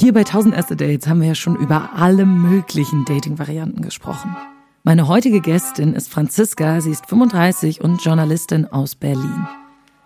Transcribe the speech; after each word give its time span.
Hier 0.00 0.14
bei 0.14 0.20
1000 0.20 0.54
erste 0.54 0.76
Dates 0.76 1.06
haben 1.06 1.20
wir 1.20 1.28
ja 1.28 1.34
schon 1.34 1.56
über 1.56 1.90
alle 1.94 2.24
möglichen 2.24 3.04
Dating-Varianten 3.04 3.82
gesprochen. 3.82 4.34
Meine 4.82 5.08
heutige 5.08 5.42
Gästin 5.42 5.92
ist 5.92 6.08
Franziska, 6.08 6.80
sie 6.80 6.92
ist 6.92 7.04
35 7.04 7.82
und 7.82 8.02
Journalistin 8.02 8.64
aus 8.64 8.94
Berlin. 8.94 9.46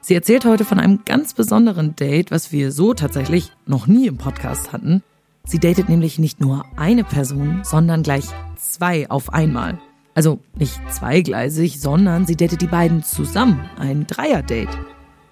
Sie 0.00 0.14
erzählt 0.14 0.46
heute 0.46 0.64
von 0.64 0.80
einem 0.80 1.02
ganz 1.04 1.34
besonderen 1.34 1.94
Date, 1.94 2.32
was 2.32 2.50
wir 2.50 2.72
so 2.72 2.92
tatsächlich 2.92 3.52
noch 3.66 3.86
nie 3.86 4.08
im 4.08 4.16
Podcast 4.16 4.72
hatten. 4.72 5.04
Sie 5.44 5.60
datet 5.60 5.88
nämlich 5.88 6.18
nicht 6.18 6.40
nur 6.40 6.64
eine 6.74 7.04
Person, 7.04 7.60
sondern 7.62 8.02
gleich 8.02 8.24
zwei 8.56 9.08
auf 9.08 9.32
einmal. 9.32 9.78
Also 10.16 10.40
nicht 10.58 10.76
zweigleisig, 10.90 11.80
sondern 11.80 12.26
sie 12.26 12.34
datet 12.34 12.62
die 12.62 12.66
beiden 12.66 13.04
zusammen, 13.04 13.70
ein 13.78 14.08
Dreier-Date. 14.08 14.76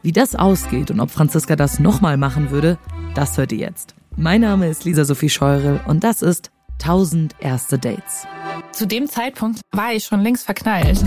Wie 0.02 0.12
das 0.12 0.36
ausgeht 0.36 0.92
und 0.92 1.00
ob 1.00 1.10
Franziska 1.10 1.56
das 1.56 1.80
nochmal 1.80 2.16
machen 2.16 2.52
würde, 2.52 2.78
das 3.16 3.36
hört 3.36 3.50
ihr 3.50 3.58
jetzt. 3.58 3.96
Mein 4.16 4.40
Name 4.42 4.68
ist 4.68 4.84
Lisa 4.84 5.04
Sophie 5.04 5.30
Scheurel 5.30 5.80
und 5.86 6.04
das 6.04 6.22
ist 6.22 6.50
1000 6.82 7.34
erste 7.40 7.78
Dates. 7.78 8.26
Zu 8.72 8.86
dem 8.86 9.08
Zeitpunkt 9.08 9.60
war 9.72 9.92
ich 9.92 10.04
schon 10.04 10.20
längst 10.20 10.44
verknallt. 10.44 10.98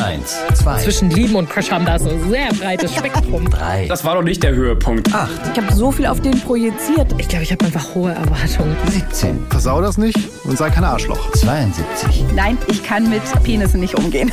Eins, 0.00 0.36
zwei, 0.54 0.78
Zwischen 0.80 1.10
Lieben 1.10 1.34
und 1.36 1.48
Crush 1.48 1.70
haben 1.70 1.84
da 1.86 1.98
so 1.98 2.10
ein 2.10 2.28
sehr 2.30 2.52
breites 2.52 2.94
Spektrum. 2.96 3.48
drei, 3.48 3.86
Das 3.88 4.04
war 4.04 4.14
doch 4.16 4.22
nicht 4.22 4.42
der 4.42 4.54
Höhepunkt. 4.54 5.12
acht, 5.14 5.30
Ich 5.52 5.62
habe 5.62 5.72
so 5.74 5.90
viel 5.92 6.06
auf 6.06 6.20
den 6.20 6.38
projiziert. 6.40 7.14
Ich 7.18 7.28
glaube, 7.28 7.44
ich 7.44 7.52
habe 7.52 7.64
einfach 7.64 7.94
hohe 7.94 8.12
Erwartungen. 8.12 8.76
17, 8.88 9.46
Versau 9.48 9.80
das 9.80 9.98
nicht 9.98 10.18
und 10.44 10.58
sei 10.58 10.70
kein 10.70 10.84
Arschloch. 10.84 11.30
72. 11.32 12.24
Nein, 12.34 12.58
ich 12.68 12.82
kann 12.82 13.08
mit 13.08 13.22
Penissen 13.44 13.80
nicht 13.80 13.94
umgehen. 13.96 14.30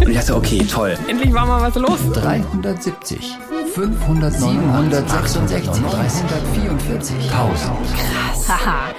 Und 0.00 0.08
ich 0.10 0.16
dachte, 0.18 0.34
okay, 0.36 0.58
toll. 0.70 0.96
Endlich 1.08 1.32
war 1.32 1.46
mal 1.46 1.62
was 1.62 1.74
los. 1.76 1.98
370, 2.12 3.38
500, 3.74 4.32
766, 4.32 5.82
344, 5.82 7.16
1000. 7.30 7.70
Haha, 8.48 8.94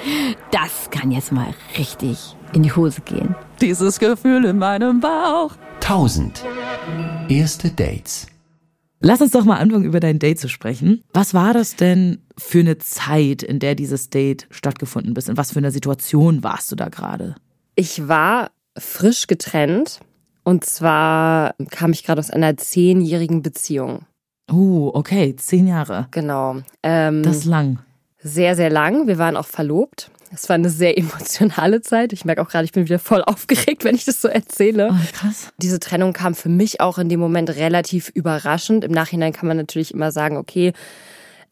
das 0.52 0.90
kann 0.92 1.12
jetzt 1.12 1.34
mal 1.34 1.54
richtig 1.78 2.38
in 2.54 2.64
die 2.64 2.72
Hose 2.72 3.02
gehen. 3.02 3.36
Dieses 3.59 4.00
Gefühl 4.00 4.46
in 4.46 4.58
meinem 4.58 5.02
Bauch. 5.02 5.56
1000. 5.81 6.46
Erste 7.28 7.70
Dates. 7.70 8.28
Lass 9.02 9.20
uns 9.20 9.31
doch 9.31 9.44
mal 9.44 9.58
anfangen, 9.58 9.84
über 9.84 10.00
dein 10.00 10.20
Date 10.20 10.40
zu 10.40 10.48
sprechen. 10.48 11.03
Was 11.12 11.34
war 11.34 11.53
das 11.53 11.76
denn 11.76 12.20
für 12.38 12.59
eine 12.59 12.78
Zeit, 12.78 13.44
in 13.44 13.59
der 13.59 13.76
dieses 13.76 14.09
Date 14.09 14.48
stattgefunden 14.52 15.16
ist? 15.16 15.28
In 15.28 15.38
was 15.38 15.52
für 15.52 15.59
einer 15.59 15.72
Situation 15.72 16.44
warst 16.44 16.72
du 16.72 16.76
da 16.78 16.88
gerade? 16.88 17.36
Ich 17.76 18.08
war 18.08 18.52
frisch 18.78 19.28
getrennt. 19.28 20.00
Und 20.44 20.66
zwar 20.66 21.56
kam 21.70 21.92
ich 21.92 22.03
gerade 22.03 22.20
aus 22.20 22.31
einer 22.31 22.58
zehnjährigen 22.58 23.42
Beziehung. 23.42 24.06
Oh, 24.52 24.92
okay, 24.94 25.36
zehn 25.36 25.68
Jahre. 25.68 26.08
Genau. 26.12 26.58
Ähm, 26.84 27.24
Das 27.24 27.38
ist 27.38 27.46
lang. 27.46 27.80
sehr, 28.22 28.56
sehr 28.56 28.70
lang. 28.70 29.08
Wir 29.08 29.18
waren 29.18 29.38
auch 29.38 29.46
verlobt. 29.46 30.12
Es 30.34 30.48
war 30.50 30.56
eine 30.56 30.70
sehr 30.70 30.98
emotionale 30.98 31.82
Zeit. 31.82 32.14
Ich 32.14 32.26
merke 32.26 32.42
auch 32.42 32.50
gerade, 32.50 32.66
ich 32.66 32.72
bin 32.72 32.86
wieder 32.86 33.00
voll 33.00 33.22
aufgeregt, 33.26 33.84
wenn 33.84 33.96
ich 33.96 34.06
das 34.06 34.22
so 34.22 34.28
erzähle. 34.28 34.90
Oh, 34.92 34.96
krass. 35.14 35.50
Diese 35.58 35.80
Trennung 35.80 36.14
kam 36.14 36.36
für 36.36 36.50
mich 36.50 36.82
auch 36.82 36.98
in 36.98 37.10
dem 37.10 37.20
Moment 37.20 37.50
relativ 37.52 38.10
überraschend. 38.14 38.84
Im 38.84 38.92
Nachhinein 38.92 39.34
kann 39.34 39.48
man 39.48 39.58
natürlich 39.58 39.94
immer 39.94 40.12
sagen, 40.12 40.38
okay, 40.38 40.74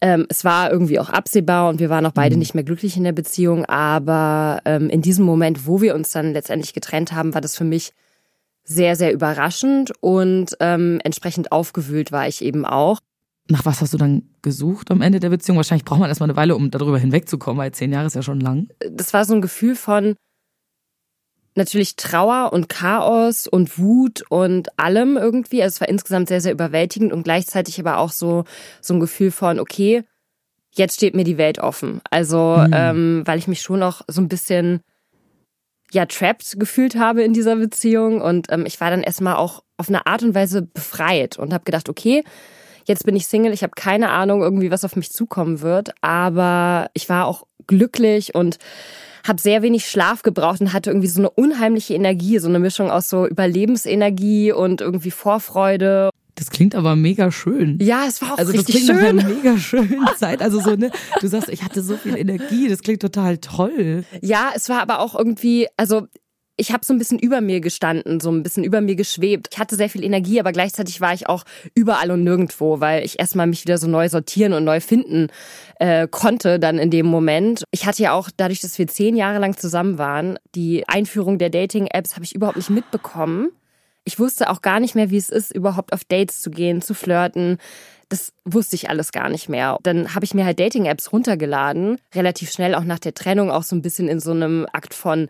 ähm, 0.02 0.26
es 0.30 0.44
war 0.44 0.70
irgendwie 0.70 0.98
auch 0.98 1.10
absehbar 1.10 1.68
und 1.68 1.78
wir 1.78 1.90
waren 1.90 2.06
auch 2.06 2.12
beide 2.12 2.38
nicht 2.38 2.54
mehr 2.54 2.64
glücklich 2.64 2.96
in 2.96 3.04
der 3.04 3.12
Beziehung. 3.12 3.66
Aber 3.66 4.60
ähm, 4.64 4.88
in 4.88 5.02
diesem 5.02 5.26
Moment, 5.26 5.66
wo 5.66 5.82
wir 5.82 5.94
uns 5.94 6.10
dann 6.10 6.32
letztendlich 6.32 6.72
getrennt 6.72 7.12
haben, 7.12 7.34
war 7.34 7.42
das 7.42 7.54
für 7.56 7.64
mich 7.64 7.92
sehr, 8.70 8.94
sehr 8.94 9.12
überraschend 9.12 9.92
und 10.00 10.56
ähm, 10.60 11.00
entsprechend 11.02 11.50
aufgewühlt 11.50 12.12
war 12.12 12.28
ich 12.28 12.42
eben 12.42 12.64
auch. 12.64 12.98
Nach 13.48 13.64
was 13.64 13.80
hast 13.80 13.92
du 13.92 13.98
dann 13.98 14.22
gesucht 14.42 14.92
am 14.92 15.02
Ende 15.02 15.18
der 15.18 15.30
Beziehung? 15.30 15.56
Wahrscheinlich 15.56 15.84
braucht 15.84 15.98
man 15.98 16.08
erstmal 16.08 16.28
eine 16.30 16.36
Weile, 16.36 16.54
um 16.54 16.70
darüber 16.70 16.98
hinwegzukommen, 16.98 17.58
weil 17.58 17.72
zehn 17.72 17.92
Jahre 17.92 18.06
ist 18.06 18.14
ja 18.14 18.22
schon 18.22 18.38
lang. 18.40 18.68
das 18.92 19.12
war 19.12 19.24
so 19.24 19.34
ein 19.34 19.40
Gefühl 19.40 19.74
von 19.74 20.14
natürlich 21.56 21.96
Trauer 21.96 22.52
und 22.52 22.68
Chaos 22.68 23.48
und 23.48 23.76
Wut 23.78 24.22
und 24.28 24.78
allem 24.78 25.16
irgendwie. 25.16 25.62
Also 25.62 25.74
es 25.74 25.80
war 25.80 25.88
insgesamt 25.88 26.28
sehr, 26.28 26.40
sehr 26.40 26.52
überwältigend 26.52 27.12
und 27.12 27.24
gleichzeitig 27.24 27.80
aber 27.80 27.98
auch 27.98 28.12
so, 28.12 28.44
so 28.80 28.94
ein 28.94 29.00
Gefühl 29.00 29.32
von, 29.32 29.58
okay, 29.58 30.04
jetzt 30.70 30.94
steht 30.94 31.16
mir 31.16 31.24
die 31.24 31.38
Welt 31.38 31.58
offen. 31.58 32.00
Also, 32.08 32.64
Mhm. 32.66 32.72
ähm, 32.72 33.22
weil 33.24 33.38
ich 33.40 33.48
mich 33.48 33.62
schon 33.62 33.82
auch 33.82 34.02
so 34.06 34.20
ein 34.20 34.28
bisschen, 34.28 34.80
ja, 35.92 36.06
trapped 36.06 36.58
gefühlt 36.58 36.96
habe 36.96 37.22
in 37.22 37.32
dieser 37.32 37.56
Beziehung 37.56 38.20
und 38.20 38.46
ähm, 38.50 38.64
ich 38.66 38.80
war 38.80 38.90
dann 38.90 39.02
erstmal 39.02 39.36
auch 39.36 39.62
auf 39.76 39.88
eine 39.88 40.06
Art 40.06 40.22
und 40.22 40.34
Weise 40.34 40.62
befreit 40.62 41.38
und 41.38 41.52
habe 41.52 41.64
gedacht, 41.64 41.88
okay, 41.88 42.22
Jetzt 42.90 43.04
bin 43.04 43.14
ich 43.14 43.28
Single, 43.28 43.52
ich 43.52 43.62
habe 43.62 43.72
keine 43.76 44.10
Ahnung 44.10 44.42
irgendwie, 44.42 44.72
was 44.72 44.84
auf 44.84 44.96
mich 44.96 45.12
zukommen 45.12 45.60
wird, 45.60 45.90
aber 46.00 46.90
ich 46.92 47.08
war 47.08 47.26
auch 47.26 47.46
glücklich 47.68 48.34
und 48.34 48.58
habe 49.26 49.40
sehr 49.40 49.62
wenig 49.62 49.86
Schlaf 49.86 50.22
gebraucht 50.22 50.60
und 50.60 50.72
hatte 50.72 50.90
irgendwie 50.90 51.06
so 51.06 51.20
eine 51.20 51.30
unheimliche 51.30 51.94
Energie, 51.94 52.38
so 52.38 52.48
eine 52.48 52.58
Mischung 52.58 52.90
aus 52.90 53.08
so 53.08 53.28
Überlebensenergie 53.28 54.50
und 54.50 54.80
irgendwie 54.80 55.12
Vorfreude. 55.12 56.10
Das 56.40 56.48
klingt 56.50 56.74
aber 56.74 56.96
mega 56.96 57.30
schön. 57.30 57.78
Ja, 57.82 58.06
es 58.08 58.22
war 58.22 58.32
auch 58.32 58.38
Also 58.38 58.52
das 58.52 58.60
richtig 58.66 58.86
klingt 58.86 58.88
nach 58.88 59.06
schön. 59.06 59.18
einer 59.18 59.28
mega 59.28 59.58
schönen 59.58 60.06
Zeit. 60.16 60.40
Also 60.40 60.58
so, 60.58 60.74
ne, 60.74 60.90
du 61.20 61.26
sagst, 61.28 61.50
ich 61.50 61.62
hatte 61.62 61.82
so 61.82 61.98
viel 61.98 62.16
Energie, 62.16 62.66
das 62.66 62.80
klingt 62.80 63.02
total 63.02 63.36
toll. 63.36 64.04
Ja, 64.22 64.50
es 64.54 64.70
war 64.70 64.80
aber 64.80 65.00
auch 65.00 65.14
irgendwie, 65.14 65.68
also 65.76 66.06
ich 66.56 66.72
habe 66.72 66.82
so 66.82 66.94
ein 66.94 66.98
bisschen 66.98 67.18
über 67.18 67.42
mir 67.42 67.60
gestanden, 67.60 68.20
so 68.20 68.30
ein 68.30 68.42
bisschen 68.42 68.64
über 68.64 68.80
mir 68.80 68.94
geschwebt. 68.96 69.48
Ich 69.52 69.58
hatte 69.58 69.76
sehr 69.76 69.90
viel 69.90 70.02
Energie, 70.02 70.40
aber 70.40 70.52
gleichzeitig 70.52 71.02
war 71.02 71.12
ich 71.12 71.28
auch 71.28 71.44
überall 71.74 72.10
und 72.10 72.24
nirgendwo, 72.24 72.80
weil 72.80 73.04
ich 73.04 73.18
erstmal 73.18 73.46
mich 73.46 73.62
wieder 73.64 73.76
so 73.76 73.86
neu 73.86 74.08
sortieren 74.08 74.54
und 74.54 74.64
neu 74.64 74.80
finden 74.80 75.28
äh, 75.78 76.08
konnte 76.10 76.58
dann 76.58 76.78
in 76.78 76.90
dem 76.90 77.04
Moment. 77.04 77.64
Ich 77.70 77.84
hatte 77.84 78.02
ja 78.02 78.12
auch 78.12 78.30
dadurch, 78.34 78.60
dass 78.62 78.78
wir 78.78 78.86
zehn 78.86 79.14
Jahre 79.14 79.40
lang 79.40 79.58
zusammen 79.58 79.98
waren, 79.98 80.38
die 80.54 80.88
Einführung 80.88 81.36
der 81.36 81.50
Dating-Apps 81.50 82.14
habe 82.14 82.24
ich 82.24 82.34
überhaupt 82.34 82.56
nicht 82.56 82.70
mitbekommen. 82.70 83.50
Ich 84.10 84.18
wusste 84.18 84.50
auch 84.50 84.60
gar 84.60 84.80
nicht 84.80 84.96
mehr, 84.96 85.10
wie 85.10 85.16
es 85.18 85.30
ist, 85.30 85.54
überhaupt 85.54 85.92
auf 85.92 86.02
Dates 86.02 86.42
zu 86.42 86.50
gehen, 86.50 86.82
zu 86.82 86.94
flirten. 86.94 87.58
Das 88.08 88.32
wusste 88.44 88.74
ich 88.74 88.90
alles 88.90 89.12
gar 89.12 89.28
nicht 89.28 89.48
mehr. 89.48 89.78
Dann 89.84 90.16
habe 90.16 90.24
ich 90.24 90.34
mir 90.34 90.44
halt 90.44 90.58
Dating-Apps 90.58 91.12
runtergeladen, 91.12 91.96
relativ 92.12 92.50
schnell 92.50 92.74
auch 92.74 92.82
nach 92.82 92.98
der 92.98 93.14
Trennung, 93.14 93.52
auch 93.52 93.62
so 93.62 93.76
ein 93.76 93.82
bisschen 93.82 94.08
in 94.08 94.18
so 94.18 94.32
einem 94.32 94.66
Akt 94.72 94.94
von 94.94 95.28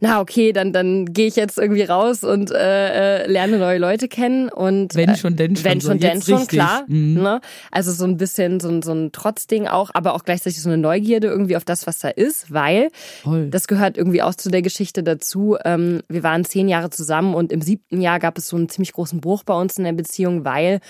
na 0.00 0.20
okay, 0.20 0.52
dann 0.52 0.72
dann 0.72 1.06
gehe 1.06 1.26
ich 1.26 1.36
jetzt 1.36 1.58
irgendwie 1.58 1.82
raus 1.82 2.22
und 2.24 2.50
äh, 2.50 3.22
äh, 3.24 3.26
lerne 3.30 3.58
neue 3.58 3.78
Leute 3.78 4.08
kennen 4.08 4.48
und 4.48 4.94
Wenn 4.94 5.10
äh, 5.10 5.16
schon, 5.16 5.36
denn 5.36 5.56
schon. 5.56 5.64
wenn 5.64 5.80
so, 5.80 5.88
schon, 5.90 5.98
denn 5.98 6.14
jetzt 6.16 6.26
schon, 6.26 6.34
richtig. 6.38 6.58
klar. 6.58 6.84
Mhm. 6.86 7.14
Ne? 7.14 7.40
Also 7.70 7.92
so 7.92 8.04
ein 8.04 8.16
bisschen 8.16 8.60
so 8.60 8.68
ein, 8.68 8.82
so 8.82 8.92
ein 8.92 9.10
Trotzding 9.12 9.66
auch, 9.66 9.90
aber 9.94 10.14
auch 10.14 10.24
gleichzeitig 10.24 10.62
so 10.62 10.68
eine 10.68 10.78
Neugierde 10.78 11.26
irgendwie 11.28 11.56
auf 11.56 11.64
das, 11.64 11.86
was 11.86 11.98
da 11.98 12.08
ist, 12.08 12.52
weil 12.52 12.88
Voll. 13.22 13.48
das 13.50 13.66
gehört 13.68 13.96
irgendwie 13.96 14.22
auch 14.22 14.34
zu 14.34 14.50
der 14.50 14.62
Geschichte 14.62 15.02
dazu. 15.02 15.56
Ähm, 15.64 16.02
wir 16.08 16.22
waren 16.22 16.44
zehn 16.44 16.68
Jahre 16.68 16.90
zusammen 16.90 17.34
und 17.34 17.52
im 17.52 17.60
siebten 17.60 18.00
Jahr 18.00 18.18
gab 18.18 18.38
es 18.38 18.48
so 18.48 18.56
einen 18.56 18.68
ziemlich 18.68 18.92
großen 18.92 19.20
Bruch 19.20 19.42
bei 19.44 19.54
uns 19.54 19.76
in 19.78 19.84
der 19.84 19.92
Beziehung, 19.92 20.44
weil 20.44 20.80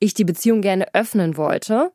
ich 0.00 0.14
die 0.14 0.24
Beziehung 0.24 0.60
gerne 0.60 0.94
öffnen 0.94 1.36
wollte, 1.36 1.90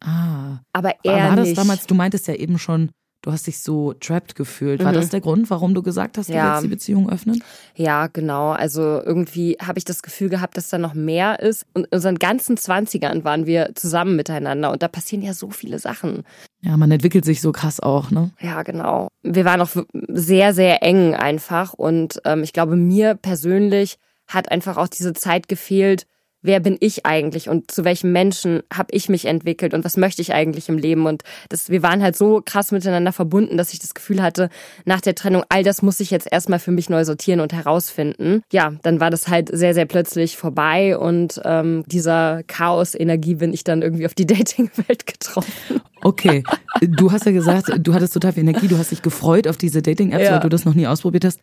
Ah. 0.00 0.60
aber 0.72 0.94
er 1.02 1.30
War 1.30 1.36
das 1.36 1.48
nicht. 1.48 1.58
damals, 1.58 1.86
du 1.86 1.94
meintest 1.94 2.28
ja 2.28 2.34
eben 2.34 2.58
schon, 2.58 2.90
du 3.22 3.32
hast 3.32 3.46
dich 3.46 3.60
so 3.60 3.92
trapped 3.94 4.34
gefühlt. 4.36 4.82
War 4.84 4.92
Mhm. 4.92 4.96
das 4.96 5.08
der 5.10 5.20
Grund, 5.20 5.50
warum 5.50 5.74
du 5.74 5.82
gesagt 5.82 6.18
hast, 6.18 6.28
du 6.28 6.34
Ja. 6.34 6.50
willst 6.52 6.64
die 6.64 6.68
Beziehung 6.68 7.10
öffnen? 7.10 7.42
Ja, 7.74 8.06
genau. 8.06 8.50
Also 8.50 8.80
irgendwie 9.04 9.56
habe 9.60 9.78
ich 9.78 9.84
das 9.84 10.02
Gefühl 10.02 10.28
gehabt, 10.28 10.56
dass 10.56 10.68
da 10.68 10.78
noch 10.78 10.94
mehr 10.94 11.40
ist. 11.40 11.66
Und 11.74 11.86
in 11.86 11.92
unseren 11.92 12.16
ganzen 12.18 12.56
Zwanzigern 12.56 13.24
waren 13.24 13.46
wir 13.46 13.70
zusammen 13.74 14.14
miteinander 14.16 14.70
und 14.70 14.82
da 14.82 14.88
passieren 14.88 15.22
ja 15.22 15.34
so 15.34 15.50
viele 15.50 15.78
Sachen. 15.78 16.24
Ja, 16.60 16.76
man 16.76 16.90
entwickelt 16.90 17.24
sich 17.24 17.40
so 17.40 17.52
krass 17.52 17.80
auch, 17.80 18.10
ne? 18.10 18.30
Ja, 18.40 18.62
genau. 18.62 19.08
Wir 19.22 19.44
waren 19.44 19.60
auch 19.60 19.70
sehr, 20.08 20.54
sehr 20.54 20.82
eng 20.82 21.14
einfach 21.14 21.72
und 21.74 22.20
ähm, 22.24 22.42
ich 22.42 22.52
glaube, 22.52 22.76
mir 22.76 23.14
persönlich 23.14 23.98
hat 24.26 24.50
einfach 24.50 24.76
auch 24.76 24.88
diese 24.88 25.12
Zeit 25.12 25.48
gefehlt. 25.48 26.06
Wer 26.40 26.60
bin 26.60 26.76
ich 26.78 27.04
eigentlich 27.04 27.48
und 27.48 27.70
zu 27.70 27.84
welchem 27.84 28.12
Menschen 28.12 28.62
habe 28.72 28.88
ich 28.92 29.08
mich 29.08 29.24
entwickelt 29.24 29.74
und 29.74 29.84
was 29.84 29.96
möchte 29.96 30.22
ich 30.22 30.32
eigentlich 30.32 30.68
im 30.68 30.78
Leben? 30.78 31.06
Und 31.06 31.24
das, 31.48 31.68
wir 31.68 31.82
waren 31.82 32.00
halt 32.02 32.16
so 32.16 32.40
krass 32.44 32.70
miteinander 32.70 33.12
verbunden, 33.12 33.56
dass 33.56 33.72
ich 33.72 33.80
das 33.80 33.92
Gefühl 33.94 34.22
hatte, 34.22 34.48
nach 34.84 35.00
der 35.00 35.16
Trennung, 35.16 35.42
all 35.48 35.64
das 35.64 35.82
muss 35.82 35.98
ich 35.98 36.12
jetzt 36.12 36.28
erstmal 36.30 36.60
für 36.60 36.70
mich 36.70 36.88
neu 36.90 37.04
sortieren 37.04 37.40
und 37.40 37.52
herausfinden. 37.52 38.42
Ja, 38.52 38.72
dann 38.82 39.00
war 39.00 39.10
das 39.10 39.26
halt 39.26 39.48
sehr, 39.52 39.74
sehr 39.74 39.86
plötzlich 39.86 40.36
vorbei 40.36 40.96
und 40.96 41.40
ähm, 41.44 41.82
dieser 41.86 42.42
Chaos-Energie 42.44 43.34
bin 43.34 43.52
ich 43.52 43.64
dann 43.64 43.82
irgendwie 43.82 44.06
auf 44.06 44.14
die 44.14 44.26
Dating-Welt 44.26 45.06
getroffen. 45.06 45.80
Okay, 46.02 46.44
du 46.80 47.10
hast 47.10 47.26
ja 47.26 47.32
gesagt, 47.32 47.72
du 47.80 47.94
hattest 47.94 48.14
total 48.14 48.32
viel 48.32 48.44
Energie, 48.44 48.68
du 48.68 48.78
hast 48.78 48.92
dich 48.92 49.02
gefreut 49.02 49.48
auf 49.48 49.56
diese 49.56 49.82
Dating-Apps, 49.82 50.22
Ja. 50.24 50.32
weil 50.34 50.40
du 50.40 50.48
das 50.48 50.64
noch 50.64 50.74
nie 50.74 50.86
ausprobiert 50.86 51.24
hast. 51.24 51.40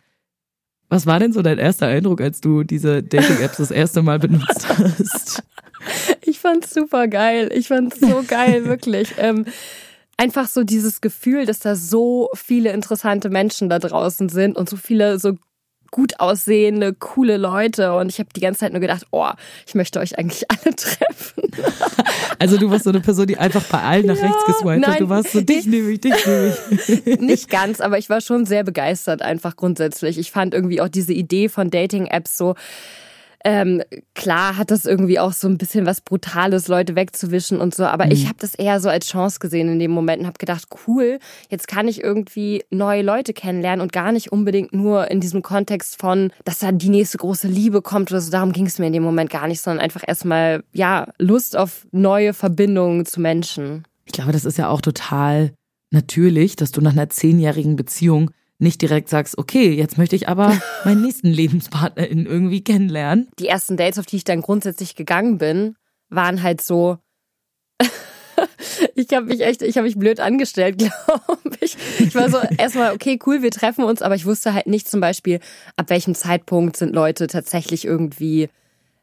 Was 0.88 1.06
war 1.06 1.18
denn 1.18 1.32
so 1.32 1.42
dein 1.42 1.58
erster 1.58 1.86
Eindruck, 1.88 2.20
als 2.20 2.40
du 2.40 2.62
diese 2.62 3.02
Dating-Apps 3.02 3.56
das 3.56 3.70
erste 3.70 4.02
Mal 4.02 4.18
benutzt 4.18 4.68
hast? 4.78 5.42
Ich 6.22 6.38
fand's 6.38 6.72
super 6.72 7.08
geil. 7.08 7.50
Ich 7.52 7.68
fand's 7.68 8.00
so 8.00 8.22
geil, 8.26 8.64
wirklich. 8.64 9.14
Ähm, 9.18 9.46
einfach 10.16 10.48
so 10.48 10.62
dieses 10.64 11.00
Gefühl, 11.00 11.46
dass 11.46 11.58
da 11.58 11.74
so 11.74 12.30
viele 12.34 12.72
interessante 12.72 13.28
Menschen 13.28 13.68
da 13.68 13.78
draußen 13.78 14.28
sind 14.28 14.56
und 14.56 14.68
so 14.68 14.76
viele 14.76 15.18
so 15.18 15.34
gut 15.90 16.20
aussehende, 16.20 16.94
coole 16.94 17.36
Leute 17.36 17.94
und 17.94 18.08
ich 18.08 18.18
habe 18.18 18.28
die 18.34 18.40
ganze 18.40 18.60
Zeit 18.60 18.72
nur 18.72 18.80
gedacht, 18.80 19.06
oh, 19.10 19.28
ich 19.66 19.74
möchte 19.74 20.00
euch 20.00 20.18
eigentlich 20.18 20.44
alle 20.50 20.74
treffen. 20.74 21.42
Also 22.38 22.58
du 22.58 22.70
warst 22.70 22.84
so 22.84 22.90
eine 22.90 23.00
Person, 23.00 23.26
die 23.26 23.38
einfach 23.38 23.62
bei 23.64 23.80
allen 23.80 24.06
nach 24.06 24.16
Ja, 24.16 24.26
rechts 24.26 24.44
geswiped 24.46 24.86
hat. 24.86 25.00
Du 25.00 25.08
warst 25.08 25.32
so, 25.32 25.40
dich 25.40 25.66
nehme 25.66 25.90
ich, 25.90 26.00
dich 26.00 26.26
nehme 26.26 26.56
ich. 26.70 27.20
Nicht 27.20 27.50
ganz, 27.50 27.80
aber 27.80 27.98
ich 27.98 28.10
war 28.10 28.20
schon 28.20 28.44
sehr 28.46 28.64
begeistert 28.64 29.22
einfach 29.22 29.56
grundsätzlich. 29.56 30.18
Ich 30.18 30.30
fand 30.30 30.54
irgendwie 30.54 30.80
auch 30.80 30.88
diese 30.88 31.12
Idee 31.12 31.48
von 31.48 31.70
Dating-Apps 31.70 32.36
so, 32.36 32.54
ähm, 33.46 33.80
klar 34.16 34.56
hat 34.56 34.72
das 34.72 34.86
irgendwie 34.86 35.20
auch 35.20 35.32
so 35.32 35.46
ein 35.46 35.56
bisschen 35.56 35.86
was 35.86 36.00
Brutales, 36.00 36.66
Leute 36.66 36.96
wegzuwischen 36.96 37.60
und 37.60 37.76
so, 37.76 37.84
aber 37.84 38.10
ich 38.10 38.26
habe 38.26 38.38
das 38.40 38.56
eher 38.56 38.80
so 38.80 38.88
als 38.88 39.06
Chance 39.06 39.38
gesehen 39.38 39.68
in 39.68 39.78
dem 39.78 39.92
Moment 39.92 40.18
und 40.18 40.26
habe 40.26 40.38
gedacht, 40.38 40.66
cool, 40.88 41.20
jetzt 41.48 41.68
kann 41.68 41.86
ich 41.86 42.02
irgendwie 42.02 42.64
neue 42.70 43.02
Leute 43.02 43.32
kennenlernen 43.32 43.82
und 43.82 43.92
gar 43.92 44.10
nicht 44.10 44.32
unbedingt 44.32 44.72
nur 44.72 45.12
in 45.12 45.20
diesem 45.20 45.42
Kontext 45.42 46.00
von, 46.00 46.32
dass 46.44 46.58
da 46.58 46.72
die 46.72 46.88
nächste 46.88 47.18
große 47.18 47.46
Liebe 47.46 47.82
kommt 47.82 48.10
oder 48.10 48.20
so, 48.20 48.32
darum 48.32 48.52
ging 48.52 48.66
es 48.66 48.80
mir 48.80 48.88
in 48.88 48.92
dem 48.92 49.04
Moment 49.04 49.30
gar 49.30 49.46
nicht, 49.46 49.60
sondern 49.60 49.84
einfach 49.84 50.02
erstmal, 50.04 50.64
ja, 50.72 51.06
Lust 51.18 51.56
auf 51.56 51.86
neue 51.92 52.34
Verbindungen 52.34 53.06
zu 53.06 53.20
Menschen. 53.20 53.84
Ich 54.06 54.12
glaube, 54.12 54.32
das 54.32 54.44
ist 54.44 54.58
ja 54.58 54.68
auch 54.70 54.80
total 54.80 55.52
natürlich, 55.92 56.56
dass 56.56 56.72
du 56.72 56.80
nach 56.80 56.92
einer 56.92 57.10
zehnjährigen 57.10 57.76
Beziehung 57.76 58.32
nicht 58.58 58.80
direkt 58.82 59.08
sagst, 59.08 59.38
okay, 59.38 59.72
jetzt 59.72 59.98
möchte 59.98 60.16
ich 60.16 60.28
aber 60.28 60.60
meinen 60.84 61.02
nächsten 61.02 61.28
Lebenspartner 61.28 62.08
irgendwie 62.10 62.62
kennenlernen. 62.62 63.28
die 63.38 63.48
ersten 63.48 63.76
Dates, 63.76 63.98
auf 63.98 64.06
die 64.06 64.16
ich 64.16 64.24
dann 64.24 64.40
grundsätzlich 64.40 64.94
gegangen 64.94 65.38
bin, 65.38 65.76
waren 66.08 66.42
halt 66.42 66.60
so. 66.60 66.98
ich 68.94 69.08
habe 69.12 69.26
mich 69.26 69.40
echt, 69.40 69.62
ich 69.62 69.76
habe 69.76 69.86
mich 69.86 69.98
blöd 69.98 70.20
angestellt, 70.20 70.78
glaube 71.06 71.56
ich. 71.60 71.76
Ich 71.98 72.14
war 72.14 72.30
so 72.30 72.38
erstmal, 72.56 72.94
okay, 72.94 73.18
cool, 73.26 73.42
wir 73.42 73.50
treffen 73.50 73.84
uns, 73.84 74.02
aber 74.02 74.14
ich 74.14 74.26
wusste 74.26 74.54
halt 74.54 74.66
nicht 74.66 74.88
zum 74.88 75.00
Beispiel, 75.00 75.40
ab 75.76 75.90
welchem 75.90 76.14
Zeitpunkt 76.14 76.76
sind 76.76 76.94
Leute 76.94 77.26
tatsächlich 77.26 77.84
irgendwie 77.84 78.48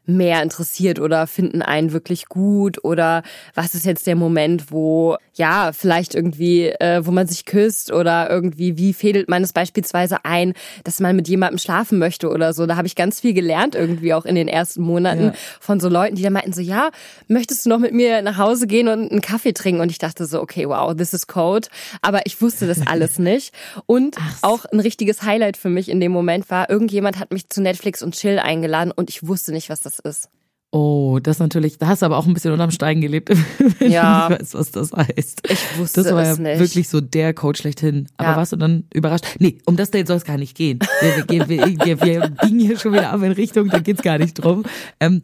mehr 0.06 0.42
interessiert 0.42 0.98
oder 0.98 1.26
finden 1.26 1.62
einen 1.62 1.92
wirklich 1.92 2.26
gut 2.26 2.82
oder 2.84 3.22
was 3.54 3.74
ist 3.74 3.86
jetzt 3.86 4.06
der 4.06 4.16
Moment, 4.16 4.70
wo 4.70 5.16
ja 5.34 5.72
vielleicht 5.72 6.14
irgendwie, 6.14 6.66
äh, 6.68 7.04
wo 7.06 7.10
man 7.10 7.26
sich 7.26 7.44
küsst 7.44 7.90
oder 7.92 8.28
irgendwie 8.30 8.76
wie 8.76 8.92
fädelt 8.92 9.28
man 9.28 9.42
es 9.42 9.52
beispielsweise 9.52 10.24
ein, 10.24 10.52
dass 10.84 11.00
man 11.00 11.16
mit 11.16 11.26
jemandem 11.28 11.58
schlafen 11.58 11.98
möchte 11.98 12.28
oder 12.28 12.52
so. 12.52 12.66
Da 12.66 12.76
habe 12.76 12.86
ich 12.86 12.96
ganz 12.96 13.20
viel 13.20 13.32
gelernt 13.34 13.74
irgendwie 13.74 14.14
auch 14.14 14.24
in 14.26 14.34
den 14.34 14.48
ersten 14.48 14.82
Monaten 14.82 15.24
Ja. 15.26 15.32
von 15.60 15.80
so 15.80 15.88
Leuten, 15.88 16.16
die 16.16 16.22
dann 16.22 16.32
meinten 16.34 16.52
so, 16.52 16.60
ja, 16.60 16.90
möchtest 17.28 17.64
du 17.64 17.70
noch 17.70 17.78
mit 17.78 17.92
mir 17.94 18.20
nach 18.22 18.36
Hause 18.38 18.66
gehen 18.66 18.88
und 18.88 19.10
einen 19.10 19.20
Kaffee 19.20 19.52
trinken? 19.52 19.80
Und 19.80 19.90
ich 19.90 19.98
dachte 19.98 20.26
so, 20.26 20.40
okay, 20.40 20.68
wow, 20.68 20.94
this 20.94 21.14
is 21.14 21.26
code. 21.26 21.68
Aber 22.02 22.26
ich 22.26 22.40
wusste 22.42 22.66
das 22.66 22.80
alles 22.86 23.18
nicht. 23.18 23.54
Und 23.86 24.16
auch 24.42 24.64
ein 24.66 24.80
richtiges 24.80 25.22
Highlight 25.22 25.56
für 25.56 25.68
mich 25.70 25.88
in 25.88 26.00
dem 26.00 26.12
Moment 26.12 26.50
war, 26.50 26.68
irgendjemand 26.70 27.18
hat 27.18 27.32
mich 27.32 27.48
zu 27.48 27.62
Netflix 27.62 28.02
und 28.02 28.14
Chill 28.14 28.38
eingeladen 28.38 28.92
und 28.94 29.08
ich 29.10 29.26
wusste 29.26 29.52
nicht, 29.52 29.68
was 29.70 29.80
das 29.80 29.93
ist. 30.00 30.28
Oh, 30.76 31.20
das 31.22 31.38
natürlich, 31.38 31.78
da 31.78 31.86
hast 31.86 32.02
du 32.02 32.06
aber 32.06 32.16
auch 32.16 32.26
ein 32.26 32.34
bisschen 32.34 32.50
unterm 32.50 32.72
Stein 32.72 33.00
gelebt, 33.00 33.28
wenn 33.78 33.92
Ja. 33.92 34.26
du 34.26 34.32
nicht 34.34 34.40
weißt, 34.42 34.54
was 34.54 34.70
das 34.72 34.92
heißt. 34.92 35.42
Ich 35.48 35.78
wusste 35.78 36.02
Das 36.02 36.12
war 36.12 36.24
ja 36.24 36.32
es 36.32 36.38
nicht. 36.40 36.58
wirklich 36.58 36.88
so 36.88 37.00
der 37.00 37.32
Coach 37.32 37.60
schlechthin. 37.60 38.08
Aber 38.16 38.30
Ja. 38.30 38.36
warst 38.36 38.50
du 38.52 38.56
dann 38.56 38.84
überrascht? 38.92 39.24
Nee, 39.38 39.58
um 39.66 39.76
das 39.76 39.92
Date 39.92 40.08
soll 40.08 40.16
es 40.16 40.24
gar 40.24 40.36
nicht 40.36 40.56
gehen. 40.56 40.80
Wir, 41.00 41.28
wir, 41.28 41.48
wir, 41.48 41.78
wir, 41.86 42.00
wir 42.02 42.28
biegen 42.30 42.58
hier 42.58 42.76
schon 42.76 42.92
wieder 42.92 43.10
ab 43.12 43.22
in 43.22 43.30
Richtung, 43.32 43.68
da 43.70 43.78
geht's 43.78 44.02
gar 44.02 44.18
nicht 44.18 44.34
drum. 44.34 44.64
Ähm, 44.98 45.22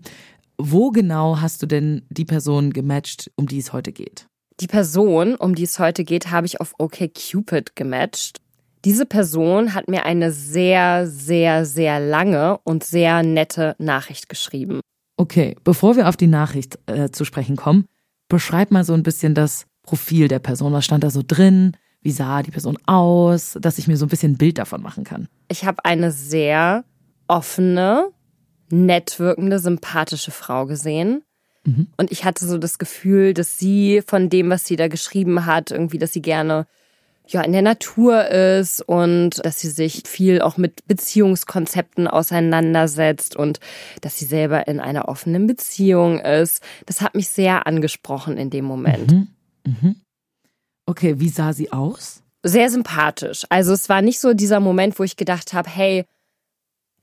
wo 0.56 0.90
genau 0.90 1.40
hast 1.40 1.62
du 1.62 1.67
denn 1.67 2.02
die 2.11 2.25
Person 2.26 2.72
gematcht, 2.72 3.31
um 3.34 3.49
die 3.49 3.58
es 3.58 3.72
heute 3.72 3.90
geht? 3.93 4.28
Die 4.61 4.67
Person, 4.69 5.34
um 5.34 5.55
die 5.56 5.64
es 5.64 5.78
heute 5.81 6.05
geht, 6.05 6.31
habe 6.31 6.46
ich 6.46 6.61
auf 6.61 6.75
OkCupid 6.78 7.75
gematcht. 7.75 8.38
Diese 8.85 9.05
Person 9.05 9.75
hat 9.75 9.88
mir 9.88 10.05
eine 10.05 10.32
sehr, 10.32 11.06
sehr, 11.06 11.67
sehr 11.67 12.00
lange 12.00 12.59
und 12.65 12.82
sehr 12.82 13.23
nette 13.23 13.77
Nachricht 13.79 14.29
geschrieben. 14.29 14.81
Okay, 15.17 15.56
bevor 15.65 15.97
wir 15.97 16.09
auf 16.09 16.17
die 16.17 16.27
Nachricht 16.27 16.79
äh, 16.87 17.11
zu 17.11 17.25
sprechen 17.25 17.56
kommen, 17.56 17.85
beschreib 18.29 18.71
mal 18.71 18.85
so 18.85 18.94
ein 18.94 19.03
bisschen 19.03 19.35
das 19.35 19.67
Profil 19.82 20.29
der 20.29 20.38
Person. 20.38 20.73
Was 20.73 20.87
stand 20.87 21.05
da 21.05 21.11
so 21.11 21.23
drin? 21.27 21.77
Wie 22.00 22.12
sah 22.12 22.43
die 22.43 22.50
Person 22.50 22.79
aus? 22.87 23.59
Dass 23.61 23.77
ich 23.77 23.87
mir 23.87 23.99
so 23.99 24.06
ein 24.06 24.09
bisschen 24.09 24.32
ein 24.32 24.38
Bild 24.38 24.56
davon 24.56 24.81
machen 24.81 25.05
kann. 25.05 25.29
Ich 25.49 25.67
habe 25.67 25.85
eine 25.85 26.11
sehr 26.11 26.85
offene, 27.29 28.09
nett 28.71 29.19
wirkende, 29.19 29.59
sympathische 29.59 30.31
Frau 30.31 30.65
gesehen. 30.65 31.23
Und 31.99 32.11
ich 32.11 32.25
hatte 32.25 32.47
so 32.47 32.56
das 32.56 32.79
Gefühl, 32.79 33.35
dass 33.35 33.59
sie 33.59 34.03
von 34.06 34.31
dem, 34.31 34.49
was 34.49 34.67
sie 34.67 34.77
da 34.77 34.88
geschrieben 34.88 35.44
hat, 35.44 35.71
irgendwie, 35.71 35.99
dass 35.99 36.12
sie 36.12 36.23
gerne 36.23 36.67
ja 37.32 37.43
in 37.43 37.53
der 37.53 37.62
Natur 37.62 38.27
ist 38.29 38.81
und 38.82 39.44
dass 39.44 39.61
sie 39.61 39.71
sich 39.71 40.03
viel 40.06 40.41
auch 40.41 40.56
mit 40.56 40.87
Beziehungskonzepten 40.87 42.09
auseinandersetzt 42.09 43.37
und 43.37 43.61
dass 44.00 44.19
sie 44.19 44.25
selber 44.25 44.69
in 44.69 44.81
einer 44.81 45.09
offenen 45.09 45.47
Beziehung 45.47 46.21
ist. 46.21 46.62
Das 46.87 47.00
hat 47.00 47.15
mich 47.15 47.29
sehr 47.29 47.67
angesprochen 47.67 48.37
in 48.37 48.50
dem 48.50 48.65
Moment. 48.65 49.12
Okay, 50.87 51.21
wie 51.21 51.29
sah 51.29 51.53
sie 51.53 51.73
aus? 51.73 52.23
sehr 52.43 52.71
sympathisch. 52.71 53.44
Also 53.49 53.73
es 53.73 53.88
war 53.88 54.03
nicht 54.03 54.21
so 54.21 54.35
dieser 54.35 54.61
Moment, 54.61 54.99
wo 54.99 55.05
ich 55.05 55.17
gedacht 55.17 55.53
habe, 55.53 55.69
hey, 55.69 56.06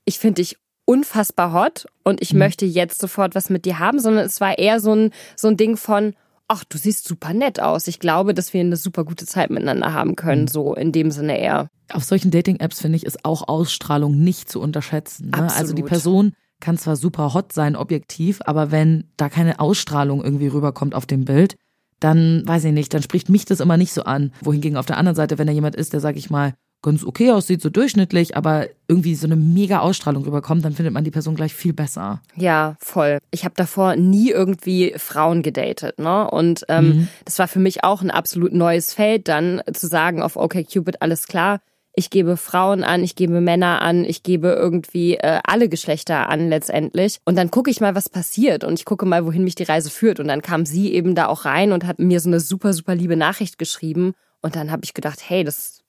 ich 0.04 0.18
finde 0.18 0.42
dich 0.42 0.56
unfassbar 0.84 1.52
hot 1.52 1.86
und 2.02 2.22
ich 2.22 2.32
möchte 2.32 2.64
jetzt 2.64 3.00
sofort 3.00 3.34
was 3.34 3.50
mit 3.50 3.64
dir 3.64 3.78
haben, 3.78 4.00
sondern 4.00 4.24
es 4.24 4.40
war 4.40 4.58
eher 4.58 4.80
so 4.80 4.94
ein, 4.94 5.12
so 5.36 5.48
ein 5.48 5.56
Ding 5.56 5.76
von, 5.76 6.14
ach, 6.48 6.64
du 6.64 6.78
siehst 6.78 7.06
super 7.06 7.34
nett 7.34 7.60
aus. 7.60 7.86
Ich 7.86 8.00
glaube, 8.00 8.34
dass 8.34 8.52
wir 8.52 8.60
eine 8.60 8.76
super 8.76 9.04
gute 9.04 9.26
Zeit 9.26 9.50
miteinander 9.50 9.92
haben 9.92 10.16
können, 10.16 10.48
so 10.48 10.74
in 10.74 10.92
dem 10.92 11.10
Sinne 11.10 11.38
eher. 11.38 11.68
Auf 11.92 12.04
solchen 12.04 12.30
Dating-Apps 12.30 12.80
finde 12.80 12.96
ich, 12.96 13.06
ist 13.06 13.24
auch 13.24 13.46
Ausstrahlung 13.46 14.18
nicht 14.18 14.50
zu 14.50 14.60
unterschätzen. 14.60 15.30
Ne? 15.30 15.52
Also 15.54 15.74
die. 15.74 15.82
Person 15.82 16.32
kann 16.60 16.76
zwar 16.76 16.96
super 16.96 17.32
hot 17.34 17.52
sein, 17.52 17.76
objektiv, 17.76 18.40
aber 18.44 18.70
wenn 18.70 19.04
da 19.16 19.28
keine 19.28 19.60
Ausstrahlung 19.60 20.22
irgendwie 20.22 20.48
rüberkommt 20.48 20.94
auf 20.94 21.06
dem 21.06 21.24
Bild, 21.24 21.56
dann 22.00 22.42
weiß 22.46 22.64
ich 22.64 22.72
nicht, 22.72 22.92
dann 22.92 23.02
spricht 23.02 23.28
mich 23.28 23.44
das 23.44 23.60
immer 23.60 23.76
nicht 23.76 23.92
so 23.92 24.02
an. 24.02 24.32
Wohingegen 24.42 24.76
auf 24.76 24.86
der 24.86 24.98
anderen 24.98 25.16
Seite, 25.16 25.38
wenn 25.38 25.46
da 25.46 25.52
jemand 25.52 25.76
ist, 25.76 25.92
der, 25.92 26.00
sag 26.00 26.16
ich 26.16 26.30
mal, 26.30 26.54
ganz 26.82 27.04
okay 27.04 27.32
aussieht, 27.32 27.60
so 27.60 27.70
durchschnittlich, 27.70 28.36
aber 28.36 28.68
irgendwie 28.86 29.14
so 29.14 29.26
eine 29.26 29.36
mega 29.36 29.80
Ausstrahlung 29.80 30.24
rüberkommt, 30.24 30.64
dann 30.64 30.74
findet 30.74 30.94
man 30.94 31.04
die 31.04 31.10
Person 31.10 31.34
gleich 31.34 31.54
viel 31.54 31.72
besser. 31.72 32.22
Ja, 32.36 32.76
voll. 32.78 33.18
Ich 33.30 33.44
habe 33.44 33.54
davor 33.56 33.96
nie 33.96 34.30
irgendwie 34.30 34.94
Frauen 34.96 35.42
gedatet, 35.42 35.98
ne? 35.98 36.30
Und 36.30 36.64
ähm, 36.68 37.08
das 37.24 37.38
war 37.38 37.48
für 37.48 37.58
mich 37.58 37.84
auch 37.84 38.00
ein 38.00 38.10
absolut 38.10 38.52
neues 38.52 38.94
Feld, 38.94 39.28
dann 39.28 39.60
zu 39.72 39.88
sagen 39.88 40.22
auf 40.22 40.36
OkCupid, 40.36 41.02
alles 41.02 41.26
klar, 41.26 41.60
ich 41.98 42.10
gebe 42.10 42.36
Frauen 42.36 42.84
an, 42.84 43.02
ich 43.02 43.16
gebe 43.16 43.40
Männer 43.40 43.82
an, 43.82 44.04
ich 44.04 44.22
gebe 44.22 44.50
irgendwie 44.50 45.16
äh, 45.16 45.40
alle 45.42 45.68
Geschlechter 45.68 46.28
an 46.28 46.48
letztendlich. 46.48 47.18
Und 47.24 47.36
dann 47.36 47.50
gucke 47.50 47.72
ich 47.72 47.80
mal, 47.80 47.96
was 47.96 48.08
passiert 48.08 48.62
und 48.62 48.78
ich 48.78 48.84
gucke 48.84 49.04
mal, 49.04 49.26
wohin 49.26 49.42
mich 49.42 49.56
die 49.56 49.64
Reise 49.64 49.90
führt. 49.90 50.20
Und 50.20 50.28
dann 50.28 50.40
kam 50.40 50.64
sie 50.64 50.94
eben 50.94 51.16
da 51.16 51.26
auch 51.26 51.44
rein 51.44 51.72
und 51.72 51.84
hat 51.84 51.98
mir 51.98 52.20
so 52.20 52.28
eine 52.28 52.38
super, 52.38 52.72
super 52.72 52.94
liebe 52.94 53.16
Nachricht 53.16 53.58
geschrieben. 53.58 54.12
Und 54.40 54.54
dann 54.54 54.70
habe 54.70 54.84
ich 54.84 54.94
gedacht, 54.94 55.18
hey, 55.26 55.42
das, 55.42 55.80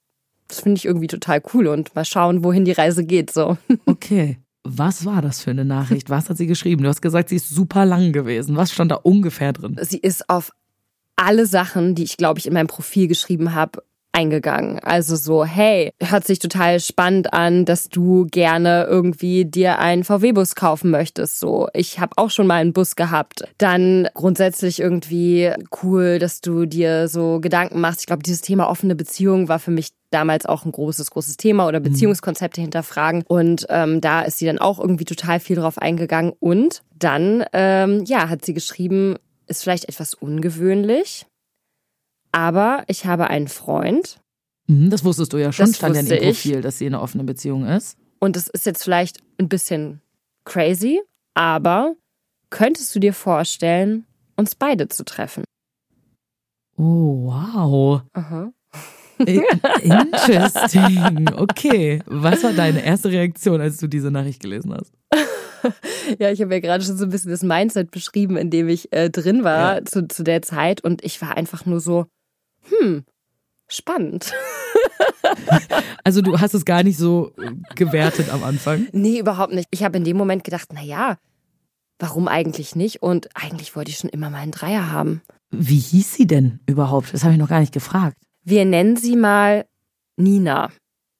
das 0.50 0.60
finde 0.60 0.78
ich 0.78 0.84
irgendwie 0.84 1.06
total 1.06 1.42
cool 1.54 1.66
und 1.68 1.94
mal 1.94 2.04
schauen, 2.04 2.44
wohin 2.44 2.64
die 2.64 2.72
Reise 2.72 3.04
geht. 3.04 3.30
So. 3.30 3.56
Okay. 3.86 4.38
Was 4.62 5.06
war 5.06 5.22
das 5.22 5.40
für 5.40 5.50
eine 5.50 5.64
Nachricht? 5.64 6.10
Was 6.10 6.28
hat 6.28 6.36
sie 6.36 6.46
geschrieben? 6.46 6.82
Du 6.82 6.88
hast 6.90 7.00
gesagt, 7.00 7.30
sie 7.30 7.36
ist 7.36 7.48
super 7.48 7.86
lang 7.86 8.12
gewesen. 8.12 8.56
Was 8.56 8.70
stand 8.70 8.90
da 8.92 8.96
ungefähr 8.96 9.54
drin? 9.54 9.78
sie 9.80 9.96
ist 9.96 10.28
auf 10.28 10.52
alle 11.16 11.46
Sachen, 11.46 11.94
die 11.94 12.02
ich 12.02 12.18
glaube 12.18 12.38
ich 12.38 12.46
in 12.46 12.52
meinem 12.52 12.66
Profil 12.66 13.08
geschrieben 13.08 13.54
habe, 13.54 13.82
eingegangen. 14.12 14.78
Also 14.80 15.16
so, 15.16 15.44
hey, 15.44 15.92
hört 16.02 16.26
sich 16.26 16.38
total 16.38 16.80
spannend 16.80 17.32
an, 17.32 17.64
dass 17.64 17.88
du 17.88 18.26
gerne 18.30 18.86
irgendwie 18.88 19.44
dir 19.44 19.78
einen 19.78 20.04
VW-Bus 20.04 20.54
kaufen 20.54 20.90
möchtest. 20.90 21.38
So, 21.38 21.68
ich 21.74 22.00
habe 22.00 22.12
auch 22.16 22.30
schon 22.30 22.46
mal 22.46 22.56
einen 22.56 22.72
Bus 22.72 22.96
gehabt. 22.96 23.44
Dann 23.58 24.08
grundsätzlich 24.14 24.80
irgendwie 24.80 25.52
cool, 25.82 26.18
dass 26.18 26.40
du 26.40 26.66
dir 26.66 27.08
so 27.08 27.40
Gedanken 27.40 27.80
machst. 27.80 28.00
Ich 28.00 28.06
glaube, 28.06 28.22
dieses 28.22 28.40
Thema 28.40 28.68
offene 28.68 28.94
Beziehung 28.94 29.48
war 29.48 29.58
für 29.58 29.70
mich 29.70 29.90
damals 30.10 30.44
auch 30.44 30.64
ein 30.64 30.72
großes, 30.72 31.10
großes 31.10 31.36
Thema 31.36 31.68
oder 31.68 31.78
Beziehungskonzepte 31.80 32.60
hinterfragen. 32.60 33.22
Und 33.28 33.66
ähm, 33.68 34.00
da 34.00 34.22
ist 34.22 34.38
sie 34.38 34.46
dann 34.46 34.58
auch 34.58 34.80
irgendwie 34.80 35.04
total 35.04 35.40
viel 35.40 35.56
drauf 35.56 35.78
eingegangen. 35.78 36.32
Und 36.40 36.82
dann, 36.98 37.44
ähm, 37.52 38.04
ja, 38.06 38.28
hat 38.28 38.44
sie 38.44 38.54
geschrieben, 38.54 39.16
ist 39.46 39.62
vielleicht 39.62 39.88
etwas 39.88 40.14
ungewöhnlich, 40.14 41.26
aber 42.32 42.84
ich 42.88 43.06
habe 43.06 43.28
einen 43.28 43.48
Freund 43.48 44.18
Mhm, 44.66 44.88
das 44.90 45.04
wusstest 45.04 45.32
du 45.32 45.38
ja 45.38 45.50
schon, 45.52 45.66
Das 45.66 45.76
stand 45.76 45.94
ja 45.96 46.00
in 46.02 46.06
ihrem 46.06 46.18
ich. 46.18 46.42
Profil, 46.42 46.60
dass 46.60 46.78
sie 46.78 46.86
in 46.86 46.94
einer 46.94 47.02
offenen 47.02 47.26
Beziehung 47.26 47.64
ist. 47.66 47.96
und 48.20 48.36
es 48.36 48.46
ist 48.46 48.66
jetzt 48.66 48.84
vielleicht 48.84 49.18
ein 49.38 49.48
bisschen 49.48 50.00
crazy, 50.44 51.00
aber 51.34 51.96
könntest 52.50 52.94
du 52.94 53.00
dir 53.00 53.12
vorstellen, 53.12 54.06
uns 54.36 54.54
beide 54.54 54.86
zu 54.88 55.04
treffen? 55.04 55.42
Oh, 56.76 57.26
wow. 57.26 58.02
Aha. 58.12 58.52
Interesting. 59.82 61.32
Okay. 61.34 62.00
Was 62.06 62.42
war 62.42 62.52
deine 62.52 62.84
erste 62.84 63.10
Reaktion, 63.10 63.60
als 63.60 63.76
du 63.78 63.86
diese 63.86 64.10
Nachricht 64.10 64.40
gelesen 64.40 64.72
hast? 64.74 64.92
Ja, 66.18 66.30
ich 66.30 66.40
habe 66.40 66.54
ja 66.54 66.60
gerade 66.60 66.82
schon 66.82 66.96
so 66.96 67.04
ein 67.04 67.10
bisschen 67.10 67.30
das 67.30 67.42
Mindset 67.42 67.90
beschrieben, 67.90 68.38
in 68.38 68.48
dem 68.48 68.66
ich 68.70 68.90
äh, 68.94 69.10
drin 69.10 69.44
war 69.44 69.76
Ja. 69.76 69.84
zu, 69.84 70.08
zu 70.08 70.22
der 70.24 70.40
Zeit 70.40 70.82
und 70.82 71.04
ich 71.04 71.20
war 71.20 71.36
einfach 71.36 71.66
nur 71.66 71.80
so, 71.80 72.06
hm, 72.70 73.04
spannend. 73.68 74.32
Also 76.04 76.22
du 76.22 76.40
hast 76.40 76.54
es 76.54 76.64
gar 76.64 76.82
nicht 76.82 76.96
so 76.96 77.32
äh, 77.38 77.52
gewertet 77.74 78.30
am 78.30 78.42
Anfang. 78.42 78.88
Nee, 78.92 79.18
überhaupt 79.18 79.52
nicht. 79.52 79.68
Ich 79.70 79.84
habe 79.84 79.96
in 79.98 80.04
dem 80.04 80.16
Moment 80.16 80.44
gedacht, 80.44 80.70
na 80.72 80.82
ja, 80.82 81.18
warum 81.98 82.28
eigentlich 82.28 82.74
nicht? 82.74 83.02
Und 83.02 83.28
eigentlich 83.34 83.76
wollte 83.76 83.90
ich 83.90 83.98
schon 83.98 84.10
immer 84.10 84.30
mal 84.30 84.38
einen 84.38 84.52
Dreier 84.52 84.90
haben. 84.90 85.22
Wie 85.50 85.78
hieß 85.78 86.14
sie 86.14 86.26
denn 86.26 86.60
überhaupt? 86.66 87.12
Das 87.12 87.22
habe 87.22 87.34
ich 87.34 87.38
noch 87.38 87.48
gar 87.48 87.60
nicht 87.60 87.72
gefragt. 87.72 88.16
Wir 88.44 88.64
nennen 88.64 88.96
sie 88.96 89.16
mal 89.16 89.66
Nina. 90.16 90.70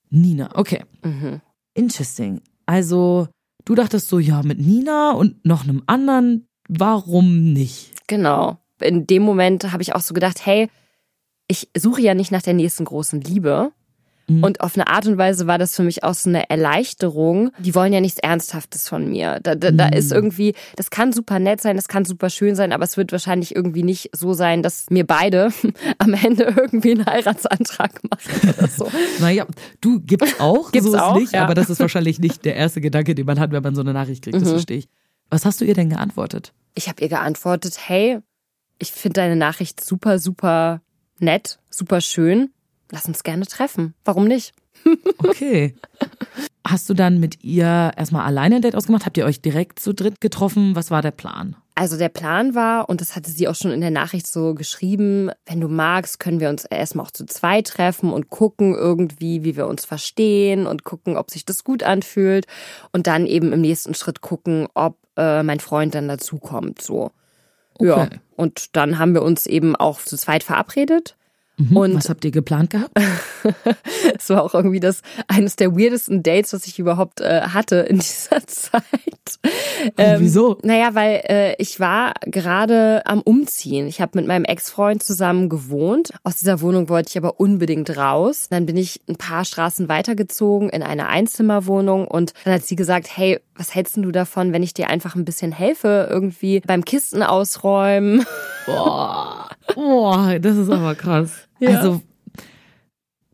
Nina, 0.08 0.50
okay. 0.54 0.84
Mhm. 1.04 1.40
Interesting. 1.74 2.40
Also 2.66 3.28
du 3.64 3.74
dachtest 3.74 4.08
so, 4.08 4.18
ja, 4.18 4.42
mit 4.42 4.58
Nina 4.58 5.12
und 5.12 5.44
noch 5.44 5.64
einem 5.64 5.82
anderen, 5.86 6.48
warum 6.68 7.52
nicht? 7.52 7.92
Genau. 8.06 8.58
In 8.80 9.06
dem 9.06 9.22
Moment 9.22 9.72
habe 9.72 9.82
ich 9.82 9.94
auch 9.94 10.00
so 10.00 10.14
gedacht, 10.14 10.44
hey, 10.46 10.68
ich 11.50 11.68
suche 11.76 12.00
ja 12.00 12.14
nicht 12.14 12.30
nach 12.30 12.42
der 12.42 12.54
nächsten 12.54 12.84
großen 12.84 13.20
Liebe. 13.20 13.72
Mhm. 14.28 14.44
Und 14.44 14.60
auf 14.60 14.76
eine 14.76 14.86
Art 14.86 15.06
und 15.08 15.18
Weise 15.18 15.48
war 15.48 15.58
das 15.58 15.74
für 15.74 15.82
mich 15.82 16.04
auch 16.04 16.14
so 16.14 16.28
eine 16.28 16.48
Erleichterung. 16.48 17.50
Die 17.58 17.74
wollen 17.74 17.92
ja 17.92 18.00
nichts 18.00 18.20
Ernsthaftes 18.20 18.88
von 18.88 19.08
mir. 19.10 19.40
Da, 19.42 19.56
da, 19.56 19.72
da 19.72 19.86
Mhm. 19.88 19.92
ist 19.94 20.12
irgendwie, 20.12 20.54
das 20.76 20.90
kann 20.90 21.12
super 21.12 21.40
nett 21.40 21.60
sein, 21.60 21.74
das 21.74 21.88
kann 21.88 22.04
super 22.04 22.30
schön 22.30 22.54
sein, 22.54 22.72
aber 22.72 22.84
es 22.84 22.96
wird 22.96 23.10
wahrscheinlich 23.10 23.56
irgendwie 23.56 23.82
nicht 23.82 24.10
so 24.14 24.32
sein, 24.32 24.62
dass 24.62 24.88
mir 24.90 25.04
beide 25.04 25.48
am 25.98 26.14
Ende 26.14 26.44
irgendwie 26.44 26.92
einen 26.92 27.06
Heiratsantrag 27.06 28.00
machen 28.08 28.50
oder 28.56 28.68
so. 28.68 28.88
Naja, 29.18 29.46
du 29.80 29.98
gibt's 30.00 30.38
auch, 30.38 30.70
Gibt's 30.70 30.90
so 30.92 30.98
auch, 30.98 31.16
nicht, 31.18 31.32
ja. 31.32 31.42
aber 31.42 31.54
das 31.54 31.68
ist 31.68 31.80
wahrscheinlich 31.80 32.20
nicht 32.20 32.44
der 32.44 32.54
erste 32.54 32.80
Gedanke, 32.80 33.16
den 33.16 33.26
man 33.26 33.40
hat, 33.40 33.50
wenn 33.50 33.62
man 33.64 33.74
so 33.74 33.80
eine 33.80 33.92
Nachricht 33.92 34.22
kriegt, 34.22 34.36
das 34.36 34.44
Mhm. 34.44 34.48
verstehe 34.50 34.78
ich. 34.78 34.88
Was 35.30 35.44
hast 35.44 35.60
du 35.60 35.64
ihr 35.64 35.74
denn 35.74 35.90
geantwortet? 35.90 36.52
Ich 36.76 36.88
habe 36.88 37.02
ihr 37.02 37.08
geantwortet, 37.08 37.76
hey, 37.88 38.18
ich 38.78 38.92
finde 38.92 39.14
deine 39.20 39.36
Nachricht 39.36 39.84
super, 39.84 40.18
super 40.20 40.80
nett, 41.22 41.58
super 41.70 42.00
schön. 42.00 42.50
Lass 42.90 43.06
uns 43.06 43.22
gerne 43.22 43.46
treffen. 43.46 43.94
Warum 44.04 44.26
nicht? 44.26 44.52
Okay. 45.18 45.74
Hast 46.66 46.88
du 46.88 46.94
dann 46.94 47.20
mit 47.20 47.42
ihr 47.42 47.92
erstmal 47.96 48.24
alleine 48.24 48.56
ein 48.56 48.62
Date 48.62 48.76
ausgemacht? 48.76 49.06
Habt 49.06 49.16
ihr 49.16 49.24
euch 49.24 49.40
direkt 49.40 49.78
zu 49.78 49.92
dritt 49.92 50.20
getroffen? 50.20 50.76
Was 50.76 50.90
war 50.90 51.02
der 51.02 51.10
Plan? 51.10 51.56
Also 51.74 51.96
der 51.96 52.10
Plan 52.10 52.54
war, 52.54 52.88
und 52.88 53.00
das 53.00 53.16
hatte 53.16 53.30
sie 53.30 53.48
auch 53.48 53.54
schon 53.54 53.70
in 53.70 53.80
der 53.80 53.90
Nachricht 53.90 54.26
so 54.26 54.54
geschrieben, 54.54 55.30
wenn 55.46 55.60
du 55.60 55.68
magst, 55.68 56.20
können 56.20 56.38
wir 56.38 56.50
uns 56.50 56.66
erstmal 56.66 57.06
auch 57.06 57.10
zu 57.10 57.24
zweit 57.24 57.68
treffen 57.68 58.12
und 58.12 58.28
gucken 58.28 58.74
irgendwie, 58.74 59.44
wie 59.44 59.56
wir 59.56 59.66
uns 59.66 59.86
verstehen 59.86 60.66
und 60.66 60.84
gucken, 60.84 61.16
ob 61.16 61.30
sich 61.30 61.46
das 61.46 61.64
gut 61.64 61.82
anfühlt. 61.82 62.46
Und 62.92 63.06
dann 63.06 63.26
eben 63.26 63.52
im 63.52 63.62
nächsten 63.62 63.94
Schritt 63.94 64.20
gucken, 64.20 64.68
ob 64.74 64.98
äh, 65.16 65.42
mein 65.42 65.60
Freund 65.60 65.94
dann 65.94 66.08
dazukommt. 66.08 66.82
So. 66.82 67.10
Ja. 67.80 68.04
Okay. 68.04 68.20
Und 68.36 68.76
dann 68.76 68.98
haben 68.98 69.14
wir 69.14 69.22
uns 69.22 69.46
eben 69.46 69.76
auch 69.76 70.00
zu 70.00 70.16
zweit 70.16 70.42
verabredet. 70.42 71.16
Mhm. 71.68 71.76
Und- 71.76 71.94
Was 71.94 72.08
habt 72.08 72.24
ihr 72.24 72.30
geplant 72.30 72.70
gehabt? 72.70 72.92
Es 74.18 74.28
war 74.28 74.42
auch 74.42 74.52
irgendwie 74.54 74.80
das 74.80 75.00
eines 75.28 75.56
der 75.56 75.72
weirdesten 75.74 76.22
Dates, 76.22 76.52
was 76.52 76.66
ich 76.66 76.78
überhaupt 76.78 77.20
äh, 77.22 77.40
hatte 77.42 77.76
in 77.76 77.98
dieser 78.00 78.46
Zeit. 78.46 78.82
Ähm, 79.96 80.20
wieso? 80.20 80.58
Naja, 80.62 80.94
weil 80.94 81.22
äh, 81.28 81.54
ich 81.58 81.80
war 81.80 82.12
gerade 82.26 83.02
am 83.06 83.20
Umziehen. 83.22 83.86
Ich 83.86 84.00
habe 84.00 84.18
mit 84.18 84.26
meinem 84.26 84.44
Ex-Freund 84.44 85.02
zusammen 85.02 85.48
gewohnt. 85.48 86.10
Aus 86.22 86.36
dieser 86.36 86.60
Wohnung 86.60 86.88
wollte 86.88 87.08
ich 87.10 87.16
aber 87.18 87.40
unbedingt 87.40 87.96
raus. 87.96 88.48
Dann 88.50 88.66
bin 88.66 88.76
ich 88.76 89.00
ein 89.08 89.16
paar 89.16 89.44
Straßen 89.44 89.88
weitergezogen 89.88 90.68
in 90.68 90.82
eine 90.82 91.08
Einzimmerwohnung 91.08 92.06
und 92.06 92.34
dann 92.44 92.54
hat 92.54 92.64
sie 92.64 92.76
gesagt, 92.76 93.08
hey, 93.16 93.40
was 93.56 93.74
hältst 93.74 93.96
du 93.96 94.10
davon, 94.10 94.52
wenn 94.52 94.62
ich 94.62 94.74
dir 94.74 94.88
einfach 94.90 95.14
ein 95.14 95.24
bisschen 95.24 95.52
helfe, 95.52 96.08
irgendwie 96.10 96.60
beim 96.60 96.84
Kisten 96.84 97.22
ausräumen? 97.22 98.24
Boah, 98.66 100.38
das 100.40 100.56
ist 100.56 100.70
aber 100.70 100.94
krass. 100.94 101.48
Ja. 101.58 101.78
Also, 101.78 102.02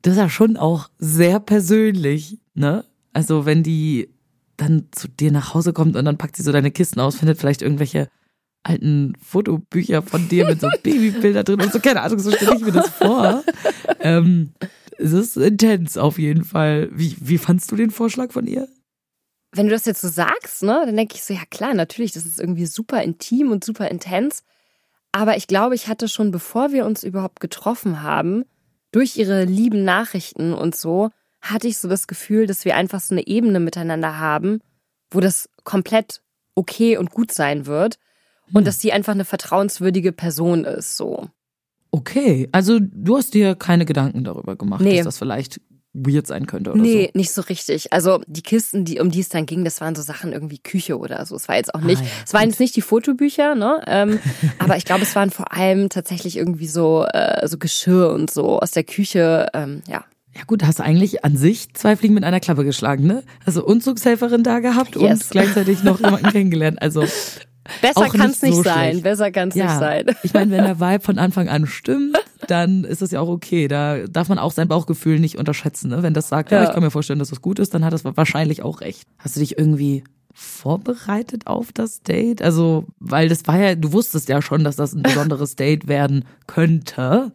das 0.03 0.15
ist 0.15 0.19
ja 0.19 0.29
schon 0.29 0.57
auch 0.57 0.89
sehr 0.99 1.41
persönlich, 1.41 2.39
ne? 2.55 2.85
Also, 3.13 3.47
wenn 3.47 3.63
die 3.63 4.11
dann 4.57 4.89
zu 4.93 5.09
dir 5.09 5.33
nach 5.33 5.55
Hause 5.55 5.73
kommt 5.73 5.97
und 5.97 6.05
dann 6.05 6.19
packt 6.19 6.37
sie 6.37 6.43
so 6.43 6.53
deine 6.53 6.71
Kisten 6.71 7.01
aus, 7.01 7.17
findet 7.17 7.39
vielleicht 7.39 7.63
irgendwelche 7.63 8.09
alten 8.63 9.15
Fotobücher 9.21 10.03
von 10.03 10.29
dir 10.29 10.47
mit 10.47 10.61
so 10.61 10.69
Babybilder 10.83 11.45
drin 11.45 11.61
und 11.61 11.73
so, 11.73 11.81
keine 11.81 12.03
Ahnung, 12.03 12.19
so 12.19 12.31
stelle 12.31 12.57
ich 12.57 12.65
mir 12.65 12.73
das 12.73 12.89
vor. 12.91 13.45
ähm, 14.01 14.53
es 14.99 15.13
ist 15.13 15.37
intens 15.37 15.99
auf 15.99 16.19
jeden 16.19 16.45
Fall. 16.45 16.89
Wie, 16.93 17.17
wie 17.21 17.39
fandst 17.39 17.71
du 17.71 17.77
den 17.77 17.91
Vorschlag 17.91 18.33
von 18.33 18.47
ihr? 18.47 18.69
wenn 19.57 19.67
du 19.67 19.73
das 19.73 19.87
jetzt 19.87 20.01
so 20.01 20.09
sagst, 20.09 20.63
ne, 20.63 20.83
dann 20.85 20.97
denke 20.97 21.15
ich 21.15 21.25
so, 21.25 21.35
ja 21.35 21.45
klar, 21.51 21.75
natürlich, 21.75 22.13
das 22.13 22.27
ist 22.27 22.41
irgendwie 22.41 22.67
super 22.67 23.03
intim 23.03 23.51
und 23.51 23.65
super 23.65 23.89
intens. 23.91 24.43
Aber 25.17 25.39
ich 25.39 25.47
glaube, 25.47 25.75
ich 25.75 25.89
hatte 25.89 26.09
schon, 26.09 26.31
bevor 26.31 26.73
wir 26.73 26.85
uns 26.85 27.03
überhaupt 27.03 27.41
getroffen 27.41 28.03
haben, 28.03 28.45
durch 28.93 29.17
ihre 29.17 29.45
lieben 29.45 29.83
Nachrichten 29.83 30.53
und 30.53 30.77
so, 30.77 31.09
hatte 31.41 31.69
ich 31.69 31.79
so 31.79 31.89
das 31.89 32.07
Gefühl, 32.07 32.47
dass 32.47 32.67
wir 32.67 32.77
einfach 32.77 33.01
so 33.01 33.15
eine 33.15 33.27
Ebene 33.27 33.59
miteinander 33.59 34.19
haben, 34.19 34.61
wo 35.11 35.21
das 35.21 35.49
komplett 35.65 36.21
okay 36.55 36.99
und 36.99 37.13
gut 37.13 37.33
sein 37.33 37.65
wird. 37.65 37.99
Und 38.53 38.67
dass 38.67 38.79
sie 38.79 38.93
einfach 38.93 39.15
eine 39.15 39.25
vertrauenswürdige 39.25 40.13
Person 40.13 40.65
ist, 40.65 40.99
so. 40.99 41.31
Okay, 41.93 42.51
also 42.53 42.79
du 42.79 43.17
hast 43.17 43.33
dir 43.33 43.55
keine 43.55 43.87
Gedanken 43.87 44.23
darüber 44.23 44.55
gemacht, 44.55 44.83
Nee. 44.83 44.97
dass 44.99 45.07
das 45.07 45.19
vielleicht 45.19 45.63
weird 46.05 46.27
sein 46.27 46.47
könnte 46.47 46.73
oder 46.73 46.81
Nee, 46.81 47.11
so. 47.13 47.19
nicht 47.19 47.33
so 47.33 47.43
richtig. 47.43 47.93
Also 47.93 48.21
die 48.27 48.43
Kisten, 48.43 48.85
die, 48.85 49.01
um 49.01 49.11
die 49.11 49.21
es 49.21 49.29
dann 49.31 49.47
ging, 49.47 49.65
das 49.65 49.81
waren 49.81 49.95
so 49.95 50.03
Sachen 50.03 50.33
irgendwie 50.33 50.59
Küche 50.59 50.99
oder 50.99 51.25
so. 51.27 51.35
Es 51.37 51.49
war 51.49 51.57
jetzt 51.57 51.75
auch 51.75 51.81
nicht, 51.81 52.03
Ah, 52.03 52.05
ja, 52.05 52.11
es 52.27 52.35
waren 52.35 52.49
jetzt 52.51 52.61
nicht 52.61 52.77
die 52.77 52.83
Fotobücher, 52.83 53.55
ne? 53.55 53.81
Ähm, 53.87 54.19
aber 54.59 54.77
ich 54.77 54.85
glaube, 54.85 55.03
es 55.03 55.15
waren 55.17 55.31
vor 55.31 55.53
allem 55.53 55.89
tatsächlich 55.89 56.37
irgendwie 56.37 56.67
so, 56.69 57.05
äh, 57.13 57.47
so 57.49 57.59
Geschirr 57.59 58.11
und 58.13 58.31
so 58.31 58.59
aus 58.61 58.71
der 58.73 58.85
Küche, 58.85 59.47
ähm, 59.55 59.83
ja. 59.89 60.05
Ja 60.37 60.43
gut, 60.47 60.63
hast 60.65 60.83
eigentlich 60.83 61.25
an 61.25 61.39
sich 61.39 61.73
zwei 61.73 61.97
Fliegen 61.97 62.13
mit 62.13 62.23
einer 62.25 62.41
Klappe 62.41 62.63
geschlagen, 62.65 63.07
ne? 63.07 63.23
Also 63.47 63.65
Umzugshelferin 63.65 64.43
da 64.43 64.59
gehabt 64.59 64.95
Yes. 64.95 65.23
und 65.23 65.31
gleichzeitig 65.31 65.83
noch 65.83 65.99
jemanden 66.05 66.29
kennengelernt. 66.31 66.83
Also 66.83 67.05
Besser 67.81 68.09
kann 68.09 68.31
es 68.31 68.43
nicht 68.43 68.43
nicht 68.43 68.57
so 68.57 68.63
sein. 68.63 68.91
schlecht. 68.91 69.03
Besser 69.03 69.31
kann 69.31 69.49
es 69.49 69.55
nicht 69.55 69.65
ja, 69.65 69.79
sein. 69.79 70.07
ich 70.23 70.35
meine, 70.35 70.51
wenn 70.51 70.65
der 70.65 70.81
Vibe 70.81 71.03
von 71.03 71.19
Anfang 71.19 71.49
an 71.49 71.67
stimmt, 71.67 72.17
dann 72.49 72.85
ist 72.85 73.03
das 73.03 73.11
ja 73.11 73.21
auch 73.21 73.29
okay. 73.29 73.69
Da 73.69 74.07
darf 74.07 74.29
man 74.29 74.39
auch 74.39 74.53
sein 74.53 74.69
Bauchgefühl 74.69 75.19
nicht 75.19 75.39
unterschätzen. 75.39 75.91
Ne? 75.91 76.03
Wenn 76.03 76.15
das 76.15 76.29
sagt, 76.29 76.51
ja. 76.53 76.59
Ja. 76.59 76.65
ich 76.65 76.75
kann 76.75 76.83
mir 76.83 76.91
vorstellen, 76.91 77.19
dass 77.19 77.31
das 77.31 77.43
gut 77.43 77.59
ist, 77.59 77.75
dann 77.75 77.85
hat 77.85 77.93
das 77.93 78.05
wahrscheinlich 78.05 78.63
auch 78.63 78.81
recht. 78.81 79.07
Hast 79.19 79.37
du 79.37 79.41
dich 79.41 79.59
irgendwie 79.59 80.05
vorbereitet 80.33 81.47
auf 81.47 81.73
das 81.73 82.03
Date? 82.03 82.43
Also, 82.43 82.85
weil 82.99 83.29
das 83.29 83.47
war 83.47 83.59
ja, 83.59 83.75
du 83.75 83.93
wusstest 83.93 84.29
ja 84.29 84.43
schon, 84.43 84.65
dass 84.65 84.77
das 84.77 84.95
ein 84.95 85.03
besonderes 85.03 85.57
Date 85.57 85.89
werden 85.89 86.25
könnte. 86.47 87.33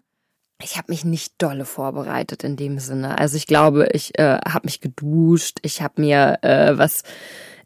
Ich 0.64 0.78
habe 0.78 0.92
mich 0.92 1.04
nicht 1.04 1.34
dolle 1.40 1.66
vorbereitet 1.66 2.44
in 2.44 2.56
dem 2.56 2.78
Sinne. 2.78 3.18
Also 3.18 3.36
ich 3.38 3.48
glaube, 3.48 3.90
ich 3.94 4.18
äh, 4.20 4.38
habe 4.48 4.66
mich 4.66 4.80
geduscht, 4.80 5.58
ich 5.64 5.82
habe 5.82 6.00
mir 6.02 6.40
äh, 6.44 6.78
was 6.78 7.02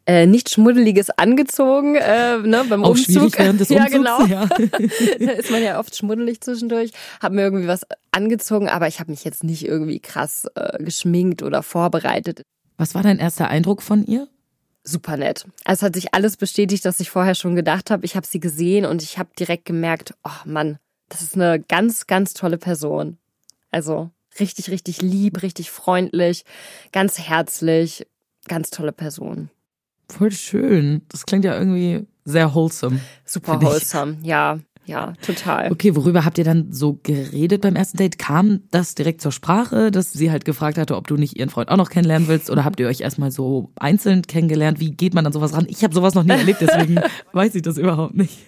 äh, 0.06 0.26
nicht 0.26 0.50
Schmuddeliges 0.50 1.10
angezogen, 1.10 1.96
äh, 1.96 2.38
ne, 2.38 2.64
beim 2.68 2.84
Auch 2.84 2.90
Umzug. 2.90 3.06
schwierig 3.06 3.38
während 3.38 3.60
des 3.60 3.68
ja, 3.70 3.84
Umzugs. 3.84 3.92
genau. 3.96 4.24
Ja. 4.26 4.46
da 5.20 5.32
ist 5.32 5.50
man 5.50 5.62
ja 5.62 5.78
oft 5.78 5.96
schmuddelig 5.96 6.40
zwischendurch. 6.40 6.92
Hab 7.20 7.32
mir 7.32 7.42
irgendwie 7.42 7.66
was 7.66 7.82
angezogen, 8.12 8.68
aber 8.68 8.86
ich 8.88 9.00
habe 9.00 9.10
mich 9.10 9.24
jetzt 9.24 9.44
nicht 9.44 9.66
irgendwie 9.66 10.00
krass 10.00 10.46
äh, 10.54 10.82
geschminkt 10.82 11.42
oder 11.42 11.62
vorbereitet. 11.62 12.42
Was 12.76 12.94
war 12.94 13.02
dein 13.02 13.18
erster 13.18 13.48
Eindruck 13.48 13.82
von 13.82 14.04
ihr? 14.04 14.28
Super 14.84 15.16
nett. 15.16 15.44
Also 15.64 15.80
es 15.80 15.82
hat 15.82 15.94
sich 15.96 16.14
alles 16.14 16.36
bestätigt, 16.36 16.84
was 16.84 17.00
ich 17.00 17.10
vorher 17.10 17.34
schon 17.34 17.56
gedacht 17.56 17.90
habe. 17.90 18.04
Ich 18.04 18.14
habe 18.14 18.26
sie 18.26 18.38
gesehen 18.38 18.86
und 18.86 19.02
ich 19.02 19.18
habe 19.18 19.30
direkt 19.36 19.64
gemerkt, 19.64 20.14
oh 20.24 20.30
Mann, 20.44 20.78
das 21.08 21.22
ist 21.22 21.34
eine 21.34 21.58
ganz, 21.60 22.06
ganz 22.06 22.34
tolle 22.34 22.58
Person. 22.58 23.18
Also 23.72 24.10
richtig, 24.38 24.70
richtig 24.70 25.02
lieb, 25.02 25.42
richtig 25.42 25.72
freundlich, 25.72 26.44
ganz 26.92 27.18
herzlich, 27.18 28.06
ganz 28.46 28.70
tolle 28.70 28.92
Person. 28.92 29.50
Voll 30.08 30.32
schön. 30.32 31.02
Das 31.08 31.26
klingt 31.26 31.44
ja 31.44 31.58
irgendwie 31.58 32.06
sehr 32.24 32.54
wholesome. 32.54 33.00
Super 33.24 33.60
wholesome. 33.60 34.18
Ja, 34.22 34.58
ja, 34.86 35.14
total. 35.20 35.72
Okay, 35.72 35.96
worüber 35.96 36.24
habt 36.24 36.38
ihr 36.38 36.44
dann 36.44 36.72
so 36.72 36.98
geredet 37.02 37.62
beim 37.62 37.74
ersten 37.74 37.96
Date? 37.98 38.18
Kam 38.18 38.60
das 38.70 38.94
direkt 38.94 39.20
zur 39.20 39.32
Sprache, 39.32 39.90
dass 39.90 40.12
sie 40.12 40.30
halt 40.30 40.44
gefragt 40.44 40.78
hatte, 40.78 40.96
ob 40.96 41.08
du 41.08 41.16
nicht 41.16 41.36
ihren 41.36 41.48
Freund 41.48 41.70
auch 41.70 41.76
noch 41.76 41.90
kennenlernen 41.90 42.28
willst? 42.28 42.50
Oder 42.50 42.64
habt 42.64 42.78
ihr 42.78 42.86
euch 42.86 43.00
erstmal 43.00 43.32
so 43.32 43.72
einzeln 43.74 44.22
kennengelernt? 44.22 44.78
Wie 44.78 44.92
geht 44.92 45.12
man 45.12 45.26
an 45.26 45.32
sowas 45.32 45.54
ran? 45.54 45.66
Ich 45.68 45.82
habe 45.82 45.92
sowas 45.92 46.14
noch 46.14 46.22
nie 46.22 46.30
erlebt, 46.30 46.60
deswegen 46.60 47.00
weiß 47.32 47.56
ich 47.56 47.62
das 47.62 47.78
überhaupt 47.78 48.14
nicht. 48.14 48.38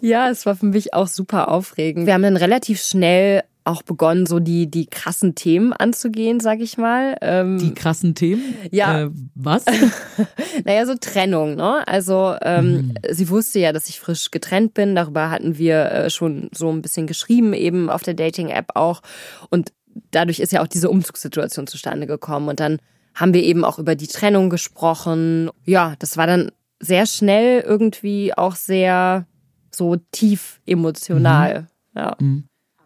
Ja, 0.00 0.30
es 0.30 0.46
war 0.46 0.56
für 0.56 0.66
mich 0.66 0.94
auch 0.94 1.08
super 1.08 1.48
aufregend. 1.48 2.06
Wir 2.06 2.14
haben 2.14 2.22
dann 2.22 2.36
relativ 2.36 2.80
schnell 2.80 3.42
auch 3.68 3.82
begonnen, 3.82 4.26
so 4.26 4.40
die, 4.40 4.70
die 4.70 4.86
krassen 4.86 5.34
Themen 5.34 5.72
anzugehen, 5.72 6.40
sag 6.40 6.60
ich 6.60 6.78
mal. 6.78 7.16
Ähm, 7.20 7.58
Die 7.58 7.74
krassen 7.74 8.14
Themen? 8.14 8.54
Ja. 8.70 9.02
Äh, 9.02 9.10
was? 9.34 9.64
Naja, 10.64 10.86
so 10.86 10.94
Trennung, 11.00 11.54
ne? 11.54 11.86
Also 11.86 12.34
ähm, 12.42 12.94
sie 13.08 13.28
wusste 13.28 13.60
ja, 13.60 13.72
dass 13.72 13.88
ich 13.88 14.00
frisch 14.00 14.30
getrennt 14.30 14.74
bin. 14.74 14.96
Darüber 14.96 15.30
hatten 15.30 15.56
wir 15.58 15.90
äh, 15.92 16.10
schon 16.10 16.50
so 16.52 16.70
ein 16.70 16.82
bisschen 16.82 17.06
geschrieben, 17.06 17.52
eben 17.52 17.88
auf 17.88 18.02
der 18.02 18.14
Dating-App 18.14 18.72
auch. 18.74 19.02
Und 19.50 19.72
dadurch 20.10 20.40
ist 20.40 20.52
ja 20.52 20.62
auch 20.62 20.66
diese 20.66 20.90
Umzugssituation 20.90 21.66
zustande 21.66 22.06
gekommen. 22.06 22.48
Und 22.48 22.58
dann 22.60 22.78
haben 23.14 23.34
wir 23.34 23.42
eben 23.42 23.64
auch 23.64 23.78
über 23.78 23.94
die 23.94 24.08
Trennung 24.08 24.50
gesprochen. 24.50 25.50
Ja, 25.64 25.94
das 25.98 26.16
war 26.16 26.26
dann 26.26 26.50
sehr 26.80 27.06
schnell 27.06 27.60
irgendwie 27.60 28.36
auch 28.36 28.56
sehr 28.56 29.26
so 29.70 29.96
tief 30.12 30.60
emotional. 30.66 31.68
Ja. 31.94 32.16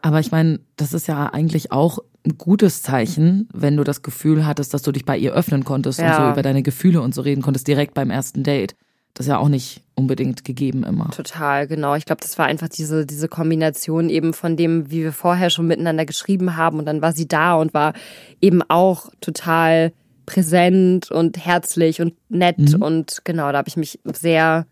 Aber 0.03 0.21
ich 0.21 0.31
meine, 0.33 0.61
das 0.77 0.93
ist 0.93 1.07
ja 1.07 1.27
eigentlich 1.33 1.73
auch 1.73 1.99
ein 2.27 2.37
gutes 2.39 2.83
Zeichen, 2.83 3.49
wenn 3.53 3.77
du 3.77 3.85
das 3.85 4.03
Gefühl 4.03 4.47
hattest, 4.47 4.75
dass 4.75 4.83
du 4.83 4.93
dich 4.93 5.05
bei 5.05 5.17
ihr 5.17 5.33
öffnen 5.33 5.65
konntest 5.65 5.99
und 5.99 6.05
Ja. 6.07 6.27
so 6.27 6.33
über 6.33 6.43
deine 6.43 6.63
Gefühle 6.63 7.01
und 7.01 7.15
so 7.15 7.23
reden 7.23 7.43
konntest, 7.43 7.67
direkt 7.67 7.95
beim 7.95 8.11
ersten 8.11 8.43
Date. 8.43 8.75
Das 9.15 9.27
ist 9.27 9.31
ja 9.31 9.39
auch 9.39 9.49
nicht 9.49 9.83
unbedingt 9.95 10.45
gegeben 10.45 10.85
immer. 10.85 11.11
Total, 11.11 11.67
genau. 11.67 11.95
Ich 11.97 12.05
glaube, 12.07 12.23
das 12.23 12.39
war 12.39 12.47
einfach 12.47 12.69
diese, 12.69 13.05
diese 13.07 13.29
Kombination 13.29 14.09
eben 14.09 14.33
von 14.33 14.57
dem, 14.57 14.91
wie 14.91 15.03
wir 15.03 15.13
vorher 15.13 15.51
schon 15.51 15.67
miteinander 15.67 16.07
geschrieben 16.07 16.57
haben 16.57 16.79
und 16.79 16.87
dann 16.87 17.03
war 17.03 17.13
sie 17.13 17.29
da 17.29 17.55
und 17.55 17.75
war 17.75 17.93
eben 18.41 18.63
auch 18.69 19.11
total 19.21 19.93
präsent 20.25 21.11
und 21.11 21.37
herzlich 21.45 22.01
und 22.01 22.15
nett 22.31 22.59
Mhm. 22.59 22.83
und 22.83 23.25
genau, 23.25 23.51
da 23.53 23.59
habe 23.59 23.69
ich 23.69 23.77
mich 23.77 24.01
sehr 24.15 24.67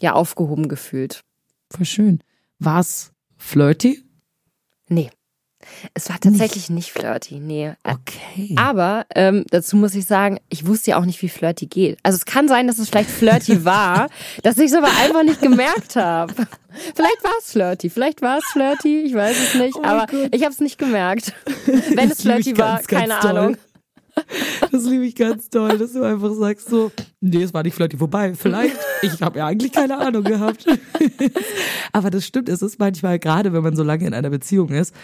ja 0.00 0.12
aufgehoben 0.12 0.68
gefühlt. 0.68 1.22
Voll 1.70 1.86
schön. 1.86 2.20
War's 2.58 3.10
flirty? 3.36 4.02
Nee. 4.90 5.10
Es 5.92 6.08
war 6.08 6.18
tatsächlich 6.18 6.70
nicht, 6.70 6.90
flirty, 6.90 7.38
nee. 7.38 7.72
Okay. 7.84 8.54
Aber 8.56 9.04
ähm, 9.14 9.44
dazu 9.50 9.76
muss 9.76 9.94
ich 9.94 10.06
sagen, 10.06 10.38
ich 10.48 10.66
wusste 10.66 10.92
ja 10.92 10.98
auch 10.98 11.04
nicht, 11.04 11.20
wie 11.20 11.28
flirty 11.28 11.66
geht. 11.66 11.98
Also 12.02 12.16
es 12.16 12.24
kann 12.24 12.48
sein, 12.48 12.66
dass 12.66 12.78
es 12.78 12.88
vielleicht 12.88 13.10
flirty 13.10 13.64
war, 13.64 14.08
dass 14.42 14.56
ich 14.56 14.70
es 14.70 14.74
aber 14.74 14.88
einfach 14.88 15.22
nicht 15.22 15.42
gemerkt 15.42 15.96
habe. 15.96 16.32
Vielleicht 16.94 17.22
war 17.22 17.32
es 17.38 17.52
flirty, 17.52 17.90
vielleicht 17.90 18.22
war 18.22 18.38
es 18.38 18.44
flirty, 18.46 19.02
ich 19.02 19.14
weiß 19.14 19.36
es 19.38 19.54
nicht, 19.54 19.76
aber 19.82 20.06
ich 20.32 20.42
habe 20.42 20.52
es 20.52 20.60
nicht 20.60 20.78
gemerkt. 20.78 21.34
Wenn 21.66 22.10
es 22.10 22.22
flirty 22.22 22.56
war, 22.56 22.76
ganz, 22.76 22.86
ganz 22.86 23.08
keine 23.08 23.20
doll. 23.20 23.38
Ahnung. 23.38 23.56
Das 24.72 24.84
liebe 24.84 25.06
ich 25.06 25.14
ganz 25.14 25.50
toll, 25.50 25.78
dass 25.78 25.92
du 25.92 26.02
einfach 26.02 26.32
sagst 26.32 26.68
so, 26.68 26.90
nee, 27.20 27.42
es 27.42 27.54
war 27.54 27.62
nicht 27.62 27.74
flirty. 27.74 28.00
Wobei, 28.00 28.34
vielleicht, 28.34 28.76
ich 29.02 29.22
habe 29.22 29.38
ja 29.38 29.46
eigentlich 29.46 29.72
keine 29.72 29.98
Ahnung 29.98 30.24
gehabt. 30.24 30.66
Aber 31.92 32.10
das 32.10 32.26
stimmt, 32.26 32.48
es 32.48 32.62
ist 32.62 32.78
manchmal, 32.78 33.18
gerade 33.18 33.52
wenn 33.52 33.62
man 33.62 33.76
so 33.76 33.82
lange 33.82 34.06
in 34.06 34.14
einer 34.14 34.30
Beziehung 34.30 34.68
ist, 34.70 34.94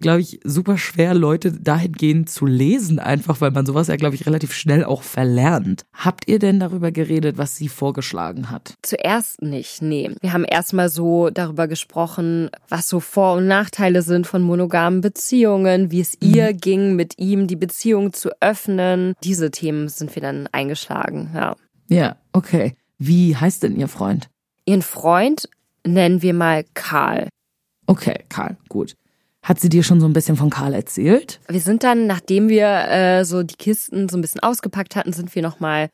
glaube 0.00 0.20
ich, 0.20 0.40
super 0.44 0.76
schwer, 0.76 1.14
Leute 1.14 1.52
dahingehend 1.52 2.28
zu 2.28 2.46
lesen, 2.46 2.98
einfach 2.98 3.40
weil 3.40 3.52
man 3.52 3.64
sowas 3.64 3.88
ja, 3.88 3.96
glaube 3.96 4.14
ich, 4.14 4.26
relativ 4.26 4.52
schnell 4.52 4.84
auch 4.84 5.02
verlernt. 5.02 5.84
Habt 5.92 6.28
ihr 6.28 6.38
denn 6.38 6.60
darüber 6.60 6.90
geredet, 6.90 7.38
was 7.38 7.56
sie 7.56 7.68
vorgeschlagen 7.68 8.50
hat? 8.50 8.74
Zuerst 8.82 9.42
nicht, 9.42 9.82
nee. 9.82 10.10
Wir 10.20 10.32
haben 10.32 10.44
erstmal 10.44 10.88
so 10.88 11.30
darüber 11.30 11.68
gesprochen, 11.68 12.50
was 12.68 12.88
so 12.88 13.00
Vor- 13.00 13.36
und 13.36 13.46
Nachteile 13.46 14.02
sind 14.02 14.26
von 14.26 14.42
monogamen 14.42 15.00
Beziehungen, 15.00 15.90
wie 15.90 16.00
es 16.00 16.16
ihr 16.20 16.52
ging, 16.52 16.96
mit 16.96 17.18
ihm 17.18 17.46
die 17.46 17.56
Beziehung 17.56 18.12
zu 18.12 18.30
öffnen. 18.40 19.14
Diese 19.22 19.50
Themen 19.50 19.88
sind 19.88 20.14
wir 20.14 20.22
dann 20.22 20.48
eingeschlagen, 20.52 21.30
ja. 21.34 21.56
Ja, 21.88 22.16
okay. 22.32 22.74
Wie 22.98 23.36
heißt 23.36 23.62
denn 23.62 23.76
ihr 23.76 23.88
Freund? 23.88 24.28
Ihren 24.66 24.82
Freund 24.82 25.48
nennen 25.86 26.22
wir 26.22 26.34
mal 26.34 26.64
Karl. 26.74 27.28
Okay, 27.86 28.24
Karl, 28.28 28.56
gut. 28.68 28.94
Hat 29.42 29.60
sie 29.60 29.68
dir 29.68 29.82
schon 29.82 30.00
so 30.00 30.06
ein 30.06 30.14
bisschen 30.14 30.36
von 30.36 30.48
Karl 30.48 30.72
erzählt? 30.72 31.40
Wir 31.48 31.60
sind 31.60 31.82
dann, 31.82 32.06
nachdem 32.06 32.48
wir 32.48 32.66
äh, 32.66 33.24
so 33.26 33.42
die 33.42 33.56
Kisten 33.56 34.08
so 34.08 34.16
ein 34.16 34.22
bisschen 34.22 34.42
ausgepackt 34.42 34.96
hatten, 34.96 35.12
sind 35.12 35.34
wir 35.34 35.42
nochmal 35.42 35.90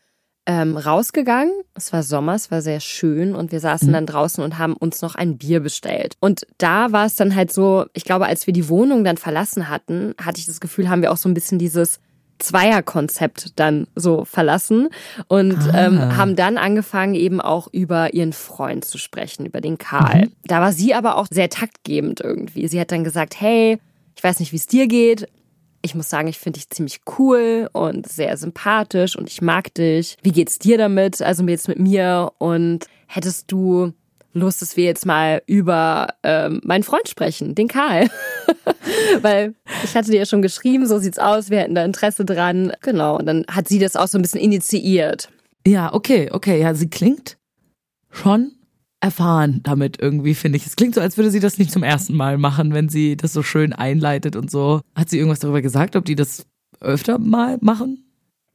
ähm, 0.47 0.77
rausgegangen. 0.77 1.53
Es 1.75 1.93
war 1.93 2.05
Sommer, 2.05 2.35
es 2.35 2.51
war 2.51 2.63
sehr 2.63 2.81
schön 2.81 3.35
und 3.35 3.51
wir 3.51 3.61
saßen 3.61 3.93
dann 3.93 4.07
draußen 4.07 4.43
und 4.43 4.59
haben 4.59 4.75
uns 4.75 5.03
noch 5.03 5.17
ein 5.17 5.37
Bier 5.37 5.61
bestellt. 5.61 6.15
Und 6.21 6.47
da 6.59 6.93
war 6.93 7.07
es 7.07 7.17
dann 7.17 7.35
halt 7.35 7.53
so, 7.53 7.87
ich 7.93 8.05
glaube, 8.05 8.27
als 8.27 8.47
wir 8.47 8.55
die 8.55 8.69
Wohnung 8.69 9.03
dann 9.03 9.17
verlassen 9.17 9.69
hatten, 9.69 10.15
hatte 10.21 10.39
ich 10.39 10.47
das 10.47 10.61
Gefühl, 10.61 10.89
haben 10.89 11.03
wir 11.03 11.11
auch 11.11 11.17
so 11.17 11.29
ein 11.29 11.35
bisschen 11.35 11.59
dieses 11.59 11.99
Zweierkonzept 12.41 13.59
dann 13.59 13.87
so 13.95 14.25
verlassen 14.25 14.89
und 15.29 15.59
ähm, 15.75 16.17
haben 16.17 16.37
dann 16.37 16.59
angefangen, 16.59 17.15
eben 17.15 17.41
auch 17.41 17.69
über 17.73 18.15
ihren 18.15 18.33
Freund 18.33 18.85
zu 18.85 18.99
sprechen, 18.99 19.47
über 19.47 19.61
den 19.61 19.79
Karl. 19.79 20.29
Da 20.45 20.61
war 20.61 20.73
sie 20.73 20.95
aber 20.95 21.17
auch 21.17 21.27
sehr 21.31 21.49
taktgebend 21.49 22.21
irgendwie. 22.21 22.67
Sie 22.69 22.81
hat 22.81 22.93
dann 22.93 23.05
gesagt, 23.05 23.41
hey, 23.41 23.79
ich 24.17 24.25
weiß 24.25 24.41
nicht, 24.41 24.53
wie 24.53 24.57
es 24.57 24.67
dir 24.67 24.87
geht. 24.87 25.29
Ich 25.83 25.95
muss 25.95 26.11
sagen, 26.11 26.29
ich 26.29 26.39
finde 26.39 26.59
dich 26.59 26.69
ziemlich 26.69 27.01
cool 27.19 27.71
und 27.73 28.07
sehr 28.07 28.37
sympathisch 28.37 29.17
und 29.17 29.31
ich 29.31 29.41
mag 29.41 29.73
dich. 29.75 30.19
Wie 30.23 30.33
geht's 30.33 30.59
dir 30.59 30.77
damit? 30.77 31.23
Also 31.23 31.43
jetzt 31.45 31.69
mit 31.69 31.79
mir 31.79 32.33
und 32.39 32.87
hättest 33.07 33.51
du 33.51 33.93
Lust, 34.33 34.63
dass 34.63 34.77
wir 34.77 34.85
jetzt 34.85 35.07
mal 35.07 35.43
über 35.47 36.15
ähm, 36.23 36.61
meinen 36.65 36.83
Freund 36.83 37.09
sprechen, 37.09 37.55
den 37.55 37.69
Karl. 37.69 38.09
Weil 39.23 39.55
ich 39.85 39.95
hatte 39.97 40.11
dir 40.11 40.19
ja 40.19 40.27
schon 40.27 40.43
geschrieben, 40.43 40.87
so 40.87 40.99
sieht's 40.99 41.19
aus, 41.19 41.51
wir 41.51 41.59
hätten 41.59 41.75
da 41.75 41.85
Interesse 41.85 42.25
dran. 42.25 42.73
Genau, 42.83 43.19
und 43.19 43.27
dann 43.27 43.45
hat 43.51 43.69
sie 43.69 43.79
das 43.79 43.97
auch 43.97 44.09
so 44.09 44.19
ein 44.19 44.23
bisschen 44.23 44.41
initiiert. 44.41 45.31
Ja, 45.67 45.93
okay, 45.93 46.31
okay. 46.33 46.61
Ja, 46.61 46.75
sie 46.75 46.89
klingt 46.89 47.37
schon 48.11 48.53
erfahren 49.01 49.61
damit 49.63 50.01
irgendwie, 50.01 50.35
finde 50.35 50.57
ich. 50.57 50.67
Es 50.67 50.77
klingt 50.77 50.95
so, 50.95 51.01
als 51.01 51.17
würde 51.17 51.31
sie 51.31 51.41
das 51.41 51.59
nicht 51.59 51.73
zum 51.73 51.83
ersten 51.83 52.15
Mal 52.15 52.39
machen, 52.39 52.73
wenn 52.73 52.89
sie 52.89 53.17
das 53.17 53.33
so 53.33 53.43
schön 53.43 53.73
einleitet 53.73 54.37
und 54.37 54.51
so. 54.51 54.81
Hat 54.95 55.09
sie 55.09 55.19
irgendwas 55.19 55.41
darüber 55.41 55.63
gesagt, 55.63 55.97
ob 55.97 56.05
die 56.05 56.17
das 56.17 56.47
öfter 56.81 57.19
mal 57.19 57.59
machen? 57.61 58.05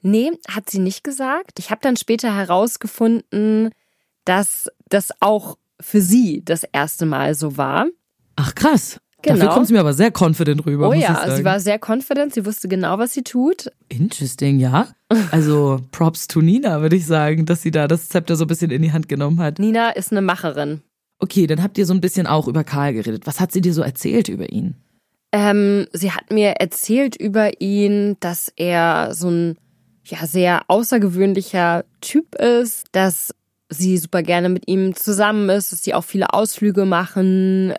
Nee, 0.01 0.31
hat 0.47 0.69
sie 0.69 0.79
nicht 0.79 1.03
gesagt. 1.03 1.57
Ich 1.57 1.71
habe 1.71 1.81
dann 1.81 1.97
später 1.97 2.33
herausgefunden, 2.35 3.71
dass 4.23 4.69
das 4.89 5.09
auch 5.19 5.57
für 5.81 6.01
sie 6.01 6.43
das 6.43 6.63
erste 6.63 7.05
Mal 7.05 7.35
so 7.35 7.57
war. 7.57 7.87
Ach 8.35 8.55
krass. 8.55 8.99
Genau. 9.21 9.37
Dafür 9.37 9.53
kommt 9.53 9.67
sie 9.67 9.73
mir 9.73 9.79
aber 9.79 9.93
sehr 9.93 10.11
confident 10.15 10.65
rüber. 10.67 10.89
Oh 10.89 10.93
ja, 10.93 11.35
sie 11.35 11.43
war 11.43 11.59
sehr 11.59 11.79
confident, 11.83 12.33
sie 12.33 12.45
wusste 12.45 12.67
genau, 12.67 12.99
was 12.99 13.13
sie 13.13 13.23
tut. 13.23 13.71
Interesting, 13.89 14.59
ja. 14.59 14.89
Also 15.31 15.79
Props 15.91 16.27
to 16.27 16.41
Nina, 16.41 16.81
würde 16.81 16.95
ich 16.95 17.07
sagen, 17.07 17.45
dass 17.45 17.63
sie 17.63 17.71
da 17.71 17.87
das 17.87 18.09
Zepter 18.09 18.35
so 18.35 18.43
ein 18.43 18.47
bisschen 18.47 18.69
in 18.69 18.83
die 18.83 18.91
Hand 18.91 19.09
genommen 19.09 19.39
hat. 19.39 19.57
Nina 19.57 19.89
ist 19.89 20.11
eine 20.11 20.21
Macherin. 20.21 20.81
Okay, 21.17 21.47
dann 21.47 21.63
habt 21.63 21.77
ihr 21.77 21.87
so 21.87 21.93
ein 21.93 22.01
bisschen 22.01 22.27
auch 22.27 22.47
über 22.47 22.63
Karl 22.63 22.93
geredet. 22.93 23.25
Was 23.25 23.39
hat 23.39 23.51
sie 23.51 23.61
dir 23.61 23.73
so 23.73 23.81
erzählt 23.81 24.29
über 24.29 24.51
ihn? 24.51 24.75
Ähm, 25.31 25.87
sie 25.91 26.11
hat 26.11 26.31
mir 26.31 26.51
erzählt 26.59 27.15
über 27.15 27.61
ihn, 27.61 28.17
dass 28.19 28.53
er 28.55 29.15
so 29.15 29.29
ein 29.29 29.57
ja 30.05 30.27
sehr 30.27 30.61
außergewöhnlicher 30.67 31.83
Typ 31.99 32.35
ist, 32.35 32.87
dass 32.91 33.33
sie 33.77 33.97
super 33.97 34.23
gerne 34.23 34.49
mit 34.49 34.67
ihm 34.67 34.95
zusammen 34.95 35.49
ist, 35.49 35.71
dass 35.71 35.83
sie 35.83 35.93
auch 35.93 36.03
viele 36.03 36.33
Ausflüge 36.33 36.85
machen. 36.85 37.73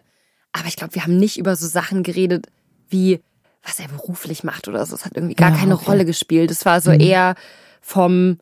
Aber 0.52 0.68
ich 0.68 0.76
glaube, 0.76 0.94
wir 0.94 1.02
haben 1.02 1.16
nicht 1.16 1.38
über 1.38 1.56
so 1.56 1.66
Sachen 1.66 2.02
geredet 2.02 2.46
wie 2.88 3.20
was 3.64 3.80
er 3.80 3.88
beruflich 3.88 4.44
macht 4.44 4.68
oder 4.68 4.86
so. 4.86 4.94
Es 4.94 5.04
hat 5.04 5.16
irgendwie 5.16 5.34
gar 5.34 5.50
Ja, 5.50 5.56
keine 5.56 5.74
okay. 5.74 5.86
Rolle 5.90 6.04
gespielt. 6.04 6.52
Es 6.52 6.64
war 6.64 6.80
so 6.80 6.92
eher 6.92 7.34
vom 7.80 8.38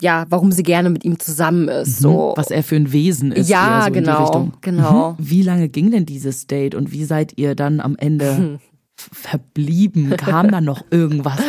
ja, 0.00 0.26
warum 0.28 0.52
sie 0.52 0.62
gerne 0.62 0.90
mit 0.90 1.04
ihm 1.04 1.18
zusammen 1.18 1.68
ist. 1.68 2.00
So 2.00 2.34
Was 2.36 2.50
er 2.50 2.62
für 2.62 2.76
ein 2.76 2.92
Wesen 2.92 3.32
ist. 3.32 3.48
Ja, 3.48 3.84
so 3.86 3.92
genau, 3.92 4.52
genau. 4.60 5.12
Mhm. 5.12 5.16
Wie 5.18 5.42
lange 5.42 5.68
ging 5.68 5.90
denn 5.90 6.04
dieses 6.04 6.46
Date 6.46 6.74
und 6.74 6.92
wie 6.92 7.04
seid 7.04 7.32
ihr 7.36 7.54
dann 7.54 7.80
am 7.80 7.96
Ende 7.96 8.60
verblieben? 8.96 10.10
Kam 10.16 10.50
da 10.50 10.60
noch 10.60 10.84
irgendwas? 10.90 11.40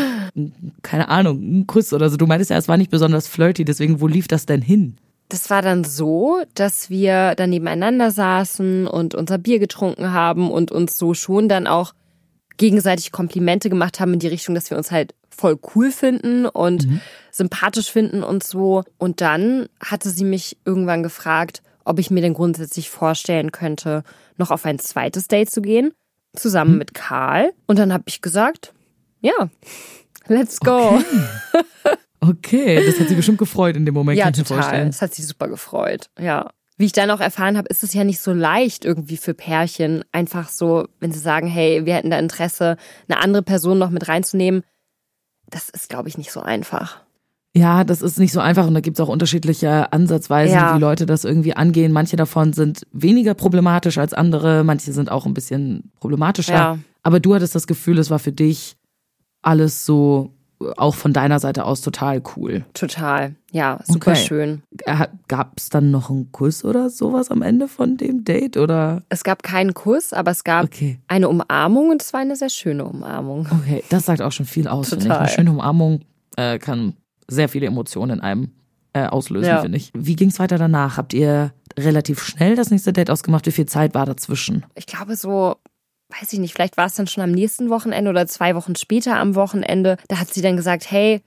Keine 0.81 1.09
Ahnung, 1.09 1.41
ein 1.41 1.67
Kuss 1.67 1.91
oder 1.91 2.09
so. 2.09 2.15
Du 2.15 2.25
meintest 2.25 2.51
ja, 2.51 2.57
es 2.57 2.69
war 2.69 2.77
nicht 2.77 2.91
besonders 2.91 3.27
flirty, 3.27 3.65
deswegen 3.65 3.99
wo 3.99 4.07
lief 4.07 4.27
das 4.29 4.45
denn 4.45 4.61
hin? 4.61 4.95
Das 5.29 5.49
war 5.49 5.61
dann 5.61 5.83
so, 5.83 6.41
dass 6.53 6.89
wir 6.89 7.35
dann 7.35 7.49
nebeneinander 7.49 8.11
saßen 8.11 8.87
und 8.87 9.13
unser 9.13 9.37
Bier 9.37 9.59
getrunken 9.59 10.13
haben 10.13 10.49
und 10.51 10.71
uns 10.71 10.97
so 10.97 11.13
schon 11.13 11.49
dann 11.49 11.67
auch 11.67 11.93
gegenseitig 12.57 13.11
Komplimente 13.11 13.69
gemacht 13.69 13.99
haben 13.99 14.13
in 14.13 14.19
die 14.19 14.27
Richtung, 14.27 14.55
dass 14.55 14.69
wir 14.69 14.77
uns 14.77 14.91
halt 14.91 15.13
voll 15.29 15.59
cool 15.75 15.91
finden 15.91 16.45
und 16.45 16.87
sympathisch 17.31 17.91
finden 17.91 18.23
und 18.23 18.43
so. 18.43 18.83
Und 18.97 19.21
dann 19.21 19.67
hatte 19.83 20.09
sie 20.09 20.23
mich 20.23 20.57
irgendwann 20.65 21.03
gefragt, 21.03 21.61
ob 21.85 21.99
ich 21.99 22.09
mir 22.09 22.21
denn 22.21 22.33
grundsätzlich 22.33 22.89
vorstellen 22.89 23.51
könnte, 23.51 24.03
noch 24.37 24.51
auf 24.51 24.65
ein 24.65 24.79
zweites 24.79 25.27
Date 25.27 25.49
zu 25.49 25.61
gehen, 25.61 25.93
zusammen 26.35 26.77
mit 26.77 26.93
Karl. 26.93 27.53
Und 27.67 27.79
dann 27.79 27.93
habe 27.93 28.03
ich 28.07 28.21
gesagt, 28.21 28.73
ja, 29.21 29.49
let's 30.27 30.59
go. 30.59 30.97
Okay, 30.97 31.03
das 32.21 32.99
hat 32.99 33.07
sie 33.09 33.15
bestimmt 33.15 33.37
gefreut 33.37 33.75
in 33.77 33.85
dem 33.85 33.93
Moment, 33.93 34.17
Ja, 34.17 34.25
kann 34.25 34.33
ich 34.33 34.39
mir 34.39 34.43
total. 34.45 34.61
vorstellen. 34.63 34.87
Das 34.87 35.01
hat 35.01 35.13
sie 35.13 35.23
super 35.23 35.47
gefreut. 35.47 36.09
Ja. 36.19 36.49
Wie 36.79 36.85
ich 36.85 36.91
dann 36.91 37.09
auch 37.09 37.19
erfahren 37.19 37.57
habe, 37.57 37.67
ist 37.69 37.83
es 37.83 37.93
ja 37.93 38.03
nicht 38.03 38.19
so 38.19 38.33
leicht 38.33 38.85
irgendwie 38.85 39.17
für 39.17 39.33
Pärchen, 39.33 40.03
einfach 40.11 40.49
so, 40.49 40.87
wenn 40.99 41.11
sie 41.11 41.19
sagen, 41.19 41.47
hey, 41.47 41.85
wir 41.85 41.95
hätten 41.95 42.11
da 42.11 42.19
Interesse, 42.19 42.77
eine 43.09 43.19
andere 43.19 43.41
Person 43.43 43.79
noch 43.79 43.89
mit 43.89 44.07
reinzunehmen. 44.07 44.61
Das 45.49 45.69
ist, 45.69 45.89
glaube 45.89 46.09
ich, 46.09 46.17
nicht 46.17 46.31
so 46.31 46.41
einfach. 46.41 47.01
Ja, 47.55 47.83
das 47.83 48.03
ist 48.03 48.19
nicht 48.19 48.31
so 48.33 48.39
einfach 48.41 48.67
und 48.67 48.75
da 48.75 48.81
gibt's 48.81 48.99
auch 48.99 49.07
unterschiedliche 49.07 49.91
Ansatzweisen, 49.91 50.55
Ja. 50.55 50.75
wie 50.75 50.79
Leute 50.79 51.07
das 51.07 51.23
irgendwie 51.23 51.55
angehen. 51.55 51.91
Manche 51.91 52.15
davon 52.15 52.53
sind 52.53 52.85
weniger 52.91 53.33
problematisch 53.33 53.97
als 53.97 54.13
andere, 54.13 54.63
manche 54.63 54.91
sind 54.91 55.09
auch 55.09 55.25
ein 55.25 55.33
bisschen 55.33 55.91
problematischer. 55.99 56.53
Ja. 56.53 56.79
Aber 57.01 57.19
du 57.19 57.33
hattest 57.33 57.55
das 57.55 57.65
Gefühl, 57.65 57.97
es 57.97 58.11
war 58.11 58.19
für 58.19 58.33
dich 58.33 58.75
alles 59.41 59.85
so, 59.85 60.33
auch 60.77 60.95
von 60.95 61.13
deiner 61.13 61.39
Seite 61.39 61.65
aus 61.65 61.81
total 61.81 62.21
cool. 62.35 62.65
Total. 62.73 63.35
Ja, 63.51 63.79
super 63.85 64.11
Okay. 64.11 64.25
schön. 64.25 64.63
Gab 65.27 65.53
es 65.57 65.69
dann 65.69 65.91
noch 65.91 66.09
einen 66.09 66.31
Kuss 66.31 66.65
oder 66.65 66.89
sowas 66.89 67.29
am 67.31 67.41
Ende 67.41 67.67
von 67.67 67.97
dem 67.97 68.23
Date 68.23 68.57
oder? 68.57 69.03
Es 69.09 69.23
gab 69.23 69.43
keinen 69.43 69.73
Kuss, 69.73 70.13
aber 70.13 70.31
es 70.31 70.43
gab 70.43 70.65
Okay. 70.65 70.99
eine 71.07 71.29
Umarmung 71.29 71.89
und 71.91 72.01
es 72.01 72.11
war 72.13 72.21
eine 72.21 72.35
sehr 72.35 72.49
schöne 72.49 72.85
Umarmung. 72.85 73.47
Okay, 73.51 73.83
das 73.89 74.05
sagt 74.05 74.21
auch 74.21 74.31
schon 74.31 74.45
viel 74.45 74.67
aus. 74.67 74.89
finde 74.89 75.03
Ich. 75.05 75.09
Total. 75.09 75.19
Eine 75.25 75.29
schöne 75.29 75.51
Umarmung 75.51 76.01
äh, 76.37 76.57
kann 76.59 76.93
sehr 77.27 77.49
viele 77.49 77.67
Emotionen 77.67 78.13
in 78.17 78.21
einem 78.21 78.51
äh, 78.93 79.05
auslösen, 79.05 79.49
Ja. 79.49 79.61
finde 79.61 79.77
ich. 79.77 79.91
Wie 79.93 80.15
ging's 80.15 80.39
weiter 80.39 80.57
danach? 80.57 80.97
Habt 80.97 81.13
ihr 81.13 81.53
relativ 81.77 82.23
schnell 82.23 82.55
das 82.55 82.71
nächste 82.71 82.93
Date 82.93 83.11
ausgemacht? 83.11 83.45
Wie 83.45 83.51
viel 83.51 83.67
Zeit 83.67 83.93
war 83.93 84.05
dazwischen? 84.07 84.65
Ich 84.75 84.87
glaube 84.87 85.15
so 85.15 85.57
weiß 86.09 86.33
ich 86.33 86.39
nicht, 86.39 86.53
vielleicht 86.53 86.77
war 86.77 86.85
es 86.85 86.95
dann 86.95 87.07
schon 87.07 87.23
am 87.23 87.31
nächsten 87.31 87.69
Wochenende 87.69 88.09
oder 88.09 88.27
zwei 88.27 88.55
Wochen 88.55 88.75
später 88.75 89.17
am 89.17 89.35
Wochenende. 89.35 89.97
Da 90.07 90.19
hat 90.19 90.33
sie 90.33 90.41
dann 90.41 90.55
gesagt, 90.55 90.89
hey, 90.89 91.21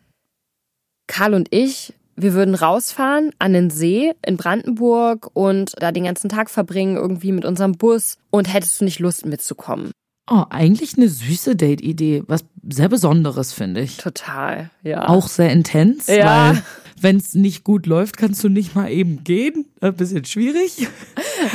Karl 1.06 1.34
und 1.34 1.48
ich, 1.52 1.92
wir 2.16 2.34
würden 2.34 2.54
rausfahren 2.54 3.32
an 3.38 3.52
den 3.52 3.70
See 3.70 4.12
in 4.24 4.36
Brandenburg 4.36 5.30
und 5.34 5.74
da 5.78 5.92
den 5.92 6.04
ganzen 6.04 6.28
Tag 6.28 6.50
verbringen, 6.50 6.96
irgendwie 6.96 7.32
mit 7.32 7.44
unserem 7.44 7.72
Bus. 7.72 8.18
Und 8.30 8.52
hättest 8.52 8.80
du 8.80 8.84
nicht 8.84 8.98
Lust 9.00 9.26
mitzukommen? 9.26 9.90
Oh, 10.30 10.44
eigentlich 10.50 10.96
eine 10.96 11.08
süße 11.08 11.56
Date-Idee. 11.56 12.22
Was 12.28 12.44
sehr 12.68 12.88
Besonderes, 12.88 13.52
finde 13.52 13.80
ich. 13.80 13.96
Total, 13.96 14.70
ja. 14.82 15.08
Auch 15.08 15.26
sehr 15.26 15.50
intens, 15.50 16.06
Ja. 16.06 16.52
weil 16.54 16.62
wenn 17.02 17.16
es 17.16 17.34
nicht 17.34 17.64
gut 17.64 17.86
läuft, 17.86 18.16
kannst 18.16 18.42
du 18.44 18.48
nicht 18.48 18.74
mal 18.74 18.90
eben 18.90 19.24
gehen. 19.24 19.66
Ein 19.80 19.94
bisschen 19.94 20.24
schwierig. 20.24 20.86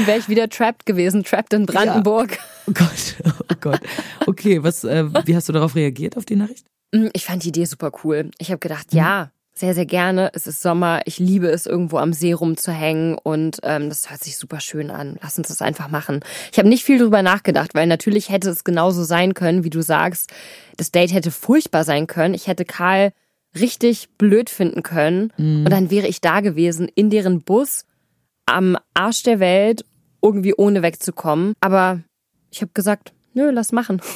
wäre 0.05 0.17
ich 0.19 0.29
wieder 0.29 0.49
trapped 0.49 0.85
gewesen, 0.85 1.23
trapped 1.23 1.53
in 1.53 1.65
Brandenburg. 1.65 2.39
Oh 2.67 2.71
Gott, 2.73 3.15
oh 3.51 3.55
Gott. 3.61 3.81
Okay, 4.25 4.63
was, 4.63 4.83
äh, 4.83 5.05
wie 5.25 5.35
hast 5.35 5.47
du 5.49 5.53
darauf 5.53 5.75
reagiert, 5.75 6.17
auf 6.17 6.25
die 6.25 6.35
Nachricht? 6.35 6.65
Mm, 6.91 7.07
Ich 7.13 7.25
fand 7.25 7.43
die 7.43 7.49
Idee 7.49 7.65
super 7.65 7.91
cool. 8.03 8.31
Ich 8.39 8.49
habe 8.49 8.59
gedacht, 8.59 8.93
ja, 8.93 9.31
sehr, 9.53 9.73
sehr 9.73 9.85
gerne. 9.85 10.31
Es 10.33 10.47
ist 10.47 10.61
Sommer. 10.61 11.01
Ich 11.05 11.17
liebe 11.19 11.47
es, 11.47 11.65
irgendwo 11.65 11.97
am 11.97 12.11
See 12.11 12.33
rumzuhängen 12.33 13.17
und 13.17 13.59
ähm, 13.63 13.87
das 13.89 14.09
hört 14.09 14.21
sich 14.23 14.37
super 14.37 14.59
schön 14.59 14.91
an. 14.91 15.17
Lass 15.21 15.37
uns 15.37 15.47
das 15.47 15.61
einfach 15.61 15.89
machen. 15.89 16.19
Ich 16.51 16.57
habe 16.57 16.67
nicht 16.67 16.83
viel 16.83 16.97
drüber 16.99 17.21
nachgedacht, 17.21 17.73
weil 17.73 17.87
natürlich 17.87 18.29
hätte 18.29 18.49
es 18.49 18.63
genauso 18.65 19.03
sein 19.03 19.33
können, 19.33 19.63
wie 19.63 19.69
du 19.69 19.81
sagst. 19.81 20.29
Das 20.75 20.91
Date 20.91 21.13
hätte 21.13 21.31
furchtbar 21.31 21.83
sein 21.85 22.05
können. 22.07 22.33
Ich 22.33 22.47
hätte 22.47 22.65
Karl 22.65 23.13
richtig 23.59 24.09
blöd 24.17 24.49
finden 24.49 24.83
können 24.83 25.31
und 25.37 25.69
dann 25.69 25.89
wäre 25.91 26.07
ich 26.07 26.21
da 26.21 26.41
gewesen 26.41 26.89
in 26.95 27.09
deren 27.09 27.41
Bus 27.41 27.85
am 28.45 28.77
Arsch 28.93 29.23
der 29.23 29.39
Welt 29.39 29.85
irgendwie 30.21 30.53
ohne 30.55 30.81
wegzukommen. 30.81 31.53
Aber 31.61 32.01
ich 32.51 32.61
habe 32.61 32.71
gesagt, 32.73 33.13
nö, 33.33 33.49
lass 33.51 33.71
machen. 33.71 34.01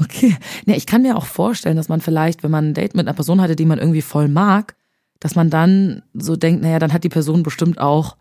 Okay. 0.00 0.36
Ja, 0.64 0.76
ich 0.76 0.86
kann 0.86 1.02
mir 1.02 1.16
auch 1.16 1.26
vorstellen, 1.26 1.76
dass 1.76 1.88
man 1.88 2.00
vielleicht, 2.00 2.44
wenn 2.44 2.52
man 2.52 2.68
ein 2.68 2.74
Date 2.74 2.94
mit 2.94 3.08
einer 3.08 3.16
Person 3.16 3.40
hatte, 3.40 3.56
die 3.56 3.64
man 3.64 3.80
irgendwie 3.80 4.00
voll 4.00 4.28
mag, 4.28 4.76
dass 5.18 5.34
man 5.34 5.50
dann 5.50 6.02
so 6.14 6.36
denkt, 6.36 6.62
naja, 6.62 6.78
dann 6.78 6.92
hat 6.92 7.02
die 7.02 7.08
Person 7.08 7.42
bestimmt 7.42 7.80
auch 7.80 8.16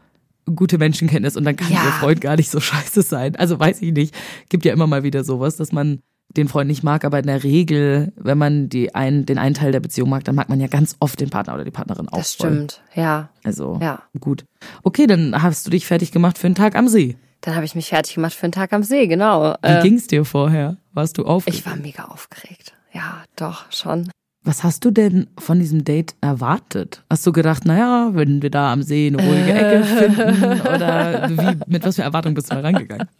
gute 0.56 0.80
Menschenkenntnis 0.80 1.38
und 1.38 1.44
dann 1.44 1.56
kann 1.56 1.72
Ja. 1.72 1.86
ihr 1.86 1.92
Freund 1.92 2.20
gar 2.20 2.36
nicht 2.36 2.50
so 2.50 2.60
scheiße 2.62 3.04
sein. 3.04 3.36
Also 3.36 3.60
weiß 3.60 3.84
ich 3.84 3.94
nicht. 3.94 4.16
Gibt 4.50 4.66
ja 4.66 4.74
immer 4.74 4.88
mal 4.88 5.04
wieder 5.04 5.24
sowas, 5.24 5.56
dass 5.58 5.72
man 5.72 6.02
den 6.36 6.48
Freund 6.48 6.68
nicht 6.68 6.84
mag, 6.84 7.04
aber 7.06 7.20
in 7.20 7.26
der 7.28 7.44
Regel, 7.44 8.12
wenn 8.16 8.38
man 8.38 8.70
die 8.70 8.94
einen, 8.94 9.26
den 9.26 9.38
einen 9.38 9.56
Teil 9.56 9.72
der 9.72 9.80
Beziehung 9.80 10.10
mag, 10.10 10.24
dann 10.24 10.36
mag 10.36 10.50
man 10.50 10.60
ja 10.60 10.68
ganz 10.68 10.96
oft 11.00 11.20
den 11.20 11.30
Partner 11.30 11.54
oder 11.56 11.64
die 11.64 11.72
Partnerin 11.72 12.10
auch 12.10 12.18
Das 12.18 12.34
voll. 12.34 12.50
stimmt, 12.50 12.82
ja. 12.96 13.30
Also 13.44 13.80
Ja. 13.82 14.04
gut. 14.20 14.44
Okay, 14.84 15.08
dann 15.08 15.42
hast 15.42 15.66
du 15.66 15.72
dich 15.72 15.86
fertig 15.88 16.12
gemacht 16.12 16.38
für 16.38 16.48
einen 16.48 16.56
Tag 16.56 16.76
am 16.76 16.88
See. 16.88 17.18
Dann 17.42 17.56
habe 17.56 17.66
ich 17.66 17.76
mich 17.76 17.90
fertig 17.90 18.16
gemacht 18.16 18.34
für 18.34 18.44
einen 18.44 18.52
Tag 18.52 18.74
am 18.74 18.84
See, 18.84 19.08
genau. 19.08 19.56
Wie 19.64 19.68
Äh, 19.68 19.82
ging's 19.82 20.08
dir 20.08 20.26
vorher? 20.26 20.78
Warst 20.94 21.18
du 21.18 21.26
aufgeregt? 21.26 21.60
ich 21.60 21.66
war 21.66 21.76
mega 21.76 22.06
aufgeregt. 22.06 22.74
Ja, 22.94 23.24
doch, 23.36 23.72
schon. 23.72 24.10
Was 24.48 24.64
hast 24.64 24.86
du 24.86 24.92
denn 24.92 25.28
von 25.38 25.60
diesem 25.60 25.84
Date 25.84 26.16
erwartet? 26.22 27.04
Hast 27.10 27.28
du 27.28 27.34
gedacht, 27.34 27.66
naja, 27.66 28.12
wenn 28.14 28.42
wir 28.42 28.50
da 28.50 28.72
am 28.72 28.82
See 28.82 29.08
eine 29.08 29.18
ruhige 29.18 29.52
Ecke 29.54 29.84
finden? 29.84 30.62
Oder 30.62 31.30
wie, 31.30 31.58
mit 31.68 31.84
was 31.84 31.98
für 31.98 32.04
Erwartungen 32.04 32.34
bist 32.34 32.50
du 32.50 32.56
da 32.56 32.62
rangegangen? 32.62 33.10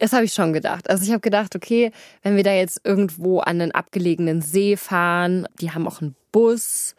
Das 0.00 0.12
habe 0.12 0.24
ich 0.24 0.32
schon 0.32 0.52
gedacht. 0.52 0.90
Also 0.90 1.04
ich 1.04 1.10
habe 1.10 1.20
gedacht, 1.20 1.54
okay, 1.54 1.92
wenn 2.22 2.34
wir 2.36 2.42
da 2.42 2.52
jetzt 2.52 2.80
irgendwo 2.84 3.38
an 3.38 3.60
einen 3.60 3.70
abgelegenen 3.70 4.42
See 4.42 4.76
fahren, 4.76 5.46
die 5.60 5.70
haben 5.70 5.86
auch 5.86 6.00
einen 6.02 6.16
Bus, 6.32 6.94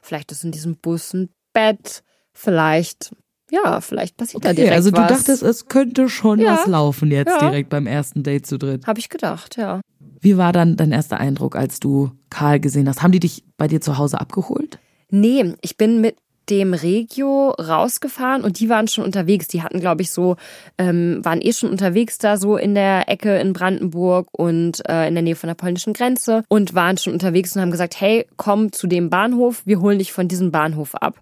vielleicht 0.00 0.32
ist 0.32 0.42
in 0.42 0.50
diesem 0.50 0.76
Bus 0.76 1.12
ein 1.12 1.28
Bett, 1.52 2.02
vielleicht, 2.32 3.14
ja, 3.50 3.80
vielleicht 3.82 4.16
passiert 4.16 4.44
da 4.46 4.48
Okay, 4.48 4.56
direkt 4.62 4.72
also 4.76 4.90
du 4.90 4.96
was. 4.96 5.08
dachtest, 5.08 5.42
es 5.42 5.66
könnte 5.66 6.08
schon 6.08 6.40
Ja. 6.40 6.54
was 6.54 6.66
laufen 6.66 7.10
jetzt 7.10 7.28
Ja. 7.28 7.38
direkt 7.38 7.68
beim 7.68 7.86
ersten 7.86 8.22
Date 8.22 8.46
zu 8.46 8.56
dritt. 8.58 8.86
Habe 8.86 8.98
ich 8.98 9.10
gedacht, 9.10 9.56
ja. 9.58 9.80
Wie 10.20 10.36
war 10.36 10.52
dann 10.52 10.76
dein 10.76 10.92
erster 10.92 11.18
Eindruck, 11.18 11.56
als 11.56 11.80
du 11.80 12.10
Karl 12.28 12.60
gesehen 12.60 12.88
hast? 12.88 13.02
Haben 13.02 13.12
die 13.12 13.20
dich 13.20 13.44
bei 13.56 13.68
dir 13.68 13.80
zu 13.80 13.98
Hause 13.98 14.20
abgeholt? 14.20 14.78
Nee, 15.10 15.54
ich 15.62 15.76
bin 15.76 16.00
mit 16.00 16.16
dem 16.50 16.74
Regio 16.74 17.50
rausgefahren 17.50 18.42
und 18.42 18.58
die 18.58 18.68
waren 18.68 18.88
schon 18.88 19.04
unterwegs. 19.04 19.46
Die 19.48 19.62
hatten, 19.62 19.80
glaube 19.80 20.02
ich, 20.02 20.10
so, 20.10 20.36
ähm, 20.78 21.20
waren 21.22 21.40
eh 21.40 21.52
schon 21.52 21.70
unterwegs 21.70 22.18
da 22.18 22.36
so 22.36 22.56
in 22.56 22.74
der 22.74 23.08
Ecke 23.08 23.38
in 23.38 23.52
Brandenburg 23.52 24.28
und 24.32 24.82
äh, 24.88 25.06
in 25.06 25.14
der 25.14 25.22
Nähe 25.22 25.36
von 25.36 25.48
der 25.48 25.54
polnischen 25.54 25.92
Grenze 25.92 26.42
und 26.48 26.74
waren 26.74 26.98
schon 26.98 27.12
unterwegs 27.12 27.54
und 27.54 27.62
haben 27.62 27.70
gesagt, 27.70 28.00
hey, 28.00 28.26
komm 28.36 28.72
zu 28.72 28.86
dem 28.86 29.10
Bahnhof, 29.10 29.62
wir 29.64 29.80
holen 29.80 29.98
dich 29.98 30.12
von 30.12 30.28
diesem 30.28 30.50
Bahnhof 30.50 30.94
ab. 30.96 31.20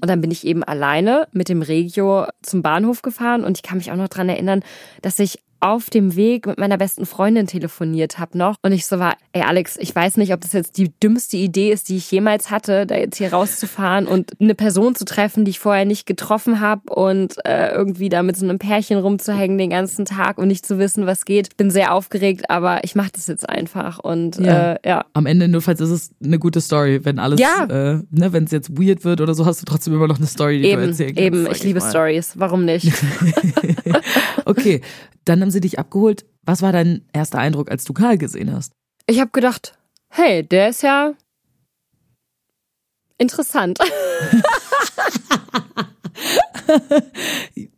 Und 0.00 0.10
dann 0.10 0.20
bin 0.20 0.30
ich 0.30 0.46
eben 0.46 0.62
alleine 0.62 1.26
mit 1.32 1.48
dem 1.48 1.62
Regio 1.62 2.26
zum 2.42 2.60
Bahnhof 2.60 3.00
gefahren 3.00 3.44
und 3.44 3.56
ich 3.56 3.62
kann 3.62 3.78
mich 3.78 3.90
auch 3.90 3.96
noch 3.96 4.08
dran 4.08 4.28
erinnern, 4.28 4.62
dass 5.00 5.18
ich 5.18 5.38
auf 5.64 5.88
dem 5.88 6.14
Weg 6.14 6.46
mit 6.46 6.58
meiner 6.58 6.76
besten 6.76 7.06
Freundin 7.06 7.46
telefoniert 7.46 8.18
habe 8.18 8.36
noch 8.36 8.56
und 8.62 8.72
ich 8.72 8.84
so 8.86 8.98
war, 8.98 9.16
ey 9.32 9.42
Alex, 9.42 9.76
ich 9.80 9.94
weiß 9.96 10.18
nicht, 10.18 10.32
ob 10.34 10.42
das 10.42 10.52
jetzt 10.52 10.76
die 10.76 10.92
dümmste 11.02 11.38
Idee 11.38 11.72
ist, 11.72 11.88
die 11.88 11.96
ich 11.96 12.10
jemals 12.10 12.50
hatte, 12.50 12.86
da 12.86 12.96
jetzt 12.96 13.16
hier 13.16 13.32
rauszufahren 13.32 14.06
und 14.06 14.32
eine 14.40 14.54
Person 14.54 14.94
zu 14.94 15.04
treffen, 15.06 15.44
die 15.46 15.50
ich 15.52 15.58
vorher 15.58 15.86
nicht 15.86 16.04
getroffen 16.06 16.60
habe 16.60 16.92
und 16.92 17.36
äh, 17.46 17.72
irgendwie 17.72 18.10
da 18.10 18.22
mit 18.22 18.36
so 18.36 18.44
einem 18.44 18.58
Pärchen 18.58 18.98
rumzuhängen 18.98 19.56
den 19.56 19.70
ganzen 19.70 20.04
Tag 20.04 20.36
und 20.38 20.48
nicht 20.48 20.66
zu 20.66 20.78
wissen, 20.78 21.06
was 21.06 21.24
geht. 21.24 21.56
Bin 21.56 21.70
sehr 21.70 21.94
aufgeregt, 21.94 22.50
aber 22.50 22.84
ich 22.84 22.94
mache 22.94 23.12
das 23.14 23.26
jetzt 23.26 23.48
einfach 23.48 23.98
und 23.98 24.36
Ja. 24.38 24.72
Äh, 24.74 24.78
ja. 24.86 25.04
Am 25.14 25.24
Ende, 25.26 25.48
notfalls 25.48 25.80
ist 25.80 25.90
es 25.90 26.10
eine 26.22 26.38
gute 26.38 26.60
Story. 26.60 27.00
Wenn 27.04 27.18
alles, 27.18 27.40
Ja. 27.40 27.64
äh, 27.64 28.02
ne, 28.10 28.32
wenn 28.34 28.44
es 28.44 28.50
jetzt 28.50 28.78
weird 28.78 29.04
wird 29.04 29.20
oder 29.22 29.34
so, 29.34 29.46
hast 29.46 29.62
du 29.62 29.64
trotzdem 29.64 29.94
immer 29.94 30.08
noch 30.08 30.18
eine 30.18 30.26
Story, 30.26 30.58
die 30.58 30.62
du 30.64 30.68
Eben, 30.68 30.82
erzählen 30.82 31.14
kannst. 31.14 31.20
eben, 31.26 31.44
sag 31.44 31.52
ich 31.56 31.64
liebe 31.64 31.80
mal. 31.80 31.88
Stories. 31.90 32.32
Warum 32.36 32.64
nicht? 32.66 32.92
Okay, 34.46 34.82
dann 35.24 35.40
haben 35.40 35.50
sie 35.54 35.60
dich 35.62 35.78
abgeholt. 35.78 36.26
Was 36.42 36.60
war 36.60 36.72
dein 36.72 37.08
erster 37.14 37.38
Eindruck, 37.38 37.70
als 37.70 37.84
du 37.84 37.94
Karl 37.94 38.18
gesehen 38.18 38.52
hast? 38.52 38.72
Ich 39.06 39.20
habe 39.20 39.30
gedacht, 39.30 39.78
hey, 40.10 40.46
der 40.46 40.68
ist 40.68 40.82
ja 40.82 41.14
interessant. 43.16 43.78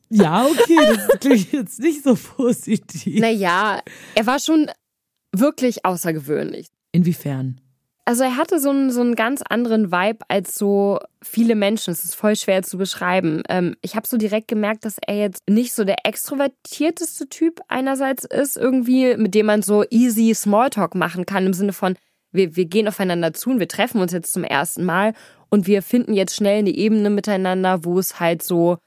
Ja, 0.09 0.47
okay, 0.47 0.77
das 0.77 1.19
klingt 1.21 1.53
jetzt 1.53 1.81
nicht 1.81 2.05
so 2.05 2.15
positiv. 2.15 3.21
naja, 3.21 3.83
er 4.15 4.27
war 4.27 4.39
schon 4.39 4.71
wirklich 5.33 5.85
außergewöhnlich. 5.85 6.69
Inwiefern? 6.93 7.61
Also 8.09 8.23
er 8.23 8.37
hatte 8.37 8.61
so 8.61 8.71
einen, 8.71 8.92
so 8.92 9.01
einen 9.01 9.16
ganz 9.16 9.42
anderen 9.42 9.90
Vibe 9.90 10.21
als 10.29 10.55
so 10.55 11.01
viele 11.23 11.57
Menschen. 11.57 11.90
Es 11.90 12.05
ist 12.05 12.14
voll 12.14 12.37
schwer 12.37 12.62
zu 12.62 12.79
beschreiben. 12.79 13.42
Ähm, 13.49 13.75
ich 13.83 13.97
habe 13.97 14.07
so 14.07 14.16
direkt 14.16 14.47
gemerkt, 14.47 14.85
dass 14.85 14.99
er 15.05 15.16
jetzt 15.16 15.42
nicht 15.51 15.75
so 15.75 15.83
der 15.83 15.97
extrovertierteste 16.05 17.29
Typ 17.29 17.61
einerseits 17.66 18.25
ist, 18.25 18.57
irgendwie, 18.57 19.16
mit 19.16 19.35
dem 19.35 19.47
man 19.47 19.62
so 19.62 19.83
easy 19.90 20.33
Smalltalk 20.33 20.95
machen 20.95 21.27
kann, 21.27 21.47
im 21.47 21.53
Sinne 21.53 21.73
von, 21.73 21.97
wir, 22.31 22.55
wir 22.55 22.66
gehen 22.66 22.87
aufeinander 22.87 23.33
zu 23.33 23.51
und 23.51 23.59
wir 23.59 23.66
treffen 23.66 24.01
uns 24.01 24.12
jetzt 24.12 24.33
zum 24.33 24.45
ersten 24.45 24.85
Mal 24.85 25.12
und 25.51 25.66
wir 25.66 25.83
finden 25.83 26.14
jetzt 26.14 26.37
schnell 26.37 26.61
eine 26.61 26.71
Ebene 26.71 27.11
miteinander, 27.11 27.85
wo 27.85 27.99
es 27.99 28.21
halt 28.21 28.40
so, 28.40 28.79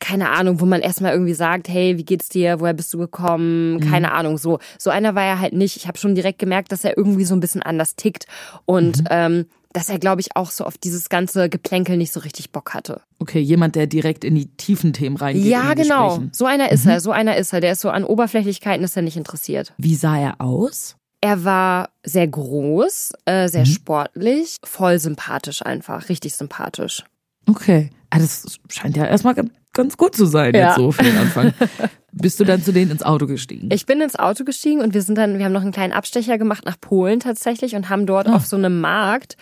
keine 0.00 0.30
Ahnung, 0.30 0.60
wo 0.60 0.66
man 0.66 0.80
erstmal 0.80 1.12
irgendwie 1.12 1.34
sagt, 1.34 1.68
hey, 1.68 1.98
wie 1.98 2.04
geht's 2.04 2.28
dir, 2.28 2.60
woher 2.60 2.74
bist 2.74 2.92
du 2.92 2.98
gekommen, 2.98 3.80
keine 3.80 4.12
Ahnung, 4.12 4.38
so. 4.38 4.58
So 4.78 4.90
einer 4.90 5.14
war 5.14 5.24
er 5.24 5.40
halt 5.40 5.52
nicht. 5.52 5.76
Ich 5.76 5.86
habe 5.88 5.98
schon 5.98 6.14
direkt 6.14 6.38
gemerkt, 6.38 6.72
dass 6.72 6.84
er 6.84 6.96
irgendwie 6.96 7.24
so 7.24 7.34
ein 7.34 7.40
bisschen 7.40 7.62
anders 7.62 7.96
tickt 7.96 8.26
und 8.66 9.04
ähm, 9.10 9.46
dass 9.72 9.90
er, 9.90 9.98
glaube 9.98 10.22
ich, 10.22 10.34
auch 10.36 10.50
so 10.50 10.64
auf 10.64 10.78
dieses 10.78 11.10
ganze 11.10 11.50
Geplänkel 11.50 11.98
nicht 11.98 12.10
so 12.10 12.20
richtig 12.20 12.50
Bock 12.50 12.72
hatte. 12.72 13.02
Okay, 13.18 13.40
jemand, 13.40 13.74
der 13.74 13.86
direkt 13.86 14.24
in 14.24 14.34
die 14.34 14.46
tiefen 14.56 14.94
Themen 14.94 15.16
reingeht. 15.16 15.44
ja, 15.44 15.74
genau. 15.74 16.08
Gesprächen. 16.08 16.30
So 16.32 16.46
einer 16.46 16.70
ist 16.72 16.86
er, 16.86 17.00
so 17.00 17.10
einer 17.10 17.36
ist 17.36 17.52
er. 17.52 17.60
Der 17.60 17.72
ist 17.72 17.80
so 17.80 17.90
an 17.90 18.04
Oberflächlichkeiten 18.04 18.84
ist 18.84 18.96
er 18.96 19.02
nicht 19.02 19.18
interessiert. 19.18 19.74
Wie 19.76 19.94
sah 19.94 20.18
er 20.18 20.40
aus? 20.40 20.96
Er 21.20 21.44
war 21.44 21.90
sehr 22.04 22.26
groß, 22.26 23.12
äh, 23.26 23.48
sehr 23.48 23.66
sportlich, 23.66 24.56
voll 24.64 24.98
sympathisch 24.98 25.60
einfach, 25.64 26.08
richtig 26.08 26.36
sympathisch. 26.36 27.04
Okay. 27.46 27.90
Ah, 28.10 28.18
das 28.18 28.58
scheint 28.68 28.96
ja 28.96 29.04
erstmal 29.06 29.34
ganz, 29.76 29.96
gut 29.96 30.16
zu 30.16 30.26
sein, 30.26 30.54
Ja. 30.54 30.68
jetzt 30.68 30.76
so 30.76 30.90
für 30.92 31.04
den 31.04 31.16
Anfang. 31.18 31.52
Bist 32.18 32.40
du 32.40 32.44
dann 32.44 32.62
zu 32.62 32.72
denen 32.72 32.90
ins 32.90 33.02
Auto 33.02 33.26
gestiegen? 33.26 33.68
Ich 33.70 33.84
bin 33.84 34.00
ins 34.00 34.18
Auto 34.18 34.44
gestiegen 34.44 34.80
und 34.80 34.94
wir 34.94 35.02
sind 35.02 35.18
dann, 35.18 35.36
wir 35.38 35.44
haben 35.44 35.52
noch 35.52 35.62
einen 35.62 35.72
kleinen 35.72 35.92
Abstecher 35.92 36.38
gemacht 36.38 36.64
nach 36.64 36.80
Polen 36.80 37.20
tatsächlich 37.20 37.74
und 37.74 37.90
haben 37.90 38.06
dort 38.06 38.26
auf 38.28 38.46
so 38.46 38.56
einem 38.56 38.80
Markt 38.80 39.36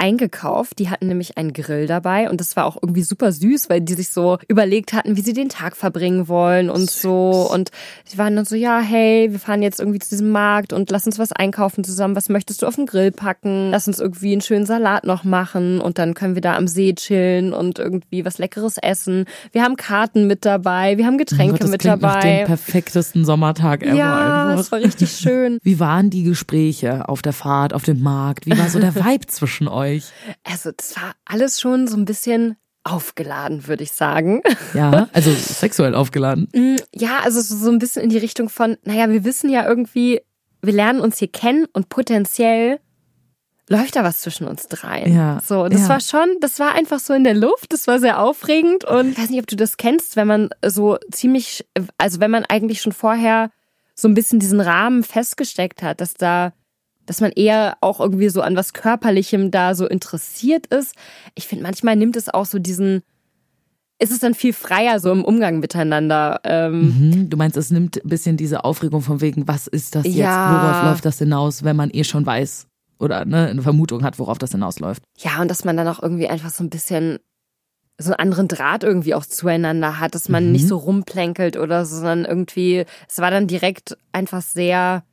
eingekauft. 0.00 0.78
Die 0.78 0.88
hatten 0.88 1.08
nämlich 1.08 1.36
einen 1.36 1.52
Grill 1.52 1.86
dabei 1.86 2.30
und 2.30 2.40
das 2.40 2.56
war 2.56 2.64
auch 2.64 2.78
irgendwie 2.80 3.02
super 3.02 3.32
süß, 3.32 3.68
weil 3.68 3.80
die 3.80 3.94
sich 3.94 4.10
so 4.10 4.38
überlegt 4.48 4.92
hatten, 4.92 5.16
wie 5.16 5.20
sie 5.20 5.32
den 5.32 5.48
Tag 5.48 5.76
verbringen 5.76 6.26
wollen 6.28 6.70
und 6.70 6.90
so. 6.90 7.48
Und 7.52 7.70
die 8.12 8.18
waren 8.18 8.34
dann 8.34 8.44
so, 8.44 8.56
ja, 8.56 8.80
hey, 8.80 9.28
wir 9.30 9.38
fahren 9.38 9.62
jetzt 9.62 9.78
irgendwie 9.78 9.98
zu 9.98 10.10
diesem 10.10 10.30
Markt 10.30 10.72
und 10.72 10.90
lass 10.90 11.06
uns 11.06 11.18
was 11.18 11.32
einkaufen 11.32 11.84
zusammen. 11.84 12.16
Was 12.16 12.28
möchtest 12.28 12.62
du 12.62 12.66
auf 12.66 12.76
den 12.76 12.86
Grill 12.86 13.12
packen? 13.12 13.70
Lass 13.70 13.86
uns 13.86 14.00
irgendwie 14.00 14.32
einen 14.32 14.40
schönen 14.40 14.66
Salat 14.66 15.04
noch 15.04 15.24
machen 15.24 15.80
und 15.80 15.98
dann 15.98 16.14
können 16.14 16.34
wir 16.34 16.42
da 16.42 16.56
am 16.56 16.66
See 16.66 16.94
chillen 16.94 17.52
und 17.52 17.78
irgendwie 17.78 18.24
was 18.24 18.38
Leckeres 18.38 18.78
essen. 18.78 19.26
Wir 19.52 19.62
haben 19.62 19.76
Karten 19.76 20.26
mit 20.26 20.44
dabei, 20.44 20.96
wir 20.96 21.06
haben 21.06 21.18
Getränke 21.18 21.52
Gott, 21.52 21.62
das 21.62 21.70
mit 21.70 21.80
klingt 21.80 22.00
Dabei. 22.22 22.44
perfektesten 22.44 23.24
Sommertag 23.24 23.82
ever 23.82 23.94
Ja, 23.94 24.48
einfach. 24.48 24.60
es 24.60 24.72
war 24.72 24.80
richtig 24.80 25.10
schön. 25.10 25.58
Wie 25.62 25.80
waren 25.80 26.10
die 26.10 26.22
Gespräche 26.22 27.08
auf 27.08 27.22
der 27.22 27.32
Fahrt, 27.32 27.72
auf 27.74 27.82
dem 27.84 28.02
Markt? 28.02 28.46
Wie 28.46 28.56
war 28.58 28.68
so 28.68 28.78
der 28.78 28.94
Vibe 28.94 29.26
zwischen 29.26 29.68
euch? 29.68 30.04
Also, 30.44 30.70
das 30.72 30.96
war 30.96 31.12
alles 31.24 31.60
schon 31.60 31.86
so 31.88 31.96
ein 31.96 32.04
bisschen 32.04 32.56
aufgeladen, 32.84 33.66
würde 33.66 33.82
ich 33.82 33.92
sagen. 33.92 34.42
Ja, 34.74 35.08
also 35.12 35.32
sexuell 35.32 35.94
aufgeladen. 35.94 36.48
Mm, 36.54 36.76
Ja, 36.94 37.18
also 37.24 37.40
so 37.40 37.56
so 37.56 37.70
ein 37.70 37.78
bisschen 37.78 38.02
in 38.02 38.08
die 38.10 38.18
Richtung 38.18 38.48
von, 38.48 38.76
naja, 38.84 39.08
wir 39.10 39.24
wissen 39.24 39.50
ja 39.50 39.66
irgendwie, 39.68 40.20
wir 40.62 40.72
lernen 40.72 41.00
uns 41.00 41.18
hier 41.18 41.28
kennen 41.30 41.66
und 41.72 41.88
potenziell 41.88 42.78
läuft 43.70 43.94
da 43.96 44.02
was 44.04 44.18
zwischen 44.20 44.46
uns 44.46 44.66
dreien. 44.66 45.14
Ja, 45.14 45.40
So, 45.46 45.68
das 45.68 45.82
ja. 45.82 45.88
war 45.90 46.00
schon, 46.00 46.26
das 46.40 46.58
war 46.58 46.74
einfach 46.74 46.98
so 46.98 47.14
in 47.14 47.24
der 47.24 47.34
Luft, 47.34 47.72
das 47.72 47.86
war 47.86 48.00
sehr 48.00 48.20
aufregend 48.20 48.84
und 48.84 49.12
ich 49.12 49.18
weiß 49.18 49.30
nicht, 49.30 49.40
ob 49.40 49.46
du 49.46 49.56
das 49.56 49.76
kennst, 49.76 50.16
wenn 50.16 50.26
man 50.26 50.50
so 50.66 50.98
ziemlich, 51.12 51.64
also 51.96 52.18
wenn 52.20 52.30
man 52.32 52.44
eigentlich 52.44 52.82
schon 52.82 52.92
vorher 52.92 53.50
so 53.94 54.08
ein 54.08 54.14
bisschen 54.14 54.40
diesen 54.40 54.60
Rahmen 54.60 55.04
festgesteckt 55.04 55.82
hat, 55.82 56.00
dass 56.00 56.14
da 56.14 56.52
dass 57.06 57.20
man 57.20 57.32
eher 57.32 57.76
auch 57.80 57.98
irgendwie 57.98 58.28
so 58.28 58.40
an 58.40 58.54
was 58.54 58.72
Körperlichem 58.72 59.50
da 59.50 59.74
so 59.74 59.88
interessiert 59.88 60.66
ist. 60.68 60.94
Ich 61.34 61.48
finde, 61.48 61.64
manchmal 61.64 61.96
nimmt 61.96 62.14
es 62.14 62.28
auch 62.28 62.44
so 62.46 62.60
diesen, 62.60 63.02
ist 63.98 64.12
es 64.12 64.20
dann 64.20 64.32
viel 64.34 64.52
freier 64.52 65.00
so 65.00 65.10
im 65.10 65.24
Umgang 65.24 65.58
miteinander. 65.58 66.40
Ähm, 66.44 66.80
Mhm. 66.82 67.30
Du 67.30 67.36
meinst, 67.36 67.56
es 67.56 67.70
nimmt 67.72 67.96
ein 68.04 68.08
bisschen 68.08 68.36
diese 68.36 68.62
Aufregung 68.64 69.00
von 69.02 69.20
wegen, 69.20 69.48
was 69.48 69.66
ist 69.66 69.96
das 69.96 70.04
jetzt? 70.04 70.14
Ja. 70.16 70.62
Worauf 70.62 70.84
läuft 70.90 71.04
das 71.04 71.18
hinaus, 71.18 71.64
wenn 71.64 71.74
man 71.74 71.90
eh 71.90 72.04
schon 72.04 72.24
weiß 72.24 72.66
oder 73.00 73.24
ne, 73.24 73.48
eine 73.48 73.62
Vermutung 73.62 74.04
hat, 74.04 74.18
worauf 74.18 74.38
das 74.38 74.52
hinausläuft? 74.52 75.02
Ja, 75.18 75.40
und 75.40 75.50
dass 75.50 75.64
man 75.64 75.76
dann 75.76 75.88
auch 75.88 76.02
irgendwie 76.02 76.28
einfach 76.28 76.50
so 76.50 76.62
ein 76.62 76.70
bisschen 76.70 77.18
so 77.98 78.12
einen 78.12 78.20
anderen 78.20 78.48
Draht 78.48 78.82
irgendwie 78.82 79.14
auch 79.14 79.26
zueinander 79.26 80.00
hat, 80.00 80.14
dass 80.14 80.28
man 80.28 80.52
nicht 80.52 80.66
so 80.66 80.78
rumplänkelt 80.78 81.58
oder 81.58 81.84
so, 81.84 81.96
sondern 81.96 82.24
irgendwie, 82.24 82.86
es 83.08 83.18
war 83.18 83.30
dann 83.30 83.46
direkt 83.46 83.96
einfach 84.12 84.40
sehr, 84.40 85.04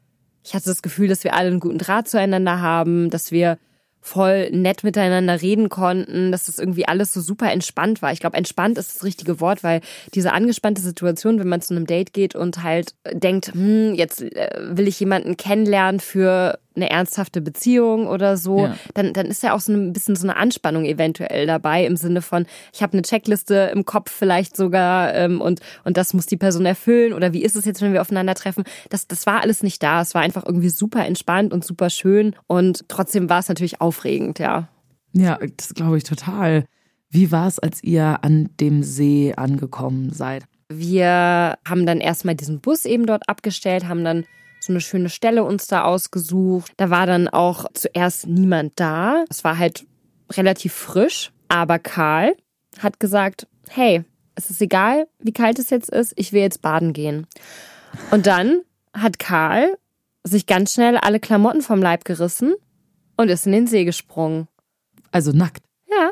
ich 0.44 0.54
hatte 0.54 0.66
das 0.66 0.82
Gefühl, 0.82 1.10
dass 1.10 1.26
wir 1.26 1.34
alle 1.34 1.50
einen 1.50 1.60
guten 1.60 1.80
Draht 1.80 2.08
zueinander 2.08 2.62
haben, 2.62 3.10
dass 3.10 3.32
wir 3.32 3.58
voll 4.00 4.50
nett 4.52 4.86
miteinander 4.86 5.42
reden 5.42 5.68
konnten, 5.68 6.32
dass 6.32 6.46
das 6.46 6.60
irgendwie 6.60 6.88
alles 6.88 7.12
so 7.12 7.20
super 7.20 7.52
entspannt 7.52 8.02
war. 8.02 8.14
Ich 8.14 8.22
glaube, 8.22 8.38
entspannt 8.38 8.78
ist 8.78 8.96
das 8.96 9.04
richtige 9.04 9.42
Wort, 9.42 9.64
weil 9.64 9.82
diese 10.14 10.32
angespannte 10.32 10.82
Situation, 10.82 11.40
wenn 11.40 11.50
man 11.50 11.62
zu 11.62 11.76
einem 11.76 11.86
Date 11.86 12.14
geht 12.14 12.36
und 12.36 12.64
halt 12.64 12.96
denkt, 13.12 13.54
hm, 13.54 13.96
jetzt 13.96 14.22
äh, 14.22 14.50
will 14.62 14.88
ich 14.88 15.00
jemanden 15.00 15.36
kennenlernen 15.36 16.00
für 16.00 16.58
eine 16.78 16.90
ernsthafte 16.90 17.42
Beziehung 17.42 18.08
oder 18.08 18.38
so, 18.38 18.66
Ja. 18.68 18.76
dann, 18.94 19.12
dann 19.12 19.26
ist 19.26 19.44
ja 19.44 19.54
auch 19.54 19.60
so 19.60 19.74
ein 19.74 19.92
bisschen 19.92 20.16
so 20.16 20.26
eine 20.26 20.38
Anspannung 20.38 20.86
eventuell 20.86 21.46
dabei 21.46 21.86
im 21.86 21.98
Sinne 21.98 22.22
von, 22.22 22.46
ich 22.74 22.82
habe 22.82 22.94
eine 22.94 23.02
Checkliste 23.02 23.72
im 23.74 23.84
Kopf 23.84 24.12
vielleicht 24.12 24.56
sogar 24.56 25.14
ähm, 25.14 25.42
und, 25.42 25.60
und 25.84 25.98
das 25.98 26.14
muss 26.14 26.26
die 26.26 26.38
Person 26.38 26.66
erfüllen 26.66 27.12
oder 27.14 27.34
wie 27.34 27.44
ist 27.44 27.56
es 27.58 27.66
jetzt, 27.66 27.82
wenn 27.82 27.92
wir 27.94 28.02
aufeinandertreffen? 28.02 28.64
Das, 28.90 29.08
das 29.08 29.26
war 29.26 29.42
alles 29.42 29.62
nicht 29.62 29.84
da. 29.84 30.02
Es 30.02 30.14
war 30.16 30.22
einfach 30.22 30.46
irgendwie 30.46 30.70
super 30.70 31.06
entspannt 31.06 31.52
und 31.52 31.66
super 31.66 31.90
schön 31.90 32.36
und 32.48 32.88
trotzdem 32.88 33.30
war 33.30 33.40
es 33.40 33.50
natürlich 33.50 33.82
aufregend, 33.82 34.40
ja. 34.40 34.70
Ja, 35.14 35.40
das 35.58 35.74
glaube 35.74 35.98
ich 35.98 36.04
total. 36.04 36.66
Wie 37.10 37.32
war 37.32 37.48
es, 37.48 37.58
als 37.58 37.84
ihr 37.84 38.20
an 38.24 38.50
dem 38.60 38.84
See 38.84 39.34
angekommen 39.36 40.12
seid? 40.14 40.44
Wir 40.70 41.58
haben 41.66 41.86
dann 41.86 42.02
erstmal 42.02 42.36
diesen 42.36 42.60
Bus 42.60 42.84
eben 42.86 43.06
dort 43.06 43.28
abgestellt, 43.30 43.88
haben 43.88 44.04
dann 44.04 44.26
so 44.60 44.74
eine 44.74 44.82
schöne 44.82 45.10
Stelle 45.10 45.44
uns 45.44 45.68
da 45.68 45.84
ausgesucht. 45.84 46.74
Da 46.78 46.90
war 46.90 47.06
dann 47.06 47.28
auch 47.28 47.66
zuerst 47.74 48.28
niemand 48.28 48.74
da. 48.76 49.24
Es 49.30 49.44
war 49.44 49.58
halt 49.58 49.86
relativ 50.32 50.74
frisch, 50.74 51.32
aber 51.48 51.80
Karl 51.80 52.36
hat 52.80 53.00
gesagt, 53.00 53.48
hey, 53.70 54.04
es 54.36 54.50
ist 54.50 54.62
egal, 54.62 55.08
wie 55.20 55.34
kalt 55.34 55.58
es 55.58 55.70
jetzt 55.70 55.90
ist, 55.90 56.14
ich 56.16 56.34
will 56.34 56.42
jetzt 56.42 56.62
baden 56.62 56.94
gehen. 56.94 57.28
Und 58.12 58.28
dann 58.28 58.62
hat 58.94 59.20
Karl 59.20 59.78
sich 60.24 60.46
ganz 60.46 60.74
schnell 60.74 60.98
alle 60.98 61.20
Klamotten 61.20 61.62
vom 61.62 61.82
Leib 61.82 62.06
gerissen 62.06 62.54
und 63.16 63.30
ist 63.30 63.46
in 63.46 63.54
den 63.54 63.68
See 63.68 63.86
gesprungen. 63.86 64.48
Also 65.12 65.32
nackt. 65.32 65.64
Ja, 65.90 66.12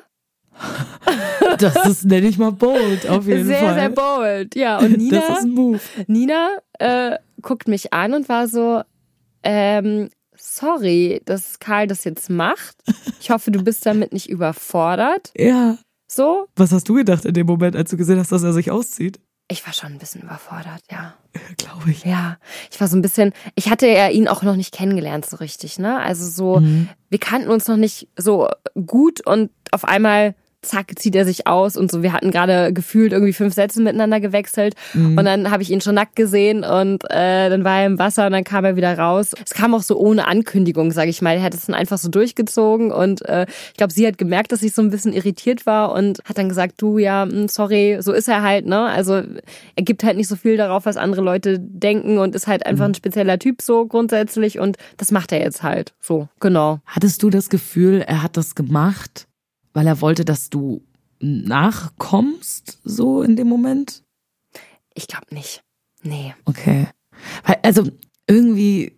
Das 1.57 1.75
ist, 1.87 2.05
nenne 2.05 2.27
ich 2.27 2.37
mal 2.37 2.51
bold, 2.51 3.07
auf 3.07 3.27
jeden 3.27 3.45
sehr, 3.45 3.59
Fall. 3.59 3.75
sehr 3.75 3.89
bold. 3.89 4.55
Ja, 4.55 4.79
und 4.79 4.97
Nina. 4.97 5.19
Das 5.19 5.39
ist 5.39 5.45
ein 5.45 5.51
Move. 5.51 5.79
Nina 6.07 6.57
äh, 6.79 7.17
guckt 7.45 7.69
mich 7.69 7.93
an 7.93 8.13
und 8.13 8.27
war 8.27 8.49
so, 8.49 8.81
ähm, 9.43 10.09
sorry, 10.35 11.21
dass 11.23 11.59
Karl 11.59 11.87
das 11.87 12.03
jetzt 12.03 12.29
macht. 12.29 12.75
Ich 13.21 13.29
hoffe, 13.29 13.51
du 13.51 13.63
bist 13.63 13.85
damit 13.85 14.11
nicht 14.11 14.29
überfordert. 14.29 15.31
Ja. 15.37 15.77
So, 16.07 16.47
Was 16.55 16.71
hast 16.71 16.87
du 16.89 16.95
gedacht 16.95 17.25
in 17.25 17.33
dem 17.33 17.47
Moment, 17.47 17.75
als 17.75 17.89
du 17.89 17.97
gesehen 17.97 18.19
hast, 18.19 18.31
dass 18.31 18.43
er 18.43 18.53
sich 18.53 18.69
auszieht? 18.69 19.19
ich 19.47 19.65
war 19.65 19.73
schon 19.73 19.91
ein 19.93 19.99
bisschen 19.99 20.23
überfordert, 20.23 20.81
ja. 20.91 21.13
Glaube 21.57 21.91
ich. 21.91 22.03
Ja, 22.03 22.37
ich 22.71 22.81
war 22.81 22.87
so 22.87 22.97
ein 22.97 23.03
bisschen, 23.03 23.31
ich 23.53 23.69
hatte 23.69 23.87
ja 23.87 24.09
ihn 24.09 24.27
auch 24.27 24.41
noch 24.41 24.55
nicht 24.55 24.73
kennengelernt 24.73 25.25
so 25.25 25.37
richtig, 25.37 25.77
ne? 25.77 25.99
Also 25.99 26.27
so, 26.27 26.63
wir 27.09 27.19
kannten 27.19 27.49
uns 27.49 27.67
noch 27.67 27.77
nicht 27.77 28.07
so 28.17 28.49
gut 28.87 29.25
und 29.25 29.51
auf 29.71 29.85
einmal 29.85 30.33
zack, 30.65 30.91
zieht 30.97 31.15
er 31.15 31.25
sich 31.25 31.47
aus 31.47 31.77
und 31.77 31.91
so. 31.91 32.03
Wir 32.03 32.13
hatten 32.13 32.31
gerade 32.31 32.73
gefühlt 32.73 33.13
irgendwie 33.13 33.33
fünf 33.33 33.53
Sätze 33.53 33.81
miteinander 33.81 34.19
gewechselt 34.19 34.75
und 34.93 35.23
dann 35.23 35.51
habe 35.51 35.63
ich 35.63 35.71
ihn 35.71 35.81
schon 35.81 35.95
nackt 35.95 36.15
gesehen 36.15 36.63
und 36.63 37.03
äh, 37.09 37.49
dann 37.49 37.63
war 37.63 37.81
er 37.81 37.85
im 37.85 37.99
Wasser 37.99 38.25
und 38.25 38.31
dann 38.31 38.43
kam 38.43 38.65
er 38.65 38.75
wieder 38.75 38.97
raus. 38.97 39.31
Es 39.43 39.53
kam 39.53 39.73
auch 39.73 39.81
so 39.81 39.97
ohne 39.97 40.27
Ankündigung, 40.27 40.91
sage 40.91 41.09
ich 41.09 41.21
mal. 41.21 41.37
Er 41.37 41.43
hat 41.43 41.53
es 41.53 41.65
dann 41.65 41.75
einfach 41.75 41.97
so 41.97 42.09
durchgezogen 42.09 42.91
und 42.91 43.23
äh, 43.25 43.45
ich 43.71 43.77
glaube, 43.77 43.93
sie 43.93 44.05
hat 44.07 44.17
gemerkt, 44.17 44.51
dass 44.51 44.63
ich 44.63 44.73
so 44.73 44.81
ein 44.81 44.89
bisschen 44.89 45.13
irritiert 45.13 45.65
war 45.65 45.91
und 45.93 46.19
hat 46.25 46.37
dann 46.37 46.49
gesagt, 46.49 46.81
du, 46.81 46.97
ja, 46.97 47.23
hm, 47.23 47.47
sorry, 47.47 47.97
so 48.01 48.11
ist 48.11 48.27
er 48.27 48.41
halt, 48.41 48.65
ne? 48.65 48.81
Also 48.81 49.13
er 49.13 49.83
gibt 49.83 50.03
halt 50.03 50.17
nicht 50.17 50.27
so 50.27 50.35
viel 50.35 50.57
darauf, 50.57 50.85
was 50.85 50.97
andere 50.97 51.21
Leute 51.21 51.59
denken 51.59 52.17
und 52.17 52.35
ist 52.35 52.47
halt 52.47 52.65
einfach 52.65 52.85
ein 52.85 52.95
spezieller 52.95 53.39
Typ 53.39 53.61
so 53.61 53.85
grundsätzlich 53.85 54.59
und 54.59 54.77
das 54.97 55.11
macht 55.11 55.31
er 55.31 55.39
jetzt 55.39 55.63
halt. 55.63 55.93
So, 55.99 56.27
genau. 56.39 56.79
Hattest 56.85 57.23
du 57.23 57.29
das 57.29 57.49
Gefühl, 57.49 58.01
er 58.05 58.23
hat 58.23 58.37
das 58.37 58.55
gemacht, 58.55 59.27
weil 59.75 59.85
er 59.85 60.01
wollte, 60.01 60.23
dass 60.25 60.49
du 60.49 60.81
nachkommst, 61.19 62.79
so 62.83 63.21
in 63.21 63.35
dem 63.35 63.47
Moment? 63.47 64.03
Ich 64.93 65.07
glaube 65.07 65.27
nicht. 65.31 65.63
Nee. 66.01 66.33
Okay. 66.45 66.87
Weil, 67.45 67.57
also 67.61 67.83
irgendwie, 68.27 68.93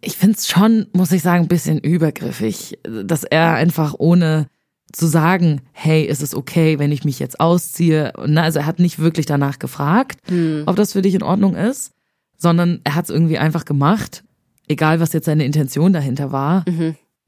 ich 0.00 0.16
find's 0.16 0.48
schon, 0.48 0.88
muss 0.92 1.12
ich 1.12 1.22
sagen, 1.22 1.44
ein 1.44 1.48
bisschen 1.48 1.78
übergriffig, 1.78 2.78
dass 2.82 3.22
er 3.22 3.54
einfach 3.54 3.94
ohne 3.96 4.48
zu 4.92 5.06
sagen, 5.06 5.60
hey, 5.72 6.04
ist 6.04 6.22
es 6.22 6.34
okay, 6.34 6.78
wenn 6.78 6.92
ich 6.92 7.04
mich 7.04 7.20
jetzt 7.20 7.38
ausziehe? 7.38 8.12
Na, 8.26 8.42
also 8.42 8.58
er 8.60 8.66
hat 8.66 8.80
nicht 8.80 8.98
wirklich 8.98 9.26
danach 9.26 9.60
gefragt, 9.60 10.18
ob 10.66 10.76
das 10.76 10.92
für 10.92 11.02
dich 11.02 11.14
in 11.14 11.22
Ordnung 11.22 11.54
ist, 11.54 11.92
sondern 12.36 12.80
er 12.82 12.96
hat 12.96 13.04
es 13.04 13.10
irgendwie 13.10 13.38
einfach 13.38 13.64
gemacht, 13.64 14.24
egal 14.66 14.98
was 14.98 15.12
jetzt 15.12 15.26
seine 15.26 15.44
Intention 15.44 15.92
dahinter 15.92 16.32
war. 16.32 16.64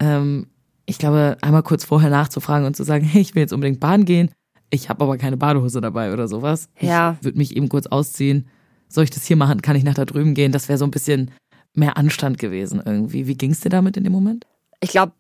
Ähm, 0.01 0.49
ich 0.87 0.99
glaube, 0.99 1.37
einmal 1.43 1.63
kurz 1.63 1.85
vorher 1.85 2.11
nachzufragen 2.11 2.67
und 2.67 2.77
zu 2.77 2.85
sagen, 2.85 3.05
hey, 3.05 3.21
ich 3.21 3.35
will 3.35 3.41
jetzt 3.43 3.53
unbedingt 3.53 3.81
baden 3.81 4.05
gehen, 4.05 4.31
ich 4.71 4.89
habe 4.89 5.05
aber 5.05 5.17
keine 5.19 5.37
Badehose 5.37 5.81
dabei 5.81 6.13
oder 6.13 6.27
sowas. 6.29 6.69
Ja. 6.81 7.17
Ich 7.21 7.25
würde 7.25 7.39
mich 7.39 7.57
eben 7.57 7.69
kurz 7.69 7.87
ausziehen. 7.87 8.49
Soll 8.89 9.05
ich 9.05 9.11
das 9.11 9.25
hier 9.25 9.37
machen? 9.37 9.63
Kann 9.63 9.77
ich 9.77 9.85
nach 9.85 9.95
da 9.95 10.05
drüben 10.05 10.35
gehen? 10.35 10.53
Das 10.53 10.69
wäre 10.69 10.79
so 10.79 10.85
ein 10.85 10.91
bisschen 10.91 11.31
mehr 11.75 11.97
Anstand 11.97 12.39
gewesen 12.39 12.83
irgendwie. 12.85 13.27
Wie 13.27 13.37
ging's 13.37 13.61
dir 13.61 13.69
damit 13.69 13.97
in 13.97 14.05
dem 14.05 14.13
Moment? 14.13 14.47
Ich 14.81 14.91
glaube, 14.91 15.13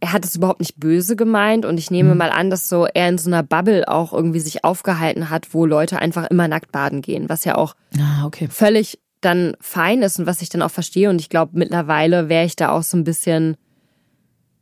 er 0.00 0.12
hat 0.12 0.24
es 0.24 0.36
überhaupt 0.36 0.60
nicht 0.60 0.80
böse 0.80 1.16
gemeint 1.16 1.64
und 1.64 1.78
ich 1.78 1.90
nehme 1.90 2.14
mal 2.14 2.30
an, 2.30 2.50
dass 2.50 2.68
so 2.68 2.86
er 2.86 3.08
in 3.08 3.18
so 3.18 3.30
einer 3.30 3.42
Bubble 3.42 3.86
auch 3.88 4.12
irgendwie 4.12 4.40
sich 4.40 4.64
aufgehalten 4.64 5.30
hat, 5.30 5.54
wo 5.54 5.64
Leute 5.64 5.98
einfach 6.00 6.28
immer 6.30 6.48
nackt 6.48 6.72
baden 6.72 7.02
gehen, 7.02 7.28
was 7.28 7.44
ja 7.44 7.54
auch 7.56 7.74
Ah, 7.98 8.24
okay. 8.26 8.48
völlig 8.50 8.98
dann 9.20 9.54
fein 9.60 10.02
ist 10.02 10.18
und 10.18 10.26
was 10.26 10.42
ich 10.42 10.48
dann 10.48 10.62
auch 10.62 10.70
verstehe. 10.72 11.08
Und 11.08 11.20
ich 11.20 11.28
glaube, 11.28 11.52
mittlerweile 11.56 12.28
wäre 12.28 12.44
ich 12.44 12.56
da 12.56 12.70
auch 12.70 12.82
so 12.82 12.96
ein 12.96 13.04
bisschen, 13.04 13.56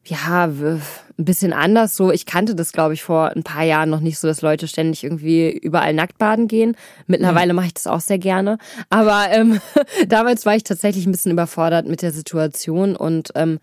ja, 0.06 0.44
ein 0.46 0.80
bisschen 1.16 1.52
anders. 1.52 1.94
So, 1.94 2.10
ich 2.10 2.26
kannte 2.26 2.54
das, 2.54 2.72
glaube 2.72 2.94
ich, 2.94 3.02
vor 3.02 3.30
ein 3.36 3.42
paar 3.42 3.64
Jahren 3.64 3.90
noch 3.90 4.00
nicht 4.00 4.18
so, 4.18 4.26
dass 4.26 4.42
Leute 4.42 4.66
ständig 4.66 5.04
irgendwie 5.04 5.50
überall 5.50 5.92
nackt 5.92 6.18
baden 6.18 6.48
gehen. 6.48 6.76
Mittlerweile 7.06 7.52
mache 7.52 7.66
ich 7.66 7.74
das 7.74 7.86
auch 7.86 8.00
sehr 8.00 8.18
gerne. 8.18 8.58
Aber 8.88 9.26
ähm, 9.30 9.60
damals 10.08 10.46
war 10.46 10.56
ich 10.56 10.64
tatsächlich 10.64 11.06
ein 11.06 11.12
bisschen 11.12 11.32
überfordert 11.32 11.86
mit 11.86 12.02
der 12.02 12.12
Situation 12.12 12.96
und 12.96 13.30
ähm, 13.34 13.58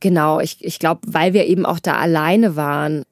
Genau, 0.00 0.40
ich, 0.40 0.64
ich 0.64 0.78
glaube, 0.78 1.00
weil 1.06 1.32
wir 1.32 1.46
eben 1.46 1.66
auch 1.66 1.80
da 1.80 1.96
alleine 1.96 2.56
waren, 2.56 3.04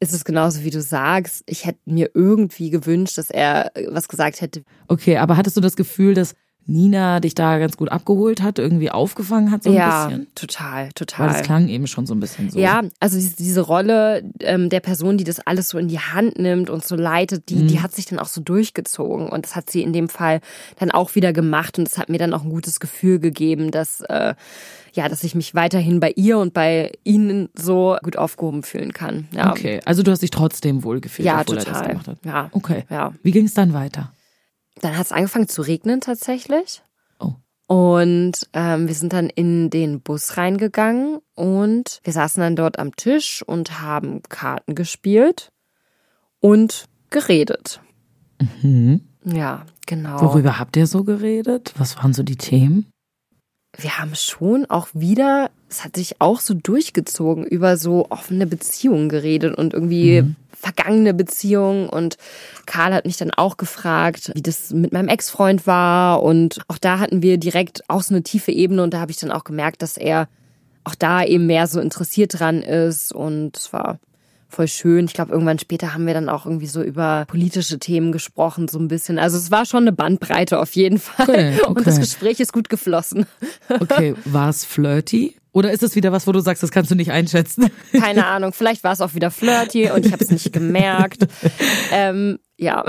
ist 0.00 0.14
es 0.14 0.24
genauso 0.24 0.64
wie 0.64 0.70
du 0.70 0.80
sagst. 0.80 1.42
Ich 1.46 1.66
hätte 1.66 1.80
mir 1.84 2.10
irgendwie 2.14 2.70
gewünscht, 2.70 3.18
dass 3.18 3.30
er 3.30 3.70
was 3.88 4.08
gesagt 4.08 4.40
hätte. 4.40 4.62
Okay, 4.88 5.18
aber 5.18 5.36
hattest 5.36 5.56
du 5.58 5.60
das 5.60 5.76
Gefühl, 5.76 6.14
dass 6.14 6.34
Nina 6.66 7.18
dich 7.18 7.34
da 7.34 7.58
ganz 7.58 7.76
gut 7.76 7.90
abgeholt 7.90 8.42
hat, 8.42 8.58
irgendwie 8.60 8.90
aufgefangen 8.90 9.50
hat 9.50 9.64
so 9.64 9.70
ein 9.70 9.76
ja, 9.76 10.06
bisschen? 10.06 10.26
total, 10.36 10.84
Weil 10.84 10.92
total. 10.92 11.28
das 11.28 11.42
klang 11.42 11.68
eben 11.68 11.86
schon 11.88 12.06
so 12.06 12.14
ein 12.14 12.20
bisschen 12.20 12.48
so. 12.50 12.60
Ja, 12.60 12.82
also 13.00 13.16
diese, 13.16 13.34
diese 13.36 13.60
Rolle 13.62 14.22
ähm, 14.40 14.68
der 14.68 14.78
Person, 14.80 15.18
die 15.18 15.24
das 15.24 15.40
alles 15.40 15.70
so 15.70 15.78
in 15.78 15.88
die 15.88 15.98
Hand 15.98 16.38
nimmt 16.38 16.70
und 16.70 16.84
so 16.84 16.94
leitet, 16.94 17.48
die, 17.48 17.66
die 17.66 17.80
hat 17.80 17.92
sich 17.92 18.06
dann 18.06 18.20
auch 18.20 18.28
so 18.28 18.40
durchgezogen. 18.40 19.28
Und 19.28 19.44
das 19.46 19.56
hat 19.56 19.68
sie 19.68 19.82
in 19.82 19.92
dem 19.92 20.08
Fall 20.08 20.40
dann 20.78 20.92
auch 20.92 21.14
wieder 21.16 21.32
gemacht. 21.32 21.78
Und 21.78 21.88
das 21.88 21.98
hat 21.98 22.08
mir 22.08 22.18
dann 22.18 22.32
auch 22.34 22.44
ein 22.44 22.50
gutes 22.50 22.78
Gefühl 22.78 23.18
gegeben, 23.18 23.72
dass, 23.72 24.00
äh, 24.02 24.34
ja, 24.92 25.08
dass 25.08 25.24
ich 25.24 25.34
mich 25.34 25.54
weiterhin 25.56 25.98
bei 25.98 26.12
ihr 26.14 26.38
und 26.38 26.54
bei 26.54 26.92
ihnen 27.02 27.48
so 27.54 27.96
gut 28.02 28.16
aufgehoben 28.16 28.62
fühlen 28.62 28.92
kann. 28.92 29.26
Ja, 29.34 29.50
Okay, 29.50 29.80
also 29.86 30.02
du 30.04 30.10
hast 30.12 30.22
dich 30.22 30.30
trotzdem 30.30 30.84
wohlgefühlt, 30.84 31.26
Ja, 31.26 31.40
obwohl 31.40 31.56
er 31.58 31.64
das 31.64 31.72
total. 31.74 31.88
gemacht 31.88 32.06
hat. 32.08 32.18
Ja. 32.24 32.48
Okay. 32.52 32.84
Ja. 32.90 33.12
Wie 33.24 33.32
ging 33.32 33.46
es 33.46 33.54
dann 33.54 33.72
weiter? 33.72 34.12
Dann 34.80 34.96
hat 34.96 35.06
es 35.06 35.12
angefangen 35.12 35.48
zu 35.48 35.62
regnen 35.62 36.00
tatsächlich. 36.00 36.82
Oh. 37.18 37.32
Und 37.66 38.48
ähm, 38.52 38.88
wir 38.88 38.94
sind 38.94 39.12
dann 39.12 39.30
in 39.30 39.70
den 39.70 40.00
Bus 40.00 40.36
reingegangen 40.36 41.20
und 41.34 42.00
wir 42.02 42.12
saßen 42.12 42.40
dann 42.40 42.56
dort 42.56 42.78
am 42.78 42.96
Tisch 42.96 43.42
und 43.46 43.80
haben 43.80 44.22
Karten 44.28 44.74
gespielt. 44.74 45.50
und 46.40 46.86
geredet. 47.10 47.80
Ja, 49.24 49.66
genau. 49.86 50.20
Worüber 50.22 50.58
habt 50.58 50.76
ihr 50.76 50.86
so 50.86 51.04
geredet? 51.04 51.74
Was 51.76 51.98
waren 51.98 52.14
so 52.14 52.22
die 52.22 52.36
Themen? 52.36 52.90
wir 53.76 53.98
haben 53.98 54.14
schon 54.14 54.66
auch 54.66 54.88
wieder, 54.92 55.50
es 55.68 55.84
hat 55.84 55.96
sich 55.96 56.20
auch 56.20 56.40
so 56.40 56.54
durchgezogen, 56.54 57.44
über 57.44 57.76
so 57.76 58.06
offene 58.10 58.46
Beziehungen 58.46 59.08
geredet 59.08 59.56
und 59.56 59.74
irgendwie 59.74 60.24
vergangene 60.60 61.14
Beziehungen. 61.14 61.88
Und 61.88 62.16
Karl 62.66 62.94
hat 62.94 63.06
mich 63.06 63.16
dann 63.16 63.30
auch 63.30 63.56
gefragt, 63.56 64.30
wie 64.34 64.42
das 64.42 64.70
mit 64.72 64.92
meinem 64.92 65.08
Ex-Freund 65.08 65.66
war. 65.66 66.22
Und 66.22 66.60
auch 66.68 66.78
da 66.78 66.98
hatten 66.98 67.22
wir 67.22 67.38
direkt 67.38 67.88
auch 67.88 68.02
so 68.02 68.14
eine 68.14 68.22
tiefe 68.22 68.52
Ebene. 68.52 68.82
Und 68.82 68.94
da 68.94 69.00
habe 69.00 69.10
ich 69.10 69.18
dann 69.18 69.32
auch 69.32 69.44
gemerkt, 69.44 69.82
dass 69.82 69.96
er 69.96 70.28
auch 70.84 70.94
da 70.94 71.24
eben 71.24 71.46
mehr 71.46 71.66
so 71.66 71.80
interessiert 71.80 72.38
dran 72.38 72.62
ist. 72.62 73.12
Und 73.12 73.56
es 73.56 73.72
war 73.72 73.98
voll 74.48 74.68
schön. 74.68 75.06
Ich 75.06 75.14
glaube, 75.14 75.32
irgendwann 75.32 75.58
später 75.58 75.94
haben 75.94 76.06
wir 76.06 76.14
dann 76.14 76.28
auch 76.28 76.44
irgendwie 76.44 76.66
so 76.66 76.82
über 76.82 77.24
politische 77.28 77.78
Themen 77.78 78.12
gesprochen, 78.12 78.68
so 78.68 78.78
ein 78.78 78.88
bisschen. 78.88 79.18
Also 79.18 79.36
es 79.38 79.50
war 79.50 79.64
schon 79.64 79.84
eine 79.84 79.92
Bandbreite 79.92 80.58
auf 80.58 80.74
jeden 80.74 80.98
Fall. 80.98 81.28
Okay, 81.28 81.60
Und 81.66 81.86
das. 81.86 81.98
Gespräch 81.98 82.40
ist 82.40 82.52
gut 82.52 82.68
geflossen. 82.68 83.26
Okay, 83.68 84.14
war 84.24 84.48
es 84.48 84.64
flirty? 84.64 85.36
Oder 85.52 85.72
ist 85.72 85.82
es 85.82 85.96
wieder 85.96 86.12
was, 86.12 86.26
wo 86.26 86.32
du 86.32 86.40
sagst, 86.40 86.62
das 86.62 86.70
kannst 86.70 86.90
du 86.90 86.94
nicht 86.94 87.10
einschätzen? 87.10 87.70
Keine 87.92 88.26
Ahnung, 88.26 88.52
vielleicht 88.52 88.84
war 88.84 88.92
es 88.92 89.00
auch 89.00 89.14
wieder 89.14 89.30
flirty 89.30 89.90
und 89.90 90.06
ich 90.06 90.12
habe 90.12 90.22
es 90.22 90.30
nicht 90.30 90.52
gemerkt. 90.52 91.26
Ähm, 91.92 92.38
ja, 92.56 92.84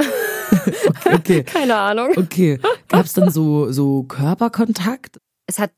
Okay, 1.06 1.44
keine 1.46 1.76
Ahnung. 1.76 2.10
okay. 2.18 2.60
Gab 2.88 3.06
es 3.06 3.14
dann 3.14 3.32
so, 3.32 3.72
so 3.72 4.04
Körperkontakt? 4.04 5.18
Es 5.48 5.60
hat 5.60 5.72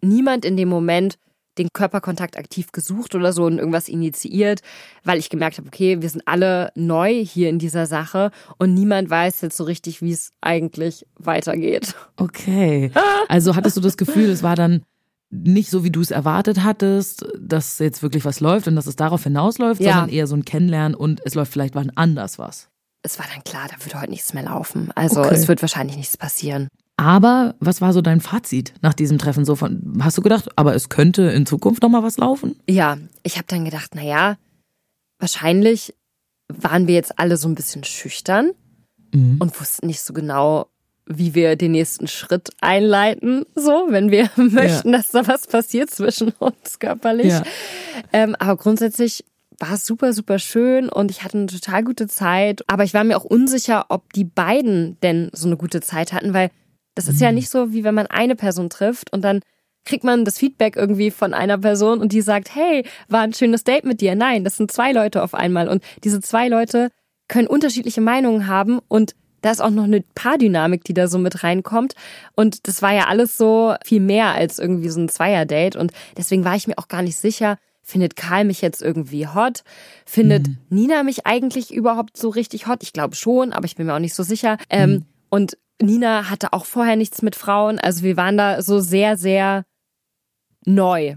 niemand 0.00 0.44
in 0.44 0.56
dem 0.56 0.68
Moment 0.68 1.18
den 1.58 1.68
Körperkontakt 1.74 2.38
aktiv 2.38 2.72
gesucht 2.72 3.14
oder 3.14 3.32
so 3.34 3.44
und 3.44 3.58
irgendwas 3.58 3.88
initiiert, 3.88 4.60
weil 5.04 5.18
ich 5.18 5.28
gemerkt 5.28 5.58
habe, 5.58 5.68
okay, 5.68 6.00
wir 6.00 6.08
sind 6.08 6.22
alle 6.26 6.72
neu 6.74 7.22
hier 7.24 7.50
in 7.50 7.58
dieser 7.58 7.84
Sache 7.86 8.30
und 8.58 8.72
niemand 8.72 9.10
weiß 9.10 9.42
jetzt 9.42 9.58
so 9.58 9.64
richtig, 9.64 10.00
wie 10.00 10.12
es 10.12 10.30
eigentlich 10.40 11.04
weitergeht. 11.16 11.94
Okay. 12.16 12.90
Also 13.28 13.54
hattest 13.54 13.76
du 13.76 13.82
das 13.82 13.98
Gefühl, 13.98 14.30
es 14.30 14.42
war 14.42 14.56
dann 14.56 14.82
nicht 15.34 15.70
so, 15.70 15.82
wie 15.82 15.90
du 15.90 16.00
es 16.02 16.10
erwartet 16.10 16.62
hattest, 16.62 17.24
dass 17.40 17.78
jetzt 17.78 18.02
wirklich 18.02 18.24
was 18.24 18.40
läuft 18.40 18.68
und 18.68 18.76
dass 18.76 18.86
es 18.86 18.96
darauf 18.96 19.24
hinausläuft, 19.24 19.80
Ja. 19.80 19.92
sondern 19.94 20.10
eher 20.10 20.26
so 20.26 20.36
ein 20.36 20.44
Kennenlernen 20.44 20.94
und 20.94 21.20
es 21.24 21.34
läuft 21.34 21.52
vielleicht 21.52 21.74
wann 21.74 21.90
anders 21.94 22.38
was. 22.38 22.68
Es 23.02 23.18
war 23.18 23.26
dann 23.32 23.42
klar, 23.42 23.66
da 23.68 23.82
wird 23.84 23.94
heute 24.00 24.10
nichts 24.10 24.34
mehr 24.34 24.44
laufen. 24.44 24.92
Also 24.94 25.20
Okay. 25.22 25.34
es 25.34 25.48
wird 25.48 25.60
wahrscheinlich 25.62 25.96
nichts 25.96 26.16
passieren. 26.16 26.68
Aber 26.98 27.54
was 27.58 27.80
war 27.80 27.92
so 27.94 28.02
dein 28.02 28.20
Fazit 28.20 28.74
nach 28.82 28.94
diesem 28.94 29.18
Treffen? 29.18 29.44
So 29.44 29.56
von, 29.56 29.98
hast 30.02 30.18
du 30.18 30.22
gedacht, 30.22 30.50
aber 30.56 30.74
es 30.74 30.88
könnte 30.90 31.22
in 31.22 31.46
Zukunft 31.46 31.82
nochmal 31.82 32.02
was 32.04 32.18
laufen? 32.18 32.54
Ja, 32.68 32.98
ich 33.24 33.36
habe 33.38 33.46
dann 33.48 33.64
gedacht, 33.64 33.92
na 33.94 34.02
ja, 34.02 34.36
wahrscheinlich 35.18 35.94
waren 36.48 36.86
wir 36.86 36.94
jetzt 36.94 37.18
alle 37.18 37.36
so 37.36 37.48
ein 37.48 37.54
bisschen 37.54 37.84
schüchtern 37.84 38.52
und 39.14 39.60
wussten 39.60 39.86
nicht 39.86 40.02
so 40.02 40.12
genau, 40.12 40.68
wie 41.06 41.34
wir 41.34 41.56
den 41.56 41.72
nächsten 41.72 42.06
Schritt 42.06 42.50
einleiten, 42.60 43.44
so, 43.54 43.86
wenn 43.88 44.10
wir 44.10 44.30
möchten, 44.36 44.92
dass 44.92 45.08
da 45.08 45.26
was 45.26 45.46
passiert 45.46 45.90
zwischen 45.90 46.32
uns 46.38 46.78
körperlich. 46.78 47.28
Ja. 47.32 47.42
Ähm, 48.12 48.36
aber 48.38 48.56
grundsätzlich 48.56 49.24
war 49.58 49.74
es 49.74 49.86
super, 49.86 50.12
super 50.12 50.38
schön 50.38 50.88
und 50.88 51.10
ich 51.10 51.22
hatte 51.22 51.38
eine 51.38 51.46
total 51.46 51.84
gute 51.84 52.08
Zeit. 52.08 52.62
Aber 52.66 52.84
ich 52.84 52.94
war 52.94 53.04
mir 53.04 53.16
auch 53.16 53.24
unsicher, 53.24 53.86
ob 53.90 54.12
die 54.12 54.24
beiden 54.24 54.98
denn 55.02 55.30
so 55.32 55.46
eine 55.46 55.56
gute 55.56 55.80
Zeit 55.80 56.12
hatten, 56.12 56.34
weil 56.34 56.50
das 56.94 57.08
ist 57.08 57.20
ja 57.20 57.32
nicht 57.32 57.48
so, 57.48 57.72
wie 57.72 57.84
wenn 57.84 57.94
man 57.94 58.06
eine 58.06 58.36
Person 58.36 58.68
trifft 58.68 59.12
und 59.12 59.22
dann 59.22 59.40
kriegt 59.84 60.04
man 60.04 60.24
das 60.24 60.38
Feedback 60.38 60.76
irgendwie 60.76 61.10
von 61.10 61.34
einer 61.34 61.58
Person 61.58 62.00
und 62.00 62.12
die 62.12 62.20
sagt, 62.20 62.54
hey, 62.54 62.84
war 63.08 63.20
ein 63.20 63.32
schönes 63.32 63.64
Date 63.64 63.84
mit 63.84 64.00
dir. 64.00 64.14
Nein, 64.14 64.44
das 64.44 64.56
sind 64.56 64.70
zwei 64.70 64.92
Leute 64.92 65.22
auf 65.22 65.34
einmal 65.34 65.68
und 65.68 65.82
diese 66.04 66.20
zwei 66.20 66.48
Leute 66.48 66.90
können 67.28 67.48
unterschiedliche 67.48 68.00
Meinungen 68.00 68.46
haben 68.46 68.78
und 68.88 69.14
da 69.42 69.50
ist 69.50 69.60
auch 69.60 69.70
noch 69.70 69.84
eine 69.84 70.02
Paardynamik, 70.14 70.84
die 70.84 70.94
da 70.94 71.08
so 71.08 71.18
mit 71.18 71.44
reinkommt. 71.44 71.94
Und 72.34 72.66
das 72.66 72.80
war 72.80 72.92
ja 72.94 73.06
alles 73.06 73.36
so 73.36 73.74
viel 73.84 74.00
mehr 74.00 74.32
als 74.32 74.58
irgendwie 74.58 74.88
so 74.88 75.00
ein 75.00 75.08
Zweier-Date. 75.08 75.76
Und 75.76 75.92
deswegen 76.16 76.44
war 76.44 76.56
ich 76.56 76.66
mir 76.66 76.78
auch 76.78 76.88
gar 76.88 77.02
nicht 77.02 77.16
sicher, 77.16 77.58
findet 77.82 78.16
Karl 78.16 78.44
mich 78.44 78.62
jetzt 78.62 78.80
irgendwie 78.80 79.26
hot? 79.26 79.64
Findet 80.06 80.46
Nina 80.70 81.02
mich 81.02 81.26
eigentlich 81.26 81.74
überhaupt 81.74 82.16
so 82.16 82.28
richtig 82.28 82.66
hot? 82.66 82.82
Ich 82.82 82.92
glaube 82.92 83.16
schon, 83.16 83.52
aber 83.52 83.66
ich 83.66 83.76
bin 83.76 83.86
mir 83.86 83.94
auch 83.94 83.98
nicht 83.98 84.14
so 84.14 84.22
sicher. 84.22 84.56
Ähm, 84.70 85.04
und 85.28 85.58
Nina 85.80 86.30
hatte 86.30 86.52
auch 86.52 86.64
vorher 86.64 86.96
nichts 86.96 87.22
mit 87.22 87.36
Frauen. 87.36 87.78
Also 87.78 88.02
wir 88.02 88.16
waren 88.16 88.38
da 88.38 88.62
so 88.62 88.78
sehr, 88.78 89.16
sehr 89.16 89.64
neu. 90.64 91.16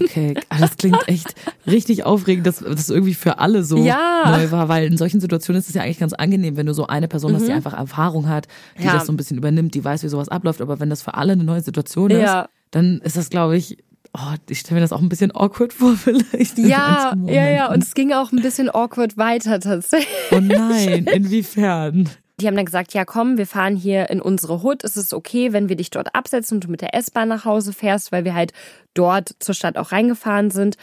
Okay, 0.00 0.34
das 0.58 0.76
klingt 0.76 0.98
echt 1.08 1.34
richtig 1.66 2.04
aufregend, 2.04 2.46
dass 2.46 2.58
das 2.58 2.90
irgendwie 2.90 3.14
für 3.14 3.38
alle 3.38 3.62
so 3.62 3.78
Ja. 3.78 4.36
neu 4.36 4.50
war, 4.50 4.68
weil 4.68 4.84
in 4.86 4.96
solchen 4.96 5.20
Situationen 5.20 5.60
ist 5.60 5.68
es 5.68 5.74
ja 5.74 5.82
eigentlich 5.82 5.98
ganz 6.00 6.12
angenehm, 6.12 6.56
wenn 6.56 6.66
du 6.66 6.74
so 6.74 6.86
eine 6.86 7.06
Person 7.08 7.34
hast, 7.34 7.46
die 7.46 7.52
einfach 7.52 7.74
Erfahrung 7.74 8.28
hat, 8.28 8.48
die 8.76 8.82
Mhm. 8.82 8.86
Ja. 8.88 8.94
das 8.94 9.06
so 9.06 9.12
ein 9.12 9.16
bisschen 9.16 9.36
übernimmt, 9.38 9.74
die 9.74 9.84
weiß, 9.84 10.02
wie 10.02 10.08
sowas 10.08 10.28
abläuft, 10.28 10.60
aber 10.60 10.80
wenn 10.80 10.90
das 10.90 11.02
für 11.02 11.14
alle 11.14 11.32
eine 11.32 11.44
neue 11.44 11.60
Situation 11.60 12.10
ist, 12.10 12.20
Ja. 12.22 12.48
dann 12.72 12.98
ist 13.04 13.16
das, 13.16 13.30
glaube 13.30 13.56
ich, 13.56 13.78
oh, 14.12 14.34
ich 14.48 14.58
stelle 14.58 14.76
mir 14.76 14.80
das 14.80 14.92
auch 14.92 15.00
ein 15.00 15.08
bisschen 15.08 15.30
awkward 15.34 15.72
vor 15.72 15.94
vielleicht. 15.96 16.58
Ja, 16.58 17.14
ja, 17.26 17.48
ja. 17.50 17.72
Und 17.72 17.82
es 17.84 17.94
ging 17.94 18.12
auch 18.12 18.32
ein 18.32 18.42
bisschen 18.42 18.68
awkward 18.74 19.16
weiter 19.16 19.60
tatsächlich. 19.60 20.08
Oh 20.32 20.40
nein, 20.40 21.04
inwiefern? 21.04 22.08
Die 22.40 22.46
haben 22.46 22.56
dann 22.56 22.64
gesagt, 22.64 22.94
ja 22.94 23.04
komm, 23.04 23.36
wir 23.36 23.46
fahren 23.46 23.76
hier 23.76 24.08
in 24.08 24.20
unsere 24.20 24.62
Hut. 24.62 24.82
Es 24.82 24.96
ist 24.96 25.12
okay, 25.12 25.52
wenn 25.52 25.68
wir 25.68 25.76
dich 25.76 25.90
dort 25.90 26.14
absetzen 26.14 26.56
und 26.56 26.64
du 26.64 26.70
mit 26.70 26.80
der 26.80 26.94
S-Bahn 26.94 27.28
nach 27.28 27.44
Hause 27.44 27.72
fährst, 27.72 28.12
weil 28.12 28.24
wir 28.24 28.34
halt 28.34 28.52
dort 28.94 29.34
zur 29.40 29.54
Stadt 29.54 29.76
auch 29.76 29.92
reingefahren 29.92 30.50
sind. 30.50 30.76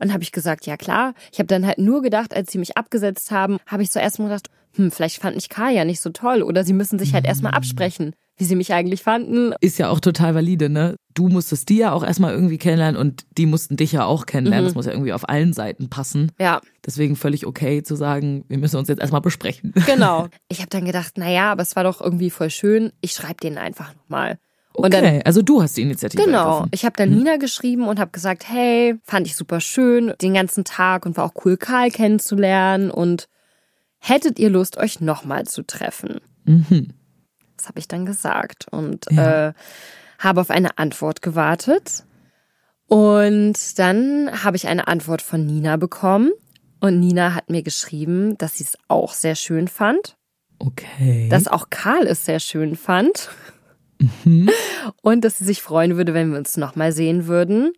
Und 0.00 0.12
habe 0.12 0.24
ich 0.24 0.32
gesagt, 0.32 0.66
ja 0.66 0.76
klar. 0.76 1.14
Ich 1.32 1.38
habe 1.38 1.46
dann 1.46 1.66
halt 1.66 1.78
nur 1.78 2.02
gedacht, 2.02 2.34
als 2.34 2.50
sie 2.50 2.58
mich 2.58 2.76
abgesetzt 2.76 3.30
haben, 3.30 3.58
habe 3.66 3.82
ich 3.82 3.92
so 3.92 4.00
erstmal 4.00 4.28
gedacht, 4.28 4.50
hm, 4.74 4.90
vielleicht 4.90 5.20
fand 5.22 5.36
mich 5.36 5.48
Karl 5.48 5.72
ja 5.72 5.84
nicht 5.84 6.00
so 6.00 6.10
toll 6.10 6.42
oder 6.42 6.64
sie 6.64 6.72
müssen 6.72 6.98
sich 6.98 7.14
halt 7.14 7.24
erstmal 7.24 7.54
absprechen, 7.54 8.14
wie 8.36 8.44
sie 8.44 8.56
mich 8.56 8.72
eigentlich 8.72 9.02
fanden. 9.02 9.52
Ist 9.60 9.78
ja 9.78 9.88
auch 9.90 10.00
total 10.00 10.34
valide, 10.34 10.68
ne? 10.68 10.96
Du 11.14 11.28
musstest 11.28 11.68
die 11.68 11.76
ja 11.76 11.92
auch 11.92 12.02
erstmal 12.02 12.34
irgendwie 12.34 12.58
kennenlernen 12.58 13.00
und 13.00 13.24
die 13.38 13.46
mussten 13.46 13.76
dich 13.76 13.92
ja 13.92 14.04
auch 14.04 14.26
kennenlernen. 14.26 14.64
Das 14.66 14.74
muss 14.74 14.86
ja 14.86 14.92
irgendwie 14.92 15.12
auf 15.12 15.28
allen 15.28 15.52
Seiten 15.52 15.88
passen. 15.88 16.32
Ja, 16.40 16.60
Deswegen 16.84 17.16
völlig 17.16 17.46
okay 17.46 17.82
zu 17.82 17.94
sagen, 17.96 18.44
wir 18.48 18.58
müssen 18.58 18.76
uns 18.76 18.88
jetzt 18.88 19.00
erstmal 19.00 19.20
besprechen. 19.20 19.72
genau. 19.86 20.28
Ich 20.48 20.58
habe 20.58 20.68
dann 20.70 20.84
gedacht, 20.84 21.14
na 21.16 21.30
ja, 21.30 21.52
aber 21.52 21.62
es 21.62 21.76
war 21.76 21.84
doch 21.84 22.00
irgendwie 22.00 22.30
voll 22.30 22.50
schön. 22.50 22.92
Ich 23.00 23.12
schreibe 23.12 23.36
denen 23.42 23.56
einfach 23.58 23.94
nochmal. 23.94 24.38
Und 24.74 24.92
dann 24.92 25.04
Okay, 25.04 25.22
also 25.24 25.40
du 25.40 25.62
hast 25.62 25.76
die 25.76 25.82
Initiative 25.82 26.22
Genau. 26.22 26.54
ergriffen. 26.56 26.70
Ich 26.74 26.84
habe 26.84 26.96
dann 26.96 27.10
Nina 27.10 27.36
geschrieben 27.36 27.86
und 27.86 28.00
habe 28.00 28.10
gesagt, 28.10 28.48
hey, 28.48 28.96
fand 29.04 29.26
ich 29.28 29.36
super 29.36 29.60
schön 29.60 30.12
den 30.20 30.34
ganzen 30.34 30.64
Tag 30.64 31.06
und 31.06 31.16
war 31.16 31.24
auch 31.24 31.44
cool, 31.44 31.56
Karl 31.56 31.90
kennenzulernen 31.90 32.90
und 32.90 33.28
hättet 33.98 34.38
ihr 34.40 34.50
Lust, 34.50 34.76
euch 34.76 35.00
nochmal 35.00 35.44
zu 35.44 35.64
treffen? 35.64 36.18
Das 37.64 37.70
habe 37.70 37.78
ich 37.78 37.88
dann 37.88 38.04
gesagt 38.04 38.66
und 38.70 39.06
Ja. 39.10 39.48
äh, 39.48 39.52
habe 40.18 40.42
auf 40.42 40.50
eine 40.50 40.76
Antwort 40.76 41.22
gewartet. 41.22 42.04
Und 42.88 43.78
dann 43.78 44.44
habe 44.44 44.58
ich 44.58 44.68
eine 44.68 44.86
Antwort 44.86 45.22
von 45.22 45.46
Nina 45.46 45.78
bekommen. 45.78 46.30
Und 46.80 47.00
Nina 47.00 47.34
hat 47.34 47.48
mir 47.48 47.62
geschrieben, 47.62 48.36
dass 48.36 48.58
sie 48.58 48.64
es 48.64 48.76
auch 48.88 49.14
sehr 49.14 49.34
schön 49.34 49.66
fand 49.68 50.16
Okay. 50.58 51.28
dass 51.30 51.48
auch 51.48 51.70
Karl 51.70 52.06
es 52.06 52.26
sehr 52.26 52.38
schön 52.38 52.76
fand 52.76 53.30
und 55.02 55.24
dass 55.24 55.38
sie 55.38 55.44
sich 55.44 55.62
freuen 55.62 55.96
würde, 55.96 56.12
wenn 56.12 56.30
wir 56.30 56.38
uns 56.38 56.58
nochmal 56.58 56.92
sehen 56.92 57.26
würden. 57.26 57.72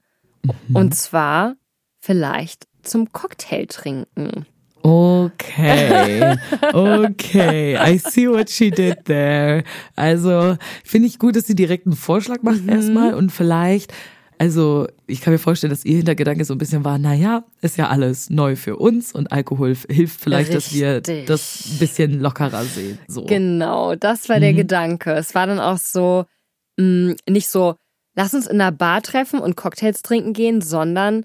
Und 0.74 0.94
zwar 0.96 1.54
vielleicht 2.00 2.66
zum 2.82 3.12
Cocktail 3.12 3.66
trinken. 3.66 4.46
Okay, 4.86 6.36
okay, 6.72 7.76
I 7.76 7.98
see 7.98 8.28
what 8.28 8.48
she 8.50 8.70
did 8.70 9.04
there. 9.06 9.64
Also 9.96 10.56
finde 10.84 11.08
ich 11.08 11.18
gut, 11.18 11.34
dass 11.36 11.44
sie 11.46 11.54
direkt 11.56 11.86
einen 11.86 11.96
Vorschlag 11.96 12.42
macht 12.42 12.62
Mhm. 12.62 12.68
erstmal 12.68 13.14
und 13.14 13.30
vielleicht, 13.32 13.92
also 14.38 14.86
ich 15.06 15.20
kann 15.20 15.32
mir 15.32 15.38
vorstellen, 15.38 15.70
dass 15.70 15.84
ihr 15.84 15.96
Hintergedanke 15.96 16.44
so 16.44 16.54
ein 16.54 16.58
bisschen 16.58 16.84
war, 16.84 16.98
naja, 16.98 17.44
ist 17.62 17.76
ja 17.78 17.88
alles 17.88 18.30
neu 18.30 18.54
für 18.54 18.76
uns 18.76 19.12
und 19.12 19.32
Alkohol 19.32 19.76
hilft 19.88 20.20
vielleicht, 20.20 20.54
dass 20.54 20.72
wir 20.72 20.96
Richtig. 20.96 21.26
das 21.26 21.66
ein 21.72 21.78
bisschen 21.78 22.20
lockerer 22.20 22.64
sehen. 22.64 22.98
So. 23.08 23.24
Genau, 23.24 23.96
das 23.96 24.28
war 24.28 24.38
der 24.40 24.52
Gedanke. 24.52 25.12
Es 25.14 25.34
war 25.34 25.46
dann 25.46 25.58
auch 25.58 25.78
so, 25.78 26.26
mh, 26.78 27.14
nicht 27.28 27.48
so, 27.48 27.74
lass 28.14 28.34
uns 28.34 28.46
in 28.46 28.60
einer 28.60 28.72
Bar 28.72 29.02
treffen 29.02 29.40
und 29.40 29.56
Cocktails 29.56 30.02
trinken 30.02 30.32
gehen, 30.32 30.60
sondern, 30.60 31.24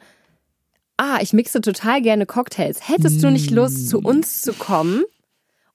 ah, 0.97 1.19
ich 1.21 1.33
mixe 1.33 1.61
total 1.61 2.01
gerne 2.01 2.25
Cocktails. 2.25 2.87
Hättest 2.87 3.23
du 3.23 3.31
nicht 3.31 3.51
Lust, 3.51 3.89
zu 3.89 3.99
uns 3.99 4.41
zu 4.41 4.53
kommen? 4.53 5.03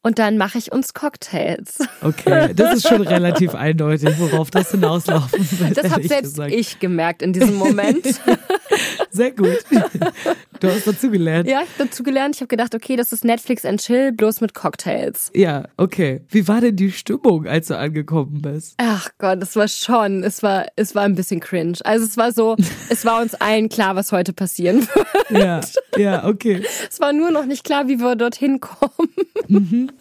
Und 0.06 0.20
dann 0.20 0.38
mache 0.38 0.56
ich 0.56 0.70
uns 0.70 0.94
Cocktails. 0.94 1.80
Okay, 2.00 2.54
das 2.54 2.76
ist 2.76 2.88
schon 2.88 3.02
relativ 3.02 3.54
eindeutig, 3.56 4.14
worauf 4.20 4.52
das 4.52 4.70
hinauslaufen 4.70 5.58
wird. 5.58 5.76
Das 5.76 5.90
habe 5.90 6.06
selbst 6.06 6.34
gesagt. 6.34 6.52
ich 6.52 6.78
gemerkt 6.78 7.22
in 7.22 7.32
diesem 7.32 7.56
Moment. 7.56 8.06
Sehr 9.16 9.32
gut. 9.32 9.58
Du 10.60 10.68
hast 10.68 10.86
dazugelernt. 10.86 11.46
Ja, 11.46 11.60
ich 11.62 11.68
habe 11.68 11.88
dazu 11.88 12.02
gelernt. 12.02 12.34
Ich 12.36 12.40
habe 12.40 12.48
gedacht, 12.48 12.74
okay, 12.74 12.96
das 12.96 13.12
ist 13.12 13.26
Netflix 13.26 13.66
and 13.66 13.78
Chill, 13.78 14.12
bloß 14.12 14.40
mit 14.40 14.54
Cocktails. 14.54 15.30
Ja, 15.34 15.64
okay. 15.76 16.22
Wie 16.30 16.48
war 16.48 16.62
denn 16.62 16.76
die 16.76 16.92
Stimmung, 16.92 17.46
als 17.46 17.68
du 17.68 17.76
angekommen 17.76 18.40
bist? 18.40 18.72
Ach 18.78 19.10
Gott, 19.18 19.42
es 19.42 19.54
war 19.54 19.68
schon, 19.68 20.24
es 20.24 20.42
war, 20.42 20.66
es 20.76 20.94
war 20.94 21.02
ein 21.02 21.14
bisschen 21.14 21.40
cringe. 21.40 21.76
Also 21.84 22.06
es 22.06 22.16
war 22.16 22.32
so, 22.32 22.56
es 22.88 23.04
war 23.04 23.20
uns 23.20 23.34
allen 23.34 23.68
klar, 23.68 23.96
was 23.96 24.12
heute 24.12 24.32
passieren 24.32 24.88
wird. 25.28 25.42
Ja, 25.42 25.60
ja, 25.98 26.24
okay. 26.24 26.62
Es 26.88 27.00
war 27.00 27.12
nur 27.12 27.30
noch 27.30 27.44
nicht 27.44 27.64
klar, 27.64 27.86
wie 27.88 27.98
wir 27.98 28.16
dorthin 28.16 28.58
kommen. 28.60 29.92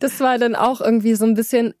Das 0.00 0.18
war 0.18 0.38
dann 0.38 0.56
auch 0.56 0.80
irgendwie 0.80 1.14
so 1.14 1.24
ein 1.24 1.34
bisschen, 1.34 1.74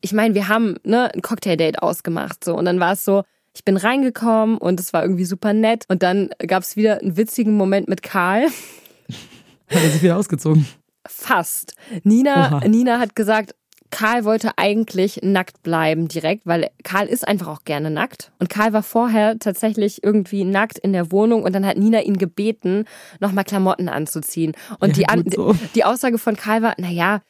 ich 0.00 0.14
meine, 0.14 0.34
wir 0.34 0.48
haben 0.48 0.76
ne, 0.84 1.12
ein 1.14 1.20
Cocktail-Date 1.20 1.82
ausgemacht 1.82 2.44
so 2.44 2.56
und 2.56 2.64
dann 2.64 2.80
war 2.80 2.92
es 2.92 3.04
so, 3.04 3.24
ich 3.58 3.64
bin 3.64 3.76
reingekommen 3.76 4.56
und 4.56 4.78
es 4.78 4.92
war 4.92 5.02
irgendwie 5.02 5.24
super 5.24 5.52
nett 5.52 5.84
und 5.88 6.04
dann 6.04 6.30
gab 6.46 6.62
es 6.62 6.76
wieder 6.76 7.00
einen 7.00 7.16
witzigen 7.16 7.56
Moment 7.56 7.88
mit 7.88 8.04
Karl. 8.04 8.44
Hat 9.68 9.82
er 9.82 9.90
sich 9.90 10.00
wieder 10.02 10.16
ausgezogen? 10.16 10.64
Fast. 11.04 11.74
Nina, 12.04 12.58
Oha. 12.58 12.68
Nina 12.68 13.00
hat 13.00 13.16
gesagt, 13.16 13.56
Karl 13.90 14.24
wollte 14.24 14.52
eigentlich 14.56 15.20
nackt 15.22 15.62
bleiben 15.64 16.06
direkt, 16.06 16.46
weil 16.46 16.70
Karl 16.84 17.08
ist 17.08 17.26
einfach 17.26 17.48
auch 17.48 17.64
gerne 17.64 17.90
nackt. 17.90 18.30
Und 18.38 18.48
Karl 18.48 18.72
war 18.72 18.84
vorher 18.84 19.38
tatsächlich 19.40 20.04
irgendwie 20.04 20.44
nackt 20.44 20.78
in 20.78 20.92
der 20.92 21.10
Wohnung 21.10 21.42
und 21.42 21.52
dann 21.52 21.66
hat 21.66 21.78
Nina 21.78 22.02
ihn 22.02 22.16
gebeten, 22.16 22.84
nochmal 23.18 23.44
Klamotten 23.44 23.88
anzuziehen. 23.88 24.54
Und 24.78 24.96
Ja, 24.96 25.16
die, 25.16 25.30
so. 25.34 25.56
die 25.74 25.84
Aussage 25.84 26.18
von 26.18 26.36
Karl 26.36 26.62
war, 26.62 26.74
na 26.78 26.90
ja, 26.90 27.22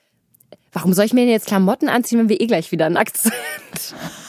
warum 0.72 0.92
soll 0.92 1.06
ich 1.06 1.14
mir 1.14 1.22
denn 1.22 1.30
jetzt 1.30 1.46
Klamotten 1.46 1.88
anziehen, 1.88 2.18
wenn 2.18 2.28
wir 2.28 2.40
eh 2.40 2.46
gleich 2.46 2.70
wieder 2.70 2.90
nackt 2.90 3.16
sind? 3.16 3.32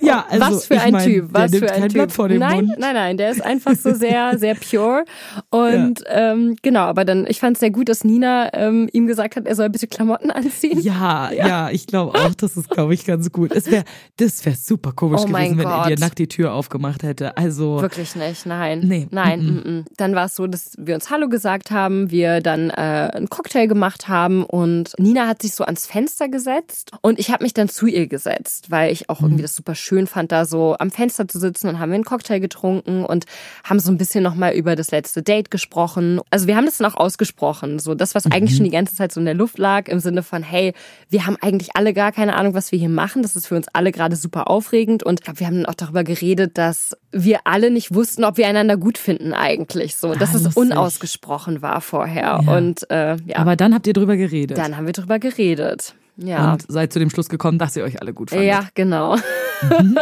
Ja, 0.00 0.26
also 0.28 0.46
was 0.46 0.66
für 0.66 0.80
ein 0.80 0.92
mein, 0.92 1.04
Typ, 1.04 1.28
was 1.30 1.54
für 1.54 1.72
ein 1.72 1.88
Typ. 1.88 2.18
Nein, 2.18 2.66
Mund. 2.66 2.78
nein, 2.78 2.94
nein, 2.94 3.16
der 3.16 3.30
ist 3.30 3.42
einfach 3.42 3.74
so 3.74 3.94
sehr, 3.94 4.38
sehr 4.38 4.54
pure. 4.54 5.04
Und 5.50 6.02
ähm, 6.08 6.36
ähm, 6.36 6.56
genau, 6.62 6.80
aber 6.80 7.04
dann, 7.04 7.26
ich 7.28 7.40
fand 7.40 7.56
es 7.56 7.60
sehr 7.60 7.70
gut, 7.70 7.88
dass 7.88 8.04
Nina 8.04 8.52
ähm, 8.54 8.88
ihm 8.92 9.06
gesagt 9.06 9.36
hat, 9.36 9.46
er 9.46 9.54
soll 9.54 9.70
bitte 9.70 9.86
Klamotten 9.86 10.30
anziehen. 10.30 10.80
Ja, 10.80 11.30
ja, 11.36 11.70
ich 11.70 11.86
glaube 11.86 12.18
auch, 12.18 12.34
das 12.34 12.56
ist, 12.56 12.70
glaube 12.70 12.94
ich, 12.94 13.04
ganz 13.04 13.30
gut. 13.32 13.52
Es 13.52 13.70
wäre, 13.70 13.84
das 14.16 14.44
wäre 14.44 14.56
super 14.56 14.92
komisch 14.92 15.22
Oh 15.24 15.26
gewesen, 15.26 15.58
wenn 15.58 15.66
er 15.66 15.86
dir 15.86 15.98
nackt 15.98 16.18
die 16.18 16.28
Tür 16.28 16.52
aufgemacht 16.52 17.02
hätte. 17.02 17.36
Also, 17.36 17.80
Wirklich 17.80 18.14
nicht, 18.16 18.46
nein. 18.46 18.80
Nee, 18.80 19.08
Nein, 19.10 19.40
mm 19.40 19.68
-mm. 19.68 19.84
Dann 19.96 20.14
war 20.14 20.26
es 20.26 20.36
so, 20.36 20.46
dass 20.46 20.72
wir 20.78 20.94
uns 20.94 21.10
Hallo 21.10 21.28
gesagt 21.28 21.70
haben, 21.70 22.10
wir 22.10 22.40
dann 22.40 22.70
äh, 22.70 22.72
einen 22.72 23.28
Cocktail 23.28 23.66
gemacht 23.66 24.08
haben 24.08 24.44
und 24.44 24.92
Nina 24.98 25.26
hat 25.26 25.42
sich 25.42 25.54
so 25.54 25.64
ans 25.64 25.86
Fenster 25.86 26.28
gesetzt 26.28 26.90
und 27.02 27.18
ich 27.18 27.30
habe 27.30 27.44
mich 27.44 27.54
dann 27.54 27.68
zu 27.68 27.86
ihr 27.86 28.06
gesetzt, 28.06 28.70
weil 28.70 28.92
ich 28.92 29.08
auch 29.08 29.20
irgendwie 29.26 29.42
das 29.42 29.54
super 29.54 29.74
schön 29.74 30.06
fand, 30.06 30.32
da 30.32 30.44
so 30.44 30.76
am 30.78 30.90
Fenster 30.90 31.28
zu 31.28 31.38
sitzen 31.38 31.68
und 31.68 31.78
haben 31.78 31.90
wir 31.90 31.94
einen 31.96 32.04
Cocktail 32.04 32.38
getrunken 32.40 33.04
und 33.04 33.24
haben 33.64 33.78
so 33.80 33.90
ein 33.90 33.98
bisschen 33.98 34.22
nochmal 34.24 34.54
über 34.54 34.76
das 34.76 34.90
letzte 34.90 35.22
Date 35.22 35.50
gesprochen. 35.50 36.20
Also 36.30 36.46
wir 36.46 36.56
haben 36.56 36.66
das 36.66 36.78
dann 36.78 36.90
auch 36.90 36.96
ausgesprochen, 36.96 37.78
so 37.78 37.94
das, 37.94 38.14
was 38.14 38.26
eigentlich 38.26 38.56
schon 38.56 38.64
die 38.64 38.70
ganze 38.70 38.94
Zeit 38.96 39.12
so 39.12 39.20
in 39.20 39.26
der 39.26 39.34
Luft 39.34 39.58
lag, 39.58 39.88
im 39.88 40.00
Sinne 40.00 40.22
von, 40.22 40.42
hey, 40.42 40.72
wir 41.10 41.26
haben 41.26 41.36
eigentlich 41.40 41.70
alle 41.74 41.92
gar 41.94 42.12
keine 42.12 42.34
Ahnung, 42.36 42.54
was 42.54 42.72
wir 42.72 42.78
hier 42.78 42.88
machen. 42.88 43.22
Das 43.22 43.36
ist 43.36 43.46
für 43.46 43.56
uns 43.56 43.66
alle 43.72 43.92
gerade 43.92 44.16
super 44.16 44.48
aufregend 44.48 45.02
und 45.02 45.20
ich 45.20 45.24
glaube, 45.24 45.40
wir 45.40 45.46
haben 45.46 45.56
dann 45.56 45.66
auch 45.66 45.74
darüber 45.74 46.04
geredet, 46.04 46.56
dass 46.58 46.96
wir 47.12 47.40
alle 47.44 47.70
nicht 47.70 47.94
wussten, 47.94 48.24
ob 48.24 48.36
wir 48.36 48.46
einander 48.46 48.76
gut 48.76 48.98
finden 48.98 49.32
eigentlich, 49.32 49.96
so, 49.96 50.14
dass 50.14 50.34
Ah, 50.34 50.48
es 50.48 50.56
unausgesprochen 50.56 51.62
war 51.62 51.80
vorher 51.80 52.40
Ja. 52.46 52.56
und 52.56 52.90
äh, 52.90 53.16
ja, 53.26 53.36
aber 53.36 53.56
dann 53.56 53.74
habt 53.74 53.86
ihr 53.86 53.92
drüber 53.92 54.16
geredet. 54.16 54.56
dann 54.58 54.76
haben 54.76 54.86
wir 54.86 54.92
drüber 54.92 55.18
geredet. 55.18 55.94
Ja. 56.16 56.52
Und 56.52 56.64
seid 56.68 56.92
zu 56.92 56.98
dem 56.98 57.10
Schluss 57.10 57.28
gekommen, 57.28 57.58
dass 57.58 57.76
ihr 57.76 57.84
euch 57.84 58.00
alle 58.00 58.12
gut 58.14 58.30
fandet. 58.30 58.46
ja, 58.48 58.68
genau. 58.74 59.16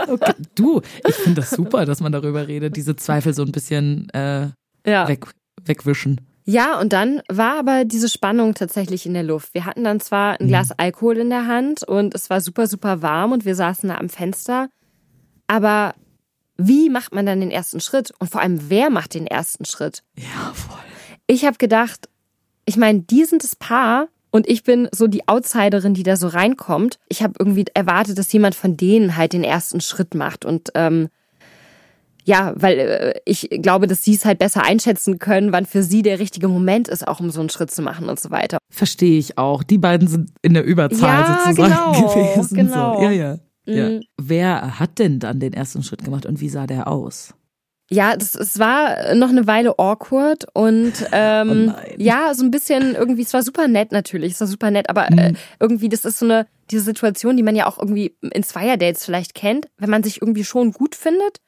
Okay. 0.08 0.32
Du, 0.56 0.80
ich 1.06 1.14
finde 1.14 1.40
das 1.40 1.50
super, 1.50 1.84
dass 1.86 2.00
man 2.00 2.10
darüber 2.10 2.48
redet, 2.48 2.76
diese 2.76 2.96
Zweifel 2.96 3.32
so 3.34 3.42
ein 3.44 3.52
bisschen 3.52 4.08
äh, 4.10 4.48
Ja. 4.84 5.06
weg, 5.06 5.26
wegwischen. 5.64 6.20
Ja, 6.44 6.78
und 6.80 6.92
dann 6.92 7.22
war 7.30 7.58
aber 7.60 7.84
diese 7.84 8.08
Spannung 8.08 8.54
tatsächlich 8.54 9.06
in 9.06 9.14
der 9.14 9.22
Luft. 9.22 9.54
Wir 9.54 9.64
hatten 9.64 9.84
dann 9.84 10.00
zwar 10.00 10.40
ein 10.40 10.48
Glas 10.48 10.72
Alkohol 10.72 11.18
in 11.18 11.30
der 11.30 11.46
Hand 11.46 11.84
und 11.84 12.14
es 12.16 12.30
war 12.30 12.40
super, 12.40 12.66
super 12.66 13.00
warm 13.00 13.30
und 13.32 13.44
wir 13.44 13.54
saßen 13.54 13.88
da 13.88 13.96
am 13.96 14.08
Fenster. 14.08 14.68
Aber 15.46 15.94
wie 16.56 16.90
macht 16.90 17.14
man 17.14 17.24
dann 17.24 17.40
den 17.40 17.50
ersten 17.52 17.80
Schritt? 17.80 18.12
Und 18.18 18.30
vor 18.30 18.40
allem, 18.40 18.68
wer 18.70 18.90
macht 18.90 19.14
den 19.14 19.26
ersten 19.26 19.64
Schritt? 19.64 20.02
Ja, 20.16 20.52
voll. 20.52 20.78
Ich 21.28 21.44
habe 21.44 21.56
gedacht, 21.58 22.08
ich 22.66 22.76
meine, 22.76 23.00
die 23.00 23.24
sind 23.24 23.42
das 23.44 23.56
Paar 23.56 24.08
und 24.34 24.48
ich 24.48 24.64
bin 24.64 24.88
so 24.92 25.06
die 25.06 25.28
Outsiderin, 25.28 25.94
die 25.94 26.02
da 26.02 26.16
so 26.16 26.26
reinkommt. 26.26 26.98
Ich 27.08 27.22
habe 27.22 27.34
irgendwie 27.38 27.66
erwartet, 27.72 28.18
dass 28.18 28.32
jemand 28.32 28.56
von 28.56 28.76
denen 28.76 29.16
halt 29.16 29.32
den 29.32 29.44
ersten 29.44 29.80
Schritt 29.80 30.16
macht 30.16 30.44
und 30.44 30.70
ähm, 30.74 31.08
ja, 32.24 32.52
weil 32.56 32.78
äh, 32.80 33.20
ich 33.26 33.48
glaube, 33.62 33.86
dass 33.86 34.02
sie 34.02 34.14
es 34.14 34.24
halt 34.24 34.40
besser 34.40 34.64
einschätzen 34.64 35.20
können, 35.20 35.52
wann 35.52 35.66
für 35.66 35.84
sie 35.84 36.02
der 36.02 36.18
richtige 36.18 36.48
Moment 36.48 36.88
ist, 36.88 37.06
auch 37.06 37.20
um 37.20 37.30
so 37.30 37.38
einen 37.38 37.48
Schritt 37.48 37.70
zu 37.70 37.80
machen 37.80 38.08
und 38.08 38.18
so 38.18 38.32
weiter. 38.32 38.58
Verstehe 38.72 39.20
ich 39.20 39.38
auch. 39.38 39.62
Die 39.62 39.78
beiden 39.78 40.08
sind 40.08 40.30
in 40.42 40.54
der 40.54 40.64
Überzahl 40.64 41.20
Ja, 41.20 41.44
sozusagen 41.44 41.68
genau, 41.68 41.92
gewesen. 42.34 42.56
genau. 42.56 42.96
So. 42.96 43.02
Ja, 43.04 43.10
ja. 43.12 43.38
ja. 43.66 43.88
Mhm. 43.90 44.00
Wer 44.20 44.80
hat 44.80 44.98
denn 44.98 45.20
dann 45.20 45.38
den 45.38 45.52
ersten 45.52 45.84
Schritt 45.84 46.02
gemacht 46.02 46.26
und 46.26 46.40
wie 46.40 46.48
sah 46.48 46.66
der 46.66 46.88
aus? 46.88 47.34
Ja, 47.90 48.16
das, 48.16 48.34
es 48.34 48.58
war 48.58 49.14
noch 49.14 49.28
eine 49.28 49.46
Weile 49.46 49.78
awkward 49.78 50.46
und 50.54 50.92
ähm, 51.12 51.74
Oh 51.76 51.80
ja, 51.98 52.32
so 52.34 52.42
ein 52.44 52.50
bisschen 52.50 52.94
irgendwie, 52.94 53.22
es 53.22 53.34
war 53.34 53.42
super 53.42 53.68
nett 53.68 53.92
natürlich, 53.92 54.32
es 54.32 54.40
war 54.40 54.46
super 54.48 54.70
nett, 54.70 54.88
aber 54.88 55.08
äh, 55.08 55.32
Mhm. 55.32 55.36
irgendwie, 55.60 55.88
das 55.88 56.04
ist 56.04 56.18
so 56.18 56.24
eine, 56.24 56.46
diese 56.70 56.82
Situation, 56.82 57.36
die 57.36 57.42
man 57.42 57.56
ja 57.56 57.66
auch 57.66 57.78
irgendwie 57.78 58.16
in 58.22 58.42
Zweierdates 58.42 59.04
vielleicht 59.04 59.34
kennt, 59.34 59.68
wenn 59.76 59.90
man 59.90 60.02
sich 60.02 60.22
irgendwie 60.22 60.44
schon 60.44 60.72
gut 60.72 60.94
findet, 60.94 61.38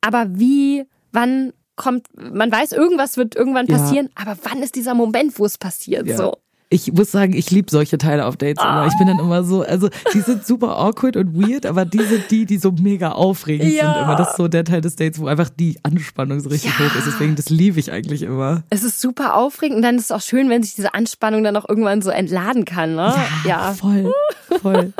aber 0.00 0.26
wie, 0.30 0.84
wann 1.12 1.52
kommt, 1.74 2.06
man 2.16 2.50
weiß, 2.50 2.72
irgendwas 2.72 3.16
wird 3.16 3.34
irgendwann 3.36 3.66
Ja. 3.66 3.76
passieren, 3.76 4.08
aber 4.14 4.36
wann 4.44 4.62
ist 4.62 4.76
dieser 4.76 4.94
Moment, 4.94 5.38
wo 5.38 5.44
es 5.44 5.58
passiert, 5.58 6.06
Ja. 6.06 6.16
so. 6.16 6.36
Ich 6.68 6.92
muss 6.92 7.12
sagen, 7.12 7.32
ich 7.32 7.50
liebe 7.52 7.70
solche 7.70 7.96
Teile 7.96 8.26
auf 8.26 8.36
Dates 8.36 8.62
immer. 8.62 8.86
Ich 8.88 8.98
bin 8.98 9.06
dann 9.06 9.20
immer 9.20 9.44
so, 9.44 9.62
also 9.62 9.88
die 10.12 10.20
sind 10.20 10.44
super 10.44 10.76
awkward 10.76 11.16
und 11.16 11.36
weird, 11.40 11.64
aber 11.64 11.84
die 11.84 12.02
sind 12.02 12.28
die, 12.30 12.44
die 12.44 12.58
so 12.58 12.72
mega 12.72 13.12
aufregend 13.12 13.72
Ja. 13.72 13.94
sind 13.94 14.02
immer. 14.02 14.16
Das 14.16 14.30
ist 14.30 14.36
so 14.36 14.48
der 14.48 14.64
Teil 14.64 14.80
des 14.80 14.96
Dates, 14.96 15.20
wo 15.20 15.28
einfach 15.28 15.48
die 15.48 15.78
Anspannung 15.84 16.40
so 16.40 16.48
richtig 16.48 16.72
Ja. 16.76 16.84
hoch 16.84 16.96
ist. 16.96 17.06
Deswegen, 17.06 17.36
das 17.36 17.50
liebe 17.50 17.78
ich 17.78 17.92
eigentlich 17.92 18.22
immer. 18.22 18.64
Es 18.70 18.82
ist 18.82 19.00
super 19.00 19.34
aufregend 19.36 19.76
und 19.76 19.82
dann 19.82 19.94
ist 19.96 20.06
es 20.06 20.10
auch 20.10 20.20
schön, 20.20 20.50
wenn 20.50 20.64
sich 20.64 20.74
diese 20.74 20.92
Anspannung 20.92 21.44
dann 21.44 21.56
auch 21.56 21.68
irgendwann 21.68 22.02
so 22.02 22.10
entladen 22.10 22.64
kann, 22.64 22.96
ne? 22.96 23.14
ja. 23.44 23.72
Voll, 23.74 24.12
voll. 24.60 24.92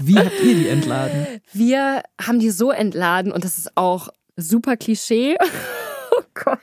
Wie 0.00 0.16
habt 0.18 0.40
ihr 0.42 0.54
die 0.54 0.68
entladen? 0.68 1.26
Wir 1.52 2.02
haben 2.18 2.38
die 2.40 2.50
so 2.50 2.70
entladen 2.70 3.30
und 3.32 3.44
das 3.44 3.58
ist 3.58 3.76
auch 3.76 4.08
super 4.36 4.76
Klischee. 4.78 5.36
Oh 6.12 6.22
Gott. 6.34 6.58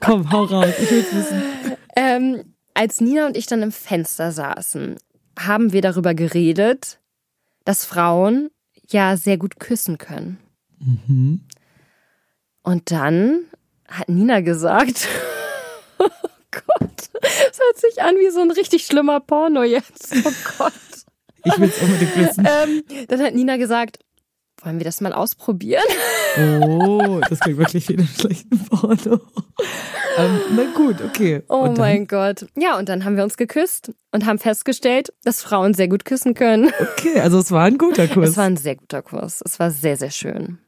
Komm, 0.00 0.30
hau 0.30 0.44
raus, 0.44 0.68
ich 0.80 0.90
will's 0.92 1.12
wissen. 1.12 1.42
Ähm, 1.96 2.51
als 2.74 3.00
Nina 3.00 3.26
und 3.26 3.36
ich 3.36 3.46
dann 3.46 3.62
im 3.62 3.72
Fenster 3.72 4.32
saßen, 4.32 4.96
haben 5.38 5.72
wir 5.72 5.80
darüber 5.80 6.14
geredet, 6.14 6.98
dass 7.64 7.84
Frauen 7.84 8.50
ja 8.88 9.16
sehr 9.16 9.38
gut 9.38 9.58
küssen 9.60 9.98
können. 9.98 10.38
Und 12.62 12.90
dann 12.90 13.44
hat 13.88 14.08
Nina 14.08 14.40
gesagt, 14.40 15.08
oh 15.98 16.08
Gott, 16.50 17.10
das 17.12 17.58
hört 17.60 17.78
sich 17.78 18.02
an 18.02 18.16
wie 18.16 18.30
so 18.30 18.40
ein 18.40 18.50
richtig 18.50 18.86
schlimmer 18.86 19.20
Porno 19.20 19.62
jetzt. 19.62 20.12
Oh 20.24 20.32
Gott. 20.58 20.72
Ich 21.44 21.58
will's 21.58 21.80
unbedingt 21.80 22.16
wissen. 22.16 22.46
Ähm, 22.48 22.82
dann 23.08 23.20
hat 23.20 23.34
Nina 23.34 23.56
gesagt, 23.56 23.98
wollen 24.64 24.78
wir 24.78 24.84
das 24.84 25.00
mal 25.00 25.12
ausprobieren? 25.12 25.82
Oh, 26.62 27.20
das 27.28 27.40
klingt 27.40 27.58
wirklich 27.58 27.88
wie 27.88 27.94
in 27.94 28.00
einem 28.00 28.08
schlechten 28.08 28.58
Porno. 28.66 29.20
Ähm, 30.18 30.40
na 30.56 30.64
gut, 30.74 30.96
okay. 31.02 31.42
Oh 31.48 31.74
mein 31.76 32.06
Gott. 32.06 32.46
Ja, 32.56 32.78
und 32.78 32.88
dann 32.88 33.04
haben 33.04 33.16
wir 33.16 33.24
uns 33.24 33.36
geküsst 33.36 33.92
und 34.12 34.26
haben 34.26 34.38
festgestellt, 34.38 35.12
dass 35.24 35.42
Frauen 35.42 35.74
sehr 35.74 35.88
gut 35.88 36.04
küssen 36.04 36.34
können. 36.34 36.70
Okay, 36.80 37.20
also 37.20 37.38
es 37.38 37.50
war 37.50 37.64
ein 37.64 37.78
guter 37.78 38.08
Kurs. 38.08 38.30
Es 38.30 38.36
war 38.36 38.44
ein 38.44 38.56
sehr 38.56 38.76
guter 38.76 39.02
Kurs. 39.02 39.42
Es 39.44 39.58
war 39.58 39.70
sehr, 39.70 39.96
sehr 39.96 40.10
schön. 40.10 40.58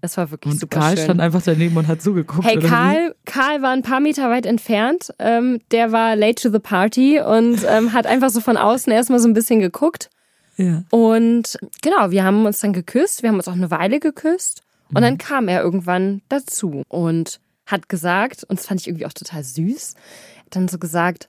Es 0.00 0.16
war 0.16 0.30
wirklich 0.30 0.54
und 0.54 0.60
super 0.60 0.80
Karl 0.80 0.96
schön. 0.96 1.04
stand 1.04 1.20
einfach 1.20 1.42
daneben 1.42 1.76
und 1.76 1.88
hat 1.88 2.00
zugeguckt. 2.00 2.46
Hey? 2.46 2.58
Karl, 2.58 3.14
Karl 3.24 3.60
war 3.62 3.70
ein 3.70 3.82
paar 3.82 4.00
Meter 4.00 4.30
weit 4.30 4.46
entfernt. 4.46 5.12
Ähm, 5.18 5.60
der 5.70 5.92
war 5.92 6.16
late 6.16 6.42
to 6.42 6.50
the 6.50 6.58
party 6.58 7.20
und 7.20 7.64
ähm, 7.68 7.92
hat 7.92 8.06
einfach 8.06 8.30
so 8.30 8.40
von 8.40 8.56
außen 8.56 8.92
erstmal 8.92 9.18
so 9.18 9.28
ein 9.28 9.34
bisschen 9.34 9.60
geguckt. 9.60 10.08
Ja. 10.58 10.82
Und 10.90 11.56
genau, 11.82 12.10
wir 12.10 12.24
haben 12.24 12.44
uns 12.44 12.60
dann 12.60 12.72
geküsst. 12.74 13.22
Wir 13.22 13.30
haben 13.30 13.36
uns 13.36 13.48
auch 13.48 13.52
eine 13.54 13.70
Weile 13.70 14.00
geküsst. 14.00 14.62
Und 14.94 15.02
dann 15.02 15.18
kam 15.18 15.48
er 15.48 15.62
irgendwann 15.62 16.22
dazu 16.28 16.82
und 16.88 17.40
hat 17.66 17.88
gesagt, 17.88 18.44
und 18.44 18.58
das 18.58 18.66
fand 18.66 18.80
ich 18.80 18.88
irgendwie 18.88 19.04
auch 19.06 19.12
total 19.12 19.44
süß, 19.44 19.94
hat 20.46 20.56
dann 20.56 20.68
so 20.68 20.78
gesagt, 20.78 21.28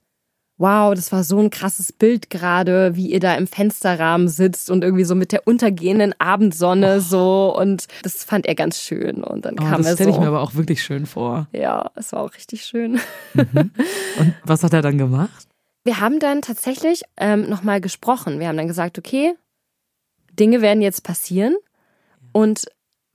wow, 0.57 0.93
das 0.93 1.11
war 1.11 1.23
so 1.25 1.39
ein 1.39 1.49
krasses 1.49 1.91
Bild 1.91 2.29
gerade, 2.29 2.95
wie 2.95 3.11
ihr 3.11 3.19
da 3.19 3.35
im 3.35 3.47
Fensterrahmen 3.47 4.27
sitzt 4.29 4.69
und 4.69 4.83
irgendwie 4.83 5.03
so 5.03 5.15
mit 5.15 5.31
der 5.33 5.45
untergehenden 5.47 6.13
Abendsonne 6.19 7.01
so. 7.01 7.53
Und 7.57 7.87
das 8.03 8.23
fand 8.23 8.45
er 8.45 8.55
ganz 8.55 8.81
schön. 8.81 9.23
Und 9.25 9.43
dann 9.45 9.55
Oh, 9.59 9.63
kam 9.63 9.77
das 9.81 9.87
er 9.87 9.93
stelle 9.95 10.11
so. 10.11 10.15
ich 10.15 10.21
mir 10.21 10.27
aber 10.29 10.41
auch 10.41 10.55
wirklich 10.55 10.81
schön 10.81 11.05
vor. 11.05 11.47
Ja, 11.51 11.91
es 11.95 12.13
war 12.13 12.21
auch 12.21 12.33
richtig 12.35 12.65
schön. 12.65 12.99
Und 13.33 14.33
was 14.45 14.63
hat 14.63 14.71
er 14.73 14.81
dann 14.81 14.97
gemacht? 14.97 15.48
Wir 15.83 15.99
haben 15.99 16.19
dann 16.19 16.41
tatsächlich 16.41 17.03
ähm, 17.17 17.49
nochmal 17.49 17.81
gesprochen. 17.81 18.39
Wir 18.39 18.47
haben 18.47 18.57
dann 18.57 18.67
gesagt, 18.67 18.97
okay, 18.97 19.33
Dinge 20.37 20.61
werden 20.61 20.81
jetzt 20.81 21.03
passieren. 21.03 21.55
Und 22.31 22.65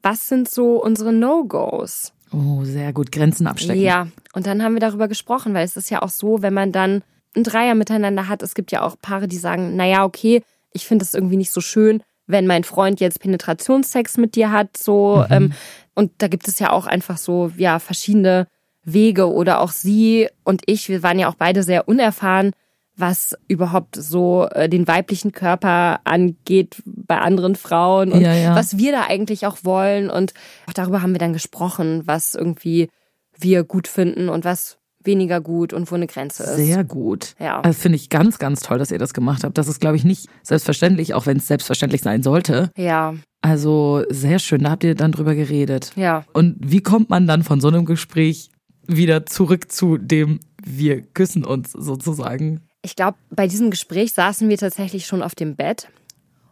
was 0.02 0.28
sind 0.28 0.48
so 0.48 0.82
unsere 0.82 1.12
No-Gos? 1.12 2.12
Oh, 2.32 2.64
sehr 2.64 2.92
gut. 2.92 3.12
Grenzen 3.12 3.46
abstecken. 3.46 3.80
Ja, 3.80 4.08
und 4.32 4.46
dann 4.46 4.62
haben 4.62 4.74
wir 4.74 4.80
darüber 4.80 5.08
gesprochen, 5.08 5.54
weil 5.54 5.64
es 5.64 5.76
ist 5.76 5.90
ja 5.90 6.02
auch 6.02 6.08
so, 6.08 6.42
wenn 6.42 6.54
man 6.54 6.72
dann 6.72 7.02
ein 7.36 7.44
Dreier 7.44 7.74
miteinander 7.74 8.28
hat, 8.28 8.42
es 8.42 8.54
gibt 8.54 8.72
ja 8.72 8.82
auch 8.82 8.96
Paare, 9.00 9.28
die 9.28 9.36
sagen, 9.36 9.76
naja, 9.76 10.04
okay, 10.04 10.42
ich 10.72 10.86
finde 10.86 11.04
es 11.04 11.14
irgendwie 11.14 11.36
nicht 11.36 11.52
so 11.52 11.60
schön, 11.60 12.02
wenn 12.26 12.46
mein 12.46 12.64
Freund 12.64 13.00
jetzt 13.00 13.20
Penetrationssex 13.20 14.16
mit 14.16 14.34
dir 14.34 14.50
hat, 14.50 14.76
so. 14.76 15.24
Ähm, 15.30 15.52
und 15.94 16.10
da 16.18 16.28
gibt 16.28 16.48
es 16.48 16.58
ja 16.58 16.70
auch 16.70 16.86
einfach 16.86 17.18
so, 17.18 17.52
ja, 17.56 17.78
verschiedene 17.78 18.46
Wege 18.84 19.32
oder 19.32 19.60
auch 19.60 19.70
sie 19.72 20.28
und 20.44 20.62
ich, 20.66 20.88
wir 20.88 21.02
waren 21.02 21.18
ja 21.18 21.28
auch 21.28 21.34
beide 21.36 21.62
sehr 21.62 21.88
unerfahren, 21.88 22.52
was 22.96 23.36
überhaupt 23.48 23.96
so 23.96 24.46
äh, 24.52 24.68
den 24.68 24.86
weiblichen 24.86 25.32
Körper 25.32 26.00
angeht 26.04 26.80
bei 26.84 27.18
anderen 27.18 27.56
Frauen 27.56 28.12
und 28.12 28.20
Ja, 28.20 28.32
ja. 28.34 28.54
was 28.54 28.78
wir 28.78 28.92
da 28.92 29.02
eigentlich 29.08 29.46
auch 29.46 29.58
wollen. 29.62 30.10
Und 30.10 30.32
auch 30.68 30.72
darüber 30.74 31.02
haben 31.02 31.12
wir 31.12 31.18
dann 31.18 31.32
gesprochen, 31.32 32.02
was 32.06 32.34
irgendwie 32.36 32.88
wir 33.36 33.64
gut 33.64 33.88
finden 33.88 34.28
und 34.28 34.44
was 34.44 34.78
weniger 35.02 35.40
gut 35.40 35.72
und 35.72 35.90
wo 35.90 35.96
eine 35.96 36.06
Grenze 36.06 36.44
ist. 36.44 36.54
Sehr 36.56 36.84
gut. 36.84 37.34
Ja. 37.40 37.60
Also 37.60 37.78
finde 37.78 37.96
ich 37.96 38.10
ganz, 38.10 38.38
ganz 38.38 38.60
toll, 38.60 38.78
dass 38.78 38.92
ihr 38.92 38.98
das 38.98 39.12
gemacht 39.12 39.42
habt. 39.44 39.58
Das 39.58 39.66
ist, 39.68 39.80
glaube 39.80 39.96
ich, 39.96 40.04
nicht 40.04 40.28
selbstverständlich, 40.44 41.14
auch 41.14 41.26
wenn 41.26 41.38
es 41.38 41.48
selbstverständlich 41.48 42.00
sein 42.02 42.22
sollte. 42.22 42.70
Ja, 42.76 43.14
Also 43.42 44.04
sehr 44.08 44.38
schön, 44.38 44.62
da 44.62 44.70
habt 44.70 44.84
ihr 44.84 44.94
dann 44.94 45.10
drüber 45.12 45.34
geredet. 45.34 45.90
ja. 45.96 46.24
Und 46.32 46.56
wie 46.60 46.80
kommt 46.80 47.10
man 47.10 47.26
dann 47.26 47.42
von 47.42 47.60
so 47.60 47.68
einem 47.68 47.84
Gespräch 47.86 48.50
wieder 48.86 49.26
zurück 49.26 49.70
zu 49.72 49.98
dem, 49.98 50.40
wir 50.64 51.02
küssen 51.02 51.44
uns 51.44 51.72
sozusagen? 51.72 52.60
Ich 52.82 52.96
glaube, 52.96 53.16
bei 53.30 53.46
diesem 53.46 53.70
Gespräch 53.70 54.12
saßen 54.12 54.48
wir 54.48 54.58
tatsächlich 54.58 55.06
schon 55.06 55.22
auf 55.22 55.34
dem 55.34 55.56
Bett. 55.56 55.88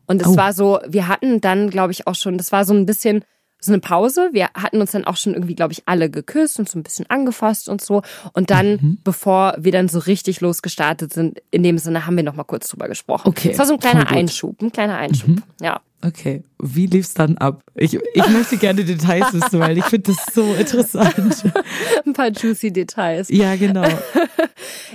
Und 0.07 0.21
es 0.23 0.29
Oh. 0.29 0.37
war 0.37 0.53
so, 0.53 0.81
wir 0.89 1.09
hatten 1.09 1.41
dann, 1.41 1.71
glaube 1.71 1.93
ich, 1.93 2.07
auch 2.07 2.15
schon, 2.15 2.37
das 2.39 2.53
war 2.53 2.65
so 2.65 2.75
ein 2.75 2.87
bisschen 2.87 3.25
so 3.65 3.71
eine 3.73 3.81
Pause. 3.81 4.31
Wir 4.33 4.49
hatten 4.55 4.81
uns 4.81 4.91
dann 4.91 5.05
auch 5.05 5.17
schon 5.17 5.35
irgendwie, 5.35 5.55
glaube 5.55 5.73
ich, 5.73 5.83
alle 5.87 6.11
geküsst 6.11 6.59
und 6.59 6.69
so 6.69 6.77
ein 6.79 6.83
bisschen 6.83 7.09
angefasst 7.09 7.69
und 7.69 7.81
so. 7.81 8.03
Und 8.33 8.51
dann, 8.51 8.73
Mhm. 8.73 8.99
bevor 9.05 9.55
wir 9.57 9.71
dann 9.71 9.89
so 9.89 10.01
richtig 10.01 10.41
losgestartet 10.41 11.13
sind, 11.13 11.41
in 11.53 11.63
dem 11.63 11.79
Sinne 11.79 12.05
haben 12.05 12.17
wir 12.17 12.25
noch 12.25 12.35
mal 12.35 12.43
kurz 12.43 12.69
drüber 12.69 12.89
gesprochen. 12.89 13.29
Okay, 13.29 13.51
Es 13.53 13.59
war 13.59 13.67
so 13.67 13.75
ein 13.75 13.79
kleiner. 13.79 14.01
Mhm. 14.11 14.17
Einschub, 14.17 14.61
ein 14.61 14.73
kleiner 14.73 14.97
Einschub. 14.97 15.37
Ja. 15.61 15.81
Okay, 16.05 16.43
wie 16.61 16.87
lief's 16.87 17.15
dann 17.15 17.39
ab? 17.39 17.63
Ich, 17.77 17.95
ich 17.95 18.29
möchte 18.29 18.57
gerne 18.57 18.85
Details 18.85 19.33
wissen, 19.33 19.61
weil 19.61 19.79
ich 19.79 19.85
finde 19.85 20.13
das 20.13 20.35
so 20.35 20.53
interessant. 20.55 21.45
Ein 22.07 22.13
paar 22.13 22.31
juicy 22.31 22.73
Details. 22.73 23.29
Ja, 23.31 23.57
genau. 23.57 23.89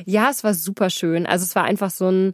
Ja, 0.06 0.30
es 0.30 0.44
war 0.44 0.54
super 0.54 0.90
schön. 0.90 1.26
Also 1.26 1.44
es 1.44 1.56
war 1.56 1.64
einfach 1.64 1.90
so 1.90 2.10
ein, 2.10 2.34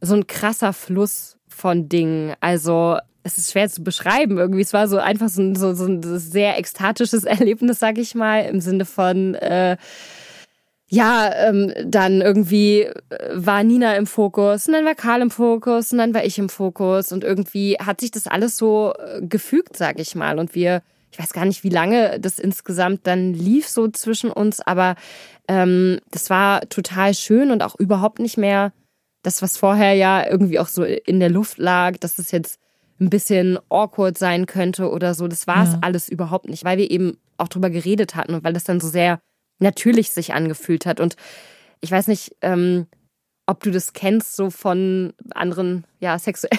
so 0.00 0.14
ein 0.14 0.26
krasser 0.26 0.72
Fluss 0.72 1.36
von 1.48 1.88
Dingen. 1.88 2.34
Also 2.40 2.98
es 3.24 3.36
ist 3.36 3.50
schwer 3.50 3.68
zu 3.68 3.82
beschreiben 3.82 4.38
irgendwie. 4.38 4.60
Es 4.60 4.72
war 4.72 4.86
so 4.86 4.98
einfach 4.98 5.28
so 5.28 5.42
ein, 5.42 5.56
so, 5.56 5.74
so 5.74 5.86
ein 5.86 6.02
sehr 6.02 6.56
ekstatisches 6.58 7.24
Erlebnis, 7.24 7.80
sag 7.80 7.98
ich 7.98 8.14
mal, 8.14 8.44
im 8.44 8.60
Sinne 8.60 8.84
von, 8.84 9.34
äh, 9.34 9.76
ja, 10.88 11.32
ähm, 11.34 11.72
dann 11.84 12.20
irgendwie 12.20 12.82
äh, 12.82 12.94
war 13.32 13.64
Nina 13.64 13.96
im 13.96 14.06
Fokus 14.06 14.66
und 14.68 14.74
dann 14.74 14.84
war 14.84 14.94
Karl 14.94 15.20
im 15.22 15.30
Fokus 15.30 15.90
und 15.92 15.98
dann 15.98 16.14
war 16.14 16.24
ich 16.24 16.38
im 16.38 16.48
Fokus 16.48 17.10
und 17.12 17.24
irgendwie 17.24 17.76
hat 17.78 18.00
sich 18.00 18.12
das 18.12 18.26
alles 18.26 18.56
so 18.56 18.94
äh, 18.94 19.20
gefügt, 19.26 19.76
sag 19.76 19.98
ich 19.98 20.14
mal. 20.14 20.38
Und 20.38 20.54
wir, 20.54 20.82
ich 21.10 21.18
weiß 21.18 21.32
gar 21.32 21.44
nicht, 21.44 21.64
wie 21.64 21.70
lange 21.70 22.20
das 22.20 22.38
insgesamt 22.38 23.06
dann 23.06 23.34
lief 23.34 23.66
so 23.68 23.88
zwischen 23.88 24.30
uns, 24.30 24.60
aber 24.60 24.94
ähm, 25.48 25.98
das 26.12 26.30
war 26.30 26.60
total 26.68 27.14
schön 27.14 27.50
und 27.50 27.62
auch 27.64 27.74
überhaupt 27.76 28.20
nicht 28.20 28.36
mehr 28.36 28.72
das, 29.22 29.42
was 29.42 29.56
vorher 29.56 29.94
ja 29.94 30.24
irgendwie 30.28 30.60
auch 30.60 30.68
so 30.68 30.84
in 30.84 31.18
der 31.18 31.30
Luft 31.30 31.58
lag, 31.58 31.96
dass 31.98 32.20
es 32.20 32.30
jetzt 32.30 32.60
ein 33.00 33.10
bisschen 33.10 33.58
awkward 33.70 34.16
sein 34.16 34.46
könnte 34.46 34.88
oder 34.88 35.14
so. 35.14 35.26
Das 35.26 35.48
war 35.48 35.64
es 35.64 35.72
Ja. 35.72 35.78
alles 35.82 36.08
überhaupt 36.08 36.48
nicht, 36.48 36.64
weil 36.64 36.78
wir 36.78 36.90
eben 36.92 37.18
auch 37.38 37.48
drüber 37.48 37.70
geredet 37.70 38.14
hatten 38.14 38.34
und 38.34 38.44
weil 38.44 38.52
das 38.52 38.62
dann 38.64 38.78
so 38.80 38.88
sehr 38.88 39.18
natürlich 39.58 40.10
sich 40.10 40.34
angefühlt 40.34 40.86
hat. 40.86 41.00
Und 41.00 41.16
ich 41.80 41.90
weiß 41.90 42.08
nicht, 42.08 42.36
ähm, 42.42 42.86
ob 43.46 43.62
du 43.62 43.70
das 43.70 43.92
kennst, 43.92 44.34
so 44.36 44.50
von 44.50 45.12
anderen, 45.34 45.84
ja, 46.00 46.18
sexuellen 46.18 46.58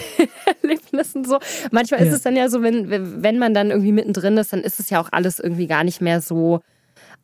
Erlebnissen 0.62 1.26
so. 1.26 1.39
Manchmal 1.72 2.02
ist 2.02 2.08
Ja. 2.08 2.14
es 2.16 2.22
dann 2.22 2.36
ja 2.38 2.50
so, 2.50 2.62
wenn, 2.64 2.89
wenn 3.24 3.39
man 3.39 3.54
dann 3.54 3.72
irgendwie 3.72 3.91
mittendrin 3.91 4.38
ist, 4.38 4.54
dann 4.54 4.62
ist 4.62 4.80
es 4.80 4.89
ja 4.89 5.02
auch 5.02 5.10
alles 5.12 5.39
irgendwie 5.39 5.68
gar 5.68 5.84
nicht 5.84 6.00
mehr 6.02 6.22
so 6.22 6.62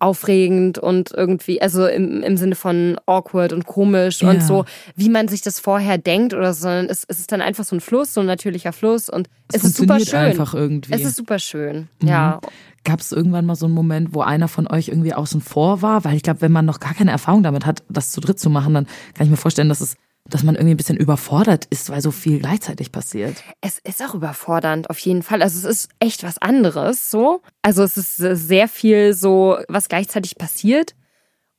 aufregend 0.04 0.78
und 0.78 1.12
irgendwie, 1.12 1.62
also 1.62 1.88
im, 1.88 2.22
im 2.22 2.36
Sinne 2.38 2.56
von 2.56 2.98
awkward 3.06 3.54
und 3.54 3.66
komisch 3.66 4.22
Ja. 4.22 4.30
und 4.30 4.44
so, 4.44 4.66
wie 4.96 5.10
man 5.10 5.28
sich 5.28 5.42
das 5.42 5.60
vorher 5.60 5.98
denkt 5.98 6.34
oder 6.34 6.54
so, 6.54 6.64
sondern 6.64 6.88
es, 6.88 7.06
es 7.08 7.20
ist 7.20 7.32
dann 7.32 7.42
einfach 7.42 7.64
so 7.64 7.76
ein 7.76 7.80
Fluss, 7.82 8.14
so 8.14 8.20
ein 8.20 8.26
natürlicher 8.28 8.74
Fluss 8.74 9.10
und 9.10 9.30
es, 9.52 9.64
ist 9.64 9.78
super 9.78 10.00
schön. 10.00 10.20
einfach 10.20 10.54
irgendwie. 10.54 10.94
Es 10.94 11.04
ist 11.06 11.16
super 11.16 11.40
schön, 11.40 11.88
ja. 12.04 12.40
Gab 12.86 13.00
es 13.00 13.14
irgendwann 13.14 13.46
mal 13.46 13.56
so 13.56 13.66
einen 13.66 13.76
Moment, 13.76 14.14
wo 14.14 14.22
einer 14.22 14.50
von 14.50 14.68
euch 14.68 14.90
irgendwie 14.90 15.14
außen 15.14 15.40
vor 15.40 15.82
war? 15.82 16.04
Weil 16.04 16.18
ich 16.18 16.22
glaube, 16.24 16.42
wenn 16.42 16.52
man 16.52 16.66
noch 16.66 16.82
gar 16.82 16.94
keine 16.94 17.12
Erfahrung 17.12 17.42
damit 17.42 17.66
hat, 17.66 17.82
das 17.88 18.12
zu 18.12 18.20
dritt 18.20 18.40
zu 18.40 18.50
machen, 18.50 18.74
dann 18.74 18.88
kann 19.14 19.26
ich 19.26 19.32
mir 19.32 19.38
vorstellen, 19.38 19.70
dass 19.70 19.80
es, 19.80 19.96
dass 20.30 20.44
man 20.44 20.56
irgendwie 20.56 20.74
ein 20.74 20.78
bisschen 20.78 20.98
überfordert 20.98 21.66
ist, 21.66 21.90
weil 21.90 22.02
so 22.02 22.12
viel 22.12 22.40
gleichzeitig 22.40 22.92
passiert. 22.92 23.44
Es 23.62 23.80
ist 23.80 24.02
auch 24.02 24.16
überfordernd, 24.16 24.90
auf 24.90 25.00
jeden 25.00 25.22
Fall. 25.22 25.42
Also 25.42 25.58
es 25.60 25.66
ist 25.66 25.92
echt 26.00 26.24
was 26.24 26.38
anderes, 26.38 27.12
so. 27.12 27.42
Also 27.62 27.84
es 27.84 27.98
ist 27.98 28.18
sehr 28.18 28.68
viel 28.68 29.14
so, 29.14 29.58
was 29.68 29.90
gleichzeitig 29.90 30.38
passiert. 30.38 30.96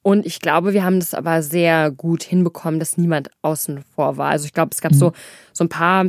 Und 0.02 0.26
ich 0.26 0.40
glaube, 0.40 0.72
wir 0.72 0.84
haben 0.84 1.00
das 1.00 1.14
aber 1.14 1.42
sehr 1.42 1.90
gut 1.90 2.22
hinbekommen, 2.22 2.78
dass 2.78 2.98
niemand 2.98 3.30
außen 3.42 3.82
vor 3.94 4.16
war. 4.16 4.30
Also 4.30 4.46
ich 4.46 4.52
glaube, 4.52 4.70
es 4.72 4.80
gab 4.80 4.94
so, 4.94 5.12
so 5.52 5.64
ein 5.64 5.70
paar 5.70 6.06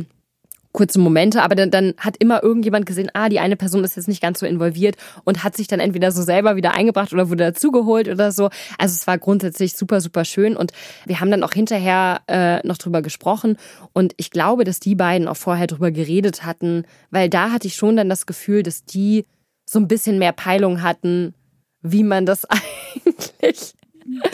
kurze 0.76 1.00
Momente, 1.00 1.42
aber 1.42 1.54
dann, 1.54 1.70
dann 1.70 1.94
hat 1.96 2.16
immer 2.18 2.42
irgendjemand 2.42 2.84
gesehen, 2.84 3.10
ah, 3.14 3.30
die 3.30 3.40
eine 3.40 3.56
Person 3.56 3.82
ist 3.82 3.96
jetzt 3.96 4.08
nicht 4.08 4.20
ganz 4.20 4.40
so 4.40 4.46
involviert 4.46 4.96
und 5.24 5.42
hat 5.42 5.56
sich 5.56 5.66
dann 5.66 5.80
entweder 5.80 6.12
so 6.12 6.22
selber 6.22 6.54
wieder 6.54 6.74
eingebracht 6.74 7.12
oder 7.14 7.30
wurde 7.30 7.44
dazugeholt 7.44 8.08
oder 8.08 8.30
so. 8.30 8.50
Also 8.78 8.92
es 8.92 9.06
war 9.06 9.16
grundsätzlich 9.16 9.74
super, 9.74 10.02
super 10.02 10.26
schön 10.26 10.54
und 10.54 10.72
wir 11.06 11.18
haben 11.18 11.30
dann 11.30 11.42
auch 11.42 11.52
hinterher 11.54 12.20
äh, 12.28 12.64
noch 12.66 12.76
drüber 12.76 13.00
gesprochen 13.00 13.56
und 13.94 14.12
ich 14.18 14.30
glaube, 14.30 14.64
dass 14.64 14.78
die 14.78 14.94
beiden 14.94 15.28
auch 15.28 15.36
vorher 15.36 15.66
drüber 15.66 15.90
geredet 15.90 16.44
hatten, 16.44 16.84
weil 17.10 17.30
da 17.30 17.50
hatte 17.50 17.66
ich 17.66 17.74
schon 17.74 17.96
dann 17.96 18.10
das 18.10 18.26
Gefühl, 18.26 18.62
dass 18.62 18.84
die 18.84 19.24
so 19.64 19.78
ein 19.78 19.88
bisschen 19.88 20.18
mehr 20.18 20.32
Peilung 20.32 20.82
hatten, 20.82 21.34
wie 21.80 22.04
man 22.04 22.26
das 22.26 22.44
eigentlich 23.40 23.74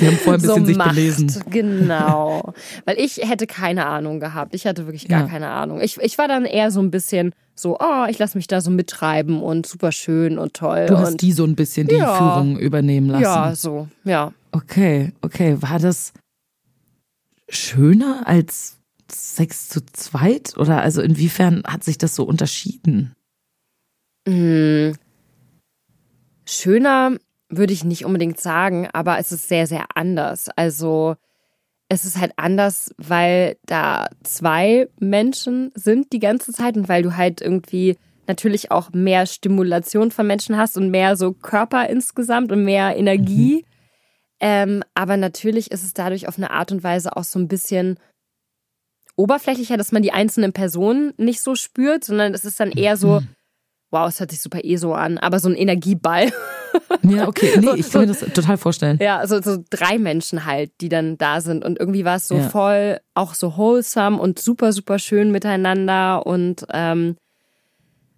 Die 0.00 0.06
haben 0.06 0.16
vorher 0.16 0.34
ein 0.34 0.40
bisschen 0.42 0.60
so 0.60 0.64
sich 0.66 0.76
macht. 0.76 0.90
belesen. 0.90 1.42
Genau. 1.50 2.52
Weil 2.84 2.98
ich 2.98 3.16
hätte 3.18 3.46
keine 3.46 3.86
Ahnung 3.86 4.20
gehabt. 4.20 4.54
Ich 4.54 4.66
hatte 4.66 4.86
wirklich 4.86 5.08
gar 5.08 5.22
Ja. 5.22 5.26
keine 5.28 5.48
Ahnung. 5.48 5.80
Ich, 5.80 5.98
ich 5.98 6.18
war 6.18 6.28
dann 6.28 6.44
eher 6.44 6.70
so 6.70 6.80
ein 6.80 6.90
bisschen 6.90 7.34
so, 7.54 7.78
oh, 7.78 8.06
ich 8.08 8.18
lasse 8.18 8.38
mich 8.38 8.46
da 8.46 8.60
so 8.60 8.70
mittreiben 8.70 9.42
und 9.42 9.66
super 9.66 9.92
schön 9.92 10.38
und 10.38 10.54
toll. 10.54 10.86
Du 10.86 10.98
hast 10.98 11.12
und 11.12 11.22
die 11.22 11.32
so 11.32 11.44
ein 11.44 11.54
bisschen 11.56 11.86
die 11.88 11.96
Ja. 11.96 12.14
Führung 12.16 12.58
übernehmen 12.58 13.08
lassen. 13.08 13.22
ja, 13.22 13.54
so, 13.54 13.88
ja. 14.04 14.32
Okay, 14.52 15.12
okay. 15.22 15.56
War 15.60 15.78
das 15.78 16.12
schöner 17.48 18.22
als 18.26 18.78
Sex 19.10 19.68
zu 19.68 19.80
zweit? 19.92 20.56
Oder 20.56 20.80
also 20.80 21.02
inwiefern 21.02 21.62
hat 21.66 21.84
sich 21.84 21.98
das 21.98 22.14
so 22.14 22.24
unterschieden? 22.24 23.14
Hm. 24.28 24.94
Schöner 26.46 27.16
würde 27.52 27.72
ich 27.72 27.84
nicht 27.84 28.04
unbedingt 28.04 28.40
sagen, 28.40 28.88
aber 28.92 29.18
es 29.18 29.30
ist 29.30 29.48
sehr, 29.48 29.66
sehr 29.66 29.84
anders. 29.94 30.48
Also 30.56 31.16
es 31.88 32.04
ist 32.04 32.18
halt 32.18 32.32
anders, 32.36 32.94
weil 32.96 33.56
da 33.66 34.08
zwei 34.22 34.88
Menschen 34.98 35.70
sind 35.74 36.12
die 36.12 36.18
ganze 36.18 36.52
Zeit 36.52 36.76
und 36.76 36.88
weil 36.88 37.02
du 37.02 37.16
halt 37.16 37.42
irgendwie 37.42 37.98
natürlich 38.26 38.70
auch 38.70 38.90
mehr 38.92 39.26
Stimulation 39.26 40.10
von 40.10 40.26
Menschen 40.26 40.56
hast 40.56 40.78
und 40.78 40.90
mehr 40.90 41.16
so 41.16 41.32
Körper 41.32 41.88
insgesamt 41.90 42.50
und 42.50 42.64
mehr 42.64 42.96
Energie. 42.96 43.66
Ähm, 44.40 44.82
aber 44.94 45.18
natürlich 45.18 45.70
ist 45.70 45.84
es 45.84 45.92
dadurch 45.92 46.28
auf 46.28 46.38
eine 46.38 46.50
Art 46.50 46.72
und 46.72 46.82
Weise 46.82 47.14
auch 47.16 47.24
so 47.24 47.38
ein 47.38 47.48
bisschen 47.48 47.98
oberflächlicher, 49.16 49.76
dass 49.76 49.92
man 49.92 50.02
die 50.02 50.12
einzelnen 50.12 50.54
Personen 50.54 51.12
nicht 51.18 51.42
so 51.42 51.54
spürt, 51.54 52.04
sondern 52.04 52.32
es 52.32 52.46
ist 52.46 52.58
dann 52.58 52.72
eher 52.72 52.96
so, 52.96 53.20
wow, 53.90 54.08
es 54.08 54.18
hört 54.18 54.30
sich 54.30 54.40
super 54.40 54.64
eh 54.64 54.76
so 54.76 54.94
an, 54.94 55.18
aber 55.18 55.38
so 55.38 55.50
ein 55.50 55.54
Energieball. 55.54 56.32
Ja, 57.02 57.28
okay. 57.28 57.58
Nee, 57.60 57.70
ich 57.76 57.90
kann 57.90 58.02
mir 58.02 58.06
das 58.08 58.20
total 58.20 58.56
vorstellen. 58.56 58.98
Ja, 59.00 59.18
also 59.18 59.40
so 59.42 59.58
drei 59.70 59.98
Menschen 59.98 60.46
halt, 60.46 60.72
die 60.80 60.88
dann 60.88 61.18
da 61.18 61.40
sind. 61.40 61.64
Und 61.64 61.78
irgendwie 61.78 62.04
war 62.04 62.16
es 62.16 62.28
so 62.28 62.36
Ja. 62.36 62.48
voll, 62.48 63.00
auch 63.14 63.34
so 63.34 63.56
wholesome 63.56 64.18
und 64.18 64.38
super, 64.38 64.72
super 64.72 64.98
schön 64.98 65.30
miteinander. 65.32 66.26
Und 66.26 66.66
ähm, 66.72 67.16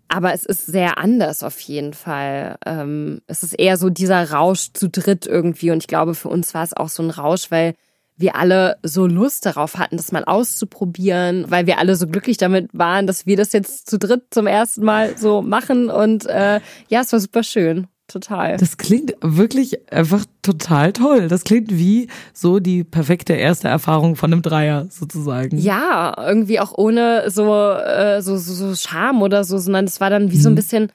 aber 0.08 0.32
es 0.32 0.44
ist 0.44 0.66
sehr 0.66 0.98
anders 0.98 1.42
auf 1.42 1.58
jeden 1.60 1.92
Fall. 1.92 2.56
Ähm, 2.64 3.20
es 3.26 3.42
ist 3.42 3.54
eher 3.54 3.76
so 3.76 3.90
dieser 3.90 4.30
Rausch 4.30 4.68
zu 4.72 4.88
dritt 4.88 5.26
irgendwie. 5.26 5.70
Und 5.70 5.78
ich 5.78 5.88
glaube, 5.88 6.14
für 6.14 6.28
uns 6.28 6.54
war 6.54 6.62
es 6.62 6.76
auch 6.76 6.88
so 6.88 7.02
ein 7.02 7.10
Rausch, 7.10 7.50
weil 7.50 7.74
wir 8.16 8.36
alle 8.36 8.76
so 8.84 9.06
Lust 9.06 9.44
darauf 9.44 9.76
hatten, 9.76 9.96
das 9.96 10.12
mal 10.12 10.24
auszuprobieren, 10.24 11.50
weil 11.50 11.66
wir 11.66 11.78
alle 11.78 11.96
so 11.96 12.06
glücklich 12.06 12.36
damit 12.36 12.68
waren, 12.72 13.08
dass 13.08 13.26
wir 13.26 13.36
das 13.36 13.52
jetzt 13.52 13.90
zu 13.90 13.98
dritt 13.98 14.26
zum 14.30 14.46
ersten 14.46 14.84
Mal 14.84 15.18
so 15.18 15.42
machen. 15.42 15.90
Und 15.90 16.26
äh, 16.26 16.60
ja, 16.88 17.00
es 17.00 17.12
war 17.12 17.18
super 17.18 17.42
schön. 17.42 17.88
Total. 18.06 18.58
Das 18.58 18.76
klingt 18.76 19.14
wirklich 19.22 19.90
einfach 19.90 20.26
total 20.42 20.92
toll. 20.92 21.28
Das 21.28 21.42
klingt 21.44 21.70
wie 21.76 22.08
so 22.34 22.60
die 22.60 22.84
perfekte 22.84 23.32
erste 23.32 23.68
Erfahrung 23.68 24.14
von 24.16 24.30
einem 24.32 24.42
Dreier 24.42 24.86
sozusagen. 24.90 25.56
Ja, 25.58 26.14
irgendwie 26.18 26.60
auch 26.60 26.76
ohne 26.76 27.30
so, 27.30 27.54
äh, 27.54 28.20
so, 28.20 28.36
so, 28.36 28.52
so 28.52 28.74
Scham 28.76 29.22
oder 29.22 29.44
so, 29.44 29.56
sondern 29.56 29.86
es 29.86 30.00
war 30.02 30.10
dann 30.10 30.30
wie 30.30 30.36
so 30.38 30.50
ein 30.50 30.54
bisschen, 30.54 30.92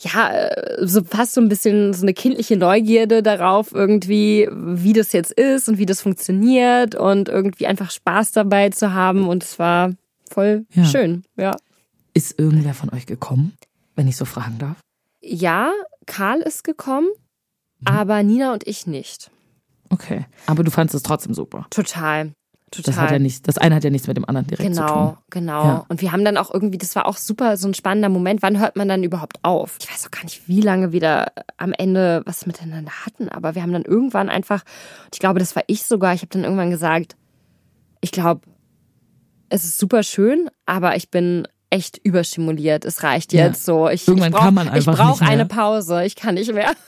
ja, 0.00 0.30
äh, 0.30 0.86
so 0.86 1.04
fast 1.04 1.34
so 1.34 1.42
ein 1.42 1.50
bisschen 1.50 1.92
so 1.92 2.02
eine 2.02 2.14
kindliche 2.14 2.56
Neugierde 2.56 3.22
darauf, 3.22 3.72
irgendwie, 3.72 4.48
wie 4.50 4.94
das 4.94 5.12
jetzt 5.12 5.32
ist 5.32 5.68
und 5.68 5.76
wie 5.76 5.86
das 5.86 6.00
funktioniert 6.00 6.94
und 6.94 7.28
irgendwie 7.28 7.66
einfach 7.66 7.90
Spaß 7.90 8.32
dabei 8.32 8.70
zu 8.70 8.94
haben. 8.94 9.28
Und 9.28 9.42
es 9.44 9.58
war 9.58 9.92
voll 10.30 10.64
Ja. 10.72 10.86
schön, 10.86 11.22
ja. 11.36 11.54
Ist 12.14 12.38
irgendwer 12.38 12.72
von 12.72 12.88
euch 12.94 13.04
gekommen, 13.04 13.52
wenn 13.94 14.08
ich 14.08 14.16
so 14.16 14.24
fragen 14.24 14.56
darf? 14.58 14.76
Ja, 15.22 15.72
Karl 16.06 16.40
ist 16.40 16.64
gekommen. 16.64 17.08
aber 17.84 18.22
Nina 18.22 18.52
und 18.52 18.66
ich 18.66 18.86
nicht. 18.86 19.30
Okay. 19.90 20.26
Aber 20.46 20.62
du 20.62 20.70
fandest 20.70 20.94
es 20.94 21.02
trotzdem 21.02 21.34
super. 21.34 21.66
Total. 21.70 22.32
Total. 22.70 22.94
Das 22.94 22.96
hat 23.02 23.10
ja 23.10 23.18
nichts, 23.18 23.42
das 23.42 23.58
eine 23.58 23.74
hat 23.74 23.82
ja 23.82 23.90
nichts 23.90 24.06
mit 24.06 24.16
dem 24.16 24.24
anderen 24.24 24.46
direkt 24.46 24.74
zu 24.76 24.80
Genau, 24.80 25.08
tun. 25.08 25.18
genau. 25.30 25.64
Ja. 25.64 25.86
Und 25.88 26.00
wir 26.02 26.12
haben 26.12 26.24
dann 26.24 26.36
auch 26.36 26.54
irgendwie, 26.54 26.78
das 26.78 26.94
war 26.94 27.06
auch 27.06 27.16
super 27.16 27.56
so 27.56 27.66
ein 27.66 27.74
spannender 27.74 28.08
Moment. 28.08 28.42
Wann 28.42 28.60
hört 28.60 28.76
man 28.76 28.88
dann 28.88 29.02
überhaupt 29.02 29.38
auf? 29.42 29.76
Ich 29.80 29.90
weiß 29.90 30.06
auch 30.06 30.10
gar 30.12 30.22
nicht, 30.22 30.46
wie 30.46 30.60
lange 30.60 30.92
wir 30.92 31.00
da 31.00 31.26
am 31.56 31.72
Ende 31.72 32.22
was 32.26 32.46
miteinander 32.46 32.92
hatten, 33.04 33.28
aber 33.28 33.56
wir 33.56 33.62
haben 33.62 33.72
dann 33.72 33.82
irgendwann 33.84 34.28
einfach, 34.28 34.62
ich 35.12 35.18
glaube, 35.18 35.40
das 35.40 35.56
war 35.56 35.64
ich 35.66 35.84
sogar, 35.84 36.14
ich 36.14 36.20
habe 36.20 36.28
dann 36.30 36.44
irgendwann 36.44 36.70
gesagt, 36.70 37.16
ich 38.00 38.12
glaube, 38.12 38.42
es 39.48 39.64
ist 39.64 39.78
super 39.78 40.04
schön, 40.04 40.48
aber 40.64 40.94
ich 40.94 41.10
bin 41.10 41.48
echt 41.70 41.98
überstimuliert. 42.02 42.84
Es 42.84 43.02
reicht 43.02 43.32
Ja. 43.32 43.46
jetzt 43.46 43.64
so. 43.64 43.88
Ich, 43.88 44.06
Irgendwann 44.08 44.28
ich 44.30 44.34
brauch, 44.34 44.44
kann 44.44 44.54
man 44.54 44.66
Ich 44.68 44.72
einfach 44.74 44.96
brauche 44.96 45.10
nicht 45.10 45.20
mehr. 45.20 45.28
eine 45.30 45.46
Pause. 45.46 46.04
Ich 46.04 46.16
kann 46.16 46.34
nicht 46.34 46.52
mehr. 46.52 46.72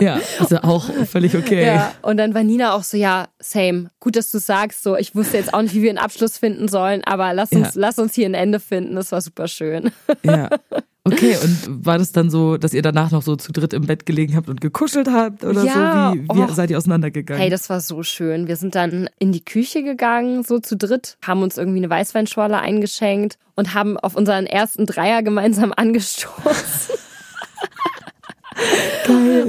Ja, 0.00 0.20
also 0.38 0.58
auch 0.58 0.84
völlig 1.10 1.34
okay. 1.36 1.66
Ja, 1.66 1.92
und 2.02 2.18
dann 2.18 2.34
war 2.34 2.44
Nina 2.44 2.72
auch 2.74 2.84
so, 2.84 2.96
ja, 2.96 3.26
same. 3.40 3.90
Gut, 3.98 4.14
dass 4.14 4.30
du 4.30 4.38
sagst, 4.38 4.84
so, 4.84 4.94
ich 4.96 5.16
wusste 5.16 5.38
jetzt 5.38 5.52
auch 5.52 5.60
nicht, 5.60 5.74
wie 5.74 5.82
wir 5.82 5.90
einen 5.90 5.98
Abschluss 5.98 6.38
finden 6.38 6.68
sollen, 6.68 7.02
aber 7.02 7.34
lass 7.34 7.50
uns, 7.50 7.74
Ja. 7.74 7.80
lass 7.80 7.98
uns 7.98 8.14
hier 8.14 8.26
ein 8.26 8.34
Ende 8.34 8.60
finden. 8.60 8.94
Das 8.94 9.10
war 9.10 9.20
super 9.20 9.48
schön. 9.48 9.90
Ja. 10.22 10.50
Okay, 11.06 11.36
und 11.42 11.86
war 11.86 11.98
das 11.98 12.12
dann 12.12 12.30
so, 12.30 12.56
dass 12.56 12.74
ihr 12.74 12.82
danach 12.82 13.10
noch 13.12 13.22
so 13.22 13.36
zu 13.36 13.52
dritt 13.52 13.72
im 13.72 13.86
Bett 13.86 14.06
gelegen 14.06 14.34
habt 14.36 14.48
und 14.48 14.60
gekuschelt 14.60 15.08
habt 15.08 15.44
oder 15.44 15.62
Ja, 15.64 16.12
so? 16.12 16.18
Wie, 16.20 16.28
wie 16.28 16.42
och. 16.42 16.54
seid 16.54 16.70
ihr 16.70 16.78
auseinandergegangen? 16.78 17.40
Hey, 17.40 17.50
das 17.50 17.70
war 17.70 17.80
so 17.80 18.02
schön. 18.02 18.48
Wir 18.48 18.56
sind 18.56 18.74
dann 18.74 19.08
in 19.18 19.32
die 19.32 19.44
Küche 19.44 19.82
gegangen, 19.82 20.42
so 20.42 20.58
zu 20.58 20.76
dritt, 20.76 21.16
haben 21.24 21.42
uns 21.42 21.56
irgendwie 21.58 21.78
eine 21.78 21.90
Weißweinschorle 21.90 22.58
eingeschenkt 22.58 23.38
und 23.54 23.72
haben 23.74 23.96
auf 23.98 24.16
unseren 24.16 24.46
ersten 24.46 24.84
Dreier 24.86 25.22
gemeinsam 25.22 25.72
angestoßen. 25.76 26.94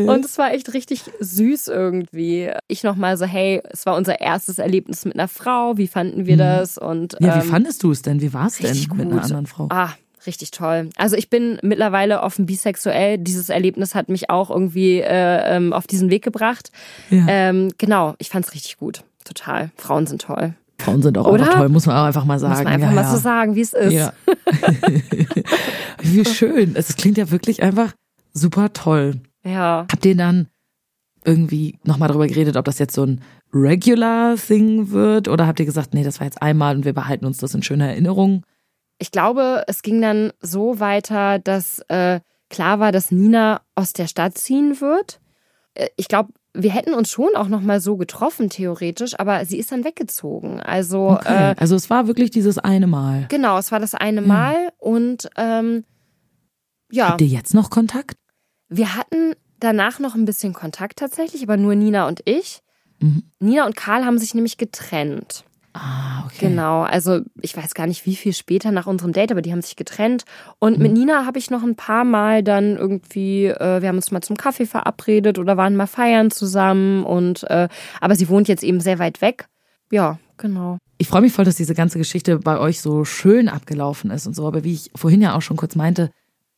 Und 0.05 0.25
es 0.25 0.37
war 0.37 0.51
echt 0.53 0.73
richtig 0.73 1.03
süß 1.19 1.69
irgendwie. 1.69 2.51
Ich 2.67 2.83
nochmal 2.83 3.17
so, 3.17 3.25
hey, 3.25 3.61
es 3.69 3.85
war 3.85 3.95
unser 3.95 4.19
erstes 4.19 4.59
Erlebnis 4.59 5.05
mit 5.05 5.15
einer 5.15 5.29
Frau. 5.29 5.77
Wie 5.77 5.87
fanden 5.87 6.25
wir 6.25 6.35
das? 6.35 6.77
Und 6.77 7.19
Mhm. 7.19 7.25
ja, 7.27 7.35
wie 7.37 7.45
ähm, 7.45 7.51
fandest 7.51 7.83
du 7.83 7.91
es 7.91 8.01
denn? 8.01 8.21
Wie 8.21 8.33
war 8.33 8.47
es 8.47 8.57
denn 8.57 8.67
richtig 8.67 8.89
mit 8.93 9.05
gut. 9.05 9.13
einer 9.13 9.23
anderen 9.23 9.45
Frau? 9.47 9.67
Ah, 9.71 9.91
richtig 10.27 10.51
toll. 10.51 10.89
Also 10.95 11.15
ich 11.15 11.29
bin 11.29 11.57
mittlerweile 11.61 12.21
offen 12.21 12.45
bisexuell. 12.45 13.17
Dieses 13.17 13.49
Erlebnis 13.49 13.95
hat 13.95 14.09
mich 14.09 14.29
auch 14.29 14.49
irgendwie 14.49 14.99
äh, 14.99 15.55
ähm, 15.55 15.73
auf 15.73 15.87
diesen 15.87 16.09
Weg 16.09 16.23
gebracht. 16.23 16.71
Ja. 17.09 17.25
Ähm, 17.27 17.71
genau, 17.77 18.15
ich 18.19 18.29
fand's 18.29 18.53
richtig 18.53 18.77
gut. 18.77 19.03
Total. 19.23 19.71
Frauen 19.75 20.07
sind 20.07 20.21
toll. 20.21 20.53
Frauen 20.79 21.01
sind 21.01 21.17
auch 21.17 21.25
Oder? 21.25 21.43
einfach 21.43 21.59
toll, 21.59 21.69
muss 21.69 21.85
man 21.85 21.95
auch 21.95 22.05
einfach 22.05 22.25
mal 22.25 22.39
sagen. 22.39 22.53
Muss 22.53 22.63
man 22.63 22.73
einfach 22.73 22.89
ja, 22.89 22.95
mal 22.95 23.01
ja. 23.01 23.11
so 23.11 23.17
sagen, 23.17 23.55
wie 23.55 23.61
es 23.61 23.73
ist. 23.73 23.93
Ja. 23.93 24.13
wie 26.01 26.23
schön. 26.25 26.75
Es 26.75 26.95
klingt 26.95 27.17
ja 27.17 27.31
wirklich 27.31 27.63
einfach 27.63 27.93
super 28.33 28.71
toll. 28.73 29.15
ja. 29.43 29.87
Habt 29.91 30.05
ihr 30.05 30.15
dann 30.15 30.47
irgendwie 31.25 31.77
nochmal 31.83 32.07
darüber 32.07 32.27
geredet, 32.27 32.55
ob 32.55 32.65
das 32.65 32.79
jetzt 32.79 32.93
so 32.93 33.03
ein 33.03 33.21
regular 33.53 34.35
Thing 34.35 34.91
wird? 34.91 35.27
Oder 35.27 35.47
habt 35.47 35.59
ihr 35.59 35.65
gesagt, 35.65 35.93
nee, 35.93 36.03
das 36.03 36.19
war 36.19 36.25
jetzt 36.25 36.41
einmal 36.41 36.75
und 36.75 36.85
wir 36.85 36.93
behalten 36.93 37.25
uns 37.25 37.37
das 37.37 37.53
in 37.53 37.63
schöner 37.63 37.89
Erinnerung? 37.89 38.43
Ich 38.99 39.11
glaube, 39.11 39.63
es 39.67 39.81
ging 39.81 40.01
dann 40.01 40.31
so 40.41 40.79
weiter, 40.79 41.39
dass 41.39 41.79
äh, 41.89 42.19
klar 42.49 42.79
war, 42.79 42.91
dass 42.91 43.11
Nina 43.11 43.61
aus 43.75 43.93
der 43.93 44.07
Stadt 44.07 44.37
ziehen 44.37 44.81
wird. 44.81 45.19
Äh, 45.75 45.87
Ich 45.97 46.07
glaube, 46.07 46.31
wir 46.59 46.71
hätten 46.71 46.95
uns 46.95 47.11
schon 47.11 47.35
auch 47.35 47.49
noch 47.49 47.61
mal 47.61 47.79
so 47.79 47.97
getroffen 47.97 48.49
theoretisch, 48.49 49.19
aber 49.19 49.45
sie 49.45 49.59
ist 49.59 49.71
dann 49.71 49.83
weggezogen. 49.83 50.59
Also 50.59 51.11
Okay. 51.11 51.51
äh, 51.51 51.55
also 51.59 51.75
es 51.75 51.89
war 51.91 52.07
wirklich 52.07 52.31
dieses 52.31 52.57
eine 52.57 52.87
Mal. 52.87 53.27
genau, 53.29 53.59
es 53.59 53.71
war 53.71 53.79
das 53.79 53.93
eine 53.93 54.21
Mal 54.23 54.71
und 54.79 55.29
ähm, 55.37 55.83
ja, 56.91 57.09
Habt 57.09 57.21
ihr 57.21 57.27
jetzt 57.27 57.53
noch 57.53 57.69
Kontakt? 57.69 58.17
wir 58.69 58.95
hatten 58.95 59.33
danach 59.59 59.99
noch 59.99 60.15
ein 60.15 60.25
bisschen 60.25 60.53
Kontakt 60.53 60.99
tatsächlich, 60.99 61.43
aber 61.43 61.57
nur 61.57 61.73
Nina 61.75 62.07
und 62.07 62.21
ich. 62.25 62.61
Mhm. 62.99 63.23
Nina 63.39 63.65
und 63.65 63.75
Karl 63.75 64.03
haben 64.05 64.17
sich 64.17 64.33
nämlich 64.33 64.57
getrennt. 64.57 65.45
Ah, 65.79 66.23
okay. 66.25 66.47
Genau, 66.47 66.81
also 66.81 67.19
ich 67.41 67.55
weiß 67.55 67.75
gar 67.75 67.85
nicht, 67.85 68.05
wie 68.05 68.15
viel 68.15 68.33
später 68.33 68.71
nach 68.71 68.87
unserem 68.87 69.13
Date, 69.13 69.31
aber 69.31 69.41
die 69.41 69.51
haben 69.51 69.61
sich 69.61 69.75
getrennt. 69.75 70.23
Und 70.59 70.79
mit 70.79 70.91
Nina 70.91 71.25
habe 71.25 71.37
ich 71.37 71.51
noch 71.51 71.61
ein 71.61 71.75
paar 71.75 72.03
Mal 72.03 72.41
dann 72.41 72.77
irgendwie, 72.77 73.45
äh, 73.45 73.81
wir 73.81 73.89
haben 73.89 73.97
uns 73.97 74.11
mal 74.11 74.21
zum 74.21 74.37
Kaffee 74.37 74.65
verabredet 74.65 75.37
oder 75.37 75.55
waren 75.55 75.75
mal 75.75 75.87
feiern 75.87 76.31
zusammen. 76.31 77.03
Und 77.03 77.43
äh, 77.49 77.67
aber 78.01 78.15
sie 78.15 78.27
wohnt 78.29 78.47
jetzt 78.47 78.63
eben 78.63 78.79
sehr 78.79 78.97
weit 78.97 79.21
weg. 79.21 79.47
Ja, 79.91 80.17
genau. 80.37 80.79
Ich 80.97 81.07
freue 81.07 81.21
mich 81.21 81.33
voll, 81.33 81.45
dass 81.45 81.55
diese 81.55 81.75
ganze 81.75 81.99
Geschichte 81.99 82.39
bei 82.39 82.57
euch 82.57 82.81
so 82.81 83.05
schön 83.05 83.49
abgelaufen 83.49 84.09
ist 84.09 84.25
und 84.25 84.35
so. 84.35 84.47
Aber 84.47 84.63
wie 84.63 84.73
ich 84.73 84.89
vorhin 84.95 85.21
ja 85.21 85.35
auch 85.35 85.41
schon 85.41 85.57
kurz 85.57 85.75
meinte, 85.75 86.09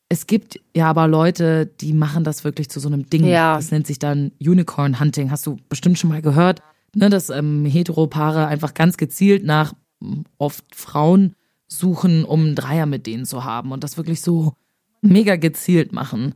es 0.08 0.26
gibt 0.26 0.58
ja 0.74 0.86
aber 0.86 1.06
Leute, 1.06 1.66
die 1.66 1.92
machen 1.92 2.24
das 2.24 2.42
wirklich 2.42 2.70
zu 2.70 2.80
so 2.80 2.88
einem 2.88 3.08
Ding. 3.08 3.24
Ja. 3.24 3.56
Das 3.56 3.70
nennt 3.70 3.86
sich 3.86 3.98
dann 3.98 4.32
Unicorn 4.40 4.98
Hunting. 4.98 5.30
Hast 5.30 5.46
du 5.46 5.58
bestimmt 5.68 5.98
schon 5.98 6.10
mal 6.10 6.22
gehört, 6.22 6.62
ne, 6.94 7.10
dass 7.10 7.30
ähm, 7.30 7.64
Heteropaare 7.64 8.46
einfach 8.46 8.74
ganz 8.74 8.96
gezielt 8.96 9.44
nach 9.44 9.74
m, 10.00 10.24
oft 10.38 10.64
Frauen 10.74 11.34
suchen, 11.66 12.24
um 12.24 12.40
einen 12.46 12.54
Dreier 12.54 12.86
mit 12.86 13.06
denen 13.06 13.24
zu 13.24 13.44
haben 13.44 13.72
und 13.72 13.84
das 13.84 13.96
wirklich 13.96 14.22
so 14.22 14.54
mega 15.00 15.36
gezielt 15.36 15.92
machen. 15.92 16.34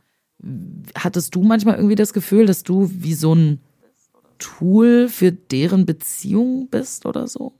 Hattest 0.97 1.35
du 1.35 1.43
manchmal 1.43 1.75
irgendwie 1.75 1.95
das 1.95 2.13
Gefühl, 2.13 2.45
dass 2.45 2.63
du 2.63 2.89
wie 2.93 3.13
so 3.13 3.33
ein 3.33 3.61
Tool 4.37 5.07
für 5.09 5.31
deren 5.31 5.85
Beziehung 5.85 6.67
bist 6.69 7.05
oder 7.05 7.27
so? 7.27 7.53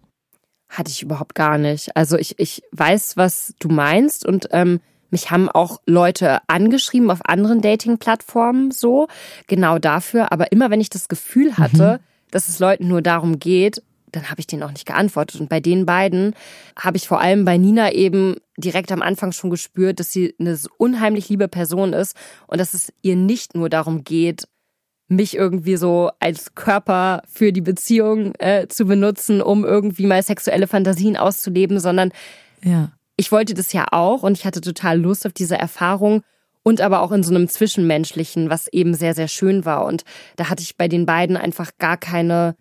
Hatte 0.69 0.91
ich 0.91 1.03
überhaupt 1.03 1.35
gar 1.35 1.57
nicht. 1.57 1.95
Also 1.95 2.17
ich, 2.17 2.39
ich 2.39 2.63
weiß, 2.71 3.17
was 3.17 3.53
du 3.59 3.69
meinst 3.69 4.25
und 4.25 4.49
ähm, 4.51 4.79
mich 5.09 5.31
haben 5.31 5.49
auch 5.49 5.79
Leute 5.85 6.39
angeschrieben 6.47 7.11
auf 7.11 7.25
anderen 7.25 7.61
Dating-Plattformen 7.61 8.71
so, 8.71 9.07
genau 9.47 9.79
dafür. 9.79 10.31
Aber 10.31 10.51
immer 10.51 10.69
wenn 10.71 10.81
ich 10.81 10.89
das 10.89 11.07
Gefühl 11.07 11.57
hatte, 11.57 11.99
dass 12.35 12.49
es 12.49 12.59
Leuten 12.59 12.89
nur 12.89 13.01
darum 13.01 13.39
geht, 13.39 13.81
dann 14.11 14.29
habe 14.29 14.41
ich 14.41 14.47
denen 14.47 14.63
auch 14.63 14.71
nicht 14.71 14.85
geantwortet. 14.85 15.39
Und 15.39 15.47
bei 15.49 15.61
den 15.61 15.85
beiden 15.85 16.35
habe 16.77 16.97
ich 16.97 17.07
vor 17.07 17.21
allem 17.21 17.45
bei 17.45 17.57
Nina 17.57 17.93
eben 17.93 18.35
direkt 18.57 18.91
am 18.91 19.01
Anfang 19.01 19.31
schon 19.31 19.49
gespürt, 19.49 20.01
dass 20.01 20.11
sie 20.11 20.35
eine 20.37 20.57
unheimlich 20.77 21.29
liebe 21.29 21.47
Person 21.47 21.93
ist 21.93 22.15
und 22.47 22.59
dass 22.59 22.73
es 22.73 22.91
ihr 23.01 23.15
nicht 23.15 23.55
nur 23.55 23.69
darum 23.69 24.03
geht, 24.03 24.47
mich 25.07 25.35
irgendwie 25.37 25.77
so 25.77 26.11
als 26.19 26.55
Körper 26.55 27.21
für 27.31 27.53
die 27.53 27.61
Beziehung 27.61 28.33
äh, 28.39 28.67
zu 28.67 28.85
benutzen, 28.85 29.41
um 29.41 29.63
irgendwie 29.63 30.05
mal 30.05 30.21
sexuelle 30.21 30.67
Fantasien 30.67 31.15
auszuleben, 31.15 31.79
sondern 31.79 32.11
Ja. 32.63 32.91
ich 33.15 33.31
wollte 33.31 33.53
das 33.53 33.71
ja 33.71 33.85
auch 33.91 34.23
und 34.23 34.37
ich 34.37 34.45
hatte 34.45 34.59
total 34.59 34.99
Lust 34.99 35.25
auf 35.25 35.31
diese 35.33 35.57
Erfahrung 35.57 36.21
und 36.65 36.81
aber 36.81 37.01
auch 37.01 37.11
in 37.11 37.21
so 37.21 37.33
einem 37.33 37.47
Zwischenmenschlichen, 37.47 38.49
was 38.49 38.67
eben 38.67 38.95
sehr, 38.95 39.13
sehr 39.13 39.27
schön 39.27 39.65
war. 39.65 39.85
Und 39.85 40.03
da 40.35 40.49
hatte 40.49 40.63
ich 40.63 40.77
bei 40.77 40.87
den 40.87 41.05
beiden 41.05 41.37
einfach 41.37 41.71
gar 41.77 41.95
keine 41.95 42.55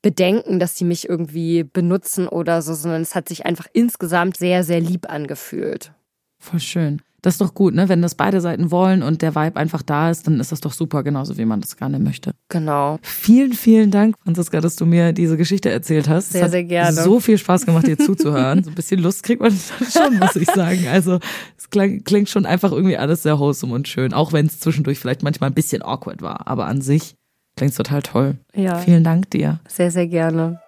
Bedenken, 0.00 0.58
dass 0.58 0.76
sie 0.76 0.86
mich 0.86 1.08
irgendwie 1.08 1.62
benutzen 1.62 2.26
oder 2.26 2.62
so, 2.62 2.72
sondern 2.72 3.02
es 3.02 3.14
hat 3.14 3.28
sich 3.28 3.44
einfach 3.44 3.66
insgesamt 3.74 4.38
sehr, 4.38 4.64
sehr 4.64 4.80
lieb 4.80 5.08
angefühlt. 5.08 5.92
Voll 6.38 6.60
schön. 6.60 7.02
Das 7.22 7.34
ist 7.34 7.40
doch 7.40 7.54
gut, 7.54 7.72
ne? 7.72 7.88
Wenn 7.88 8.02
das 8.02 8.16
beide 8.16 8.40
Seiten 8.40 8.72
wollen 8.72 9.04
und 9.04 9.22
der 9.22 9.36
Vibe 9.36 9.56
einfach 9.56 9.82
da 9.82 10.10
ist, 10.10 10.26
dann 10.26 10.40
ist 10.40 10.50
das 10.50 10.60
doch 10.60 10.72
super, 10.72 11.04
genauso 11.04 11.38
wie 11.38 11.44
man 11.44 11.60
das 11.60 11.76
gerne 11.76 12.00
möchte. 12.00 12.32
Genau. 12.48 12.98
Vielen, 13.02 13.52
vielen 13.52 13.92
Dank, 13.92 14.16
Franziska, 14.24 14.60
dass 14.60 14.74
du 14.74 14.86
mir 14.86 15.12
diese 15.12 15.36
Geschichte 15.36 15.70
erzählt 15.70 16.08
hast. 16.08 16.32
Sehr, 16.32 16.40
es 16.40 16.44
hat 16.46 16.50
sehr 16.50 16.64
gerne. 16.64 17.00
so 17.00 17.20
viel 17.20 17.38
Spaß 17.38 17.64
gemacht, 17.64 17.86
dir 17.86 17.96
zuzuhören. 17.96 18.64
So 18.64 18.70
ein 18.70 18.74
bisschen 18.74 19.00
Lust 19.00 19.22
kriegt 19.22 19.40
man 19.40 19.52
schon, 19.92 20.18
muss 20.18 20.34
ich 20.34 20.50
sagen. 20.50 20.88
Also 20.90 21.20
es 21.56 21.70
klang, 21.70 22.02
klingt 22.02 22.28
schon 22.28 22.44
einfach 22.44 22.72
irgendwie 22.72 22.96
alles 22.96 23.22
sehr 23.22 23.38
wholesome 23.38 23.72
und 23.72 23.86
schön, 23.86 24.12
auch 24.12 24.32
wenn 24.32 24.46
es 24.46 24.58
zwischendurch 24.58 24.98
vielleicht 24.98 25.22
manchmal 25.22 25.50
ein 25.50 25.54
bisschen 25.54 25.82
awkward 25.82 26.22
war. 26.22 26.48
Aber 26.48 26.66
an 26.66 26.80
sich 26.80 27.14
klingt 27.56 27.70
es 27.70 27.76
total 27.76 28.02
toll. 28.02 28.38
Ja. 28.52 28.78
Vielen 28.78 29.04
Dank 29.04 29.30
dir. 29.30 29.60
Sehr, 29.68 29.92
sehr 29.92 30.08
gerne. 30.08 30.60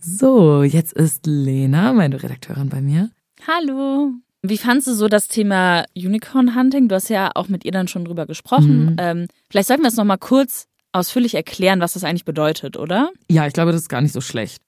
So, 0.00 0.64
jetzt 0.64 0.94
ist 0.94 1.26
Lena, 1.26 1.92
meine 1.92 2.20
Redakteurin 2.20 2.70
bei 2.70 2.80
mir. 2.80 3.10
Hallo. 3.46 4.12
Wie 4.42 4.58
fandst 4.58 4.86
du 4.86 4.94
so 4.94 5.08
das 5.08 5.28
Thema 5.28 5.84
Unicorn 5.94 6.54
Hunting? 6.54 6.88
Du 6.88 6.94
hast 6.94 7.10
ja 7.10 7.30
auch 7.34 7.48
mit 7.48 7.64
ihr 7.64 7.72
dann 7.72 7.88
schon 7.88 8.04
drüber 8.04 8.26
gesprochen. 8.26 8.92
Mhm. 8.92 8.96
Ähm, 8.98 9.26
vielleicht 9.50 9.68
sollten 9.68 9.82
wir 9.82 9.88
es 9.88 9.96
nochmal 9.96 10.18
kurz 10.18 10.66
ausführlich 10.92 11.34
erklären, 11.34 11.80
was 11.80 11.92
das 11.92 12.04
eigentlich 12.04 12.24
bedeutet, 12.24 12.76
oder? 12.76 13.10
Ja, 13.30 13.46
ich 13.46 13.52
glaube, 13.52 13.72
das 13.72 13.82
ist 13.82 13.88
gar 13.88 14.00
nicht 14.00 14.12
so 14.12 14.20
schlecht. 14.20 14.62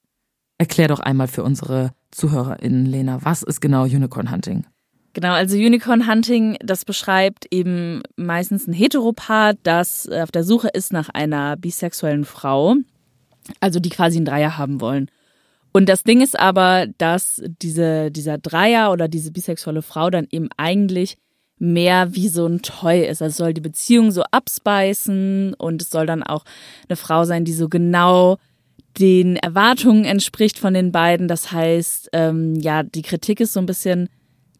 Erklär 0.58 0.88
doch 0.88 1.00
einmal 1.00 1.26
für 1.26 1.42
unsere 1.42 1.92
ZuhörerInnen, 2.12 2.86
Lena, 2.86 3.24
was 3.24 3.42
ist 3.42 3.60
genau 3.60 3.84
Unicorn 3.84 4.30
Hunting? 4.30 4.64
Genau, 5.14 5.32
also 5.32 5.56
Unicorn 5.56 6.08
Hunting, 6.08 6.56
das 6.60 6.84
beschreibt 6.84 7.46
eben 7.50 8.02
meistens 8.16 8.66
ein 8.66 8.72
Heteropaar, 8.72 9.54
das 9.62 10.08
auf 10.08 10.30
der 10.30 10.44
Suche 10.44 10.68
ist 10.68 10.92
nach 10.92 11.08
einer 11.10 11.56
bisexuellen 11.56 12.24
Frau, 12.24 12.76
also 13.60 13.80
die 13.80 13.90
quasi 13.90 14.16
einen 14.16 14.26
Dreier 14.26 14.56
haben 14.56 14.80
wollen. 14.80 15.10
Und 15.72 15.88
das 15.88 16.02
Ding 16.02 16.20
ist 16.20 16.38
aber, 16.38 16.86
dass 16.98 17.42
diese, 17.62 18.10
dieser 18.10 18.38
Dreier 18.38 18.92
oder 18.92 19.08
diese 19.08 19.32
bisexuelle 19.32 19.82
Frau 19.82 20.10
dann 20.10 20.26
eben 20.30 20.48
eigentlich 20.56 21.16
mehr 21.58 22.14
wie 22.14 22.28
so 22.28 22.46
ein 22.46 22.60
Toy 22.60 23.06
ist. 23.06 23.22
Also 23.22 23.44
soll 23.44 23.54
die 23.54 23.60
Beziehung 23.60 24.10
so 24.10 24.22
abspeisen 24.30 25.54
und 25.54 25.80
es 25.80 25.90
soll 25.90 26.06
dann 26.06 26.22
auch 26.22 26.44
eine 26.88 26.96
Frau 26.96 27.24
sein, 27.24 27.44
die 27.44 27.52
so 27.52 27.68
genau 27.68 28.38
den 28.98 29.36
Erwartungen 29.36 30.04
entspricht 30.04 30.58
von 30.58 30.74
den 30.74 30.92
beiden. 30.92 31.28
Das 31.28 31.52
heißt, 31.52 32.10
ähm, 32.12 32.56
ja, 32.56 32.82
die 32.82 33.02
Kritik 33.02 33.40
ist 33.40 33.52
so 33.52 33.60
ein 33.60 33.66
bisschen, 33.66 34.08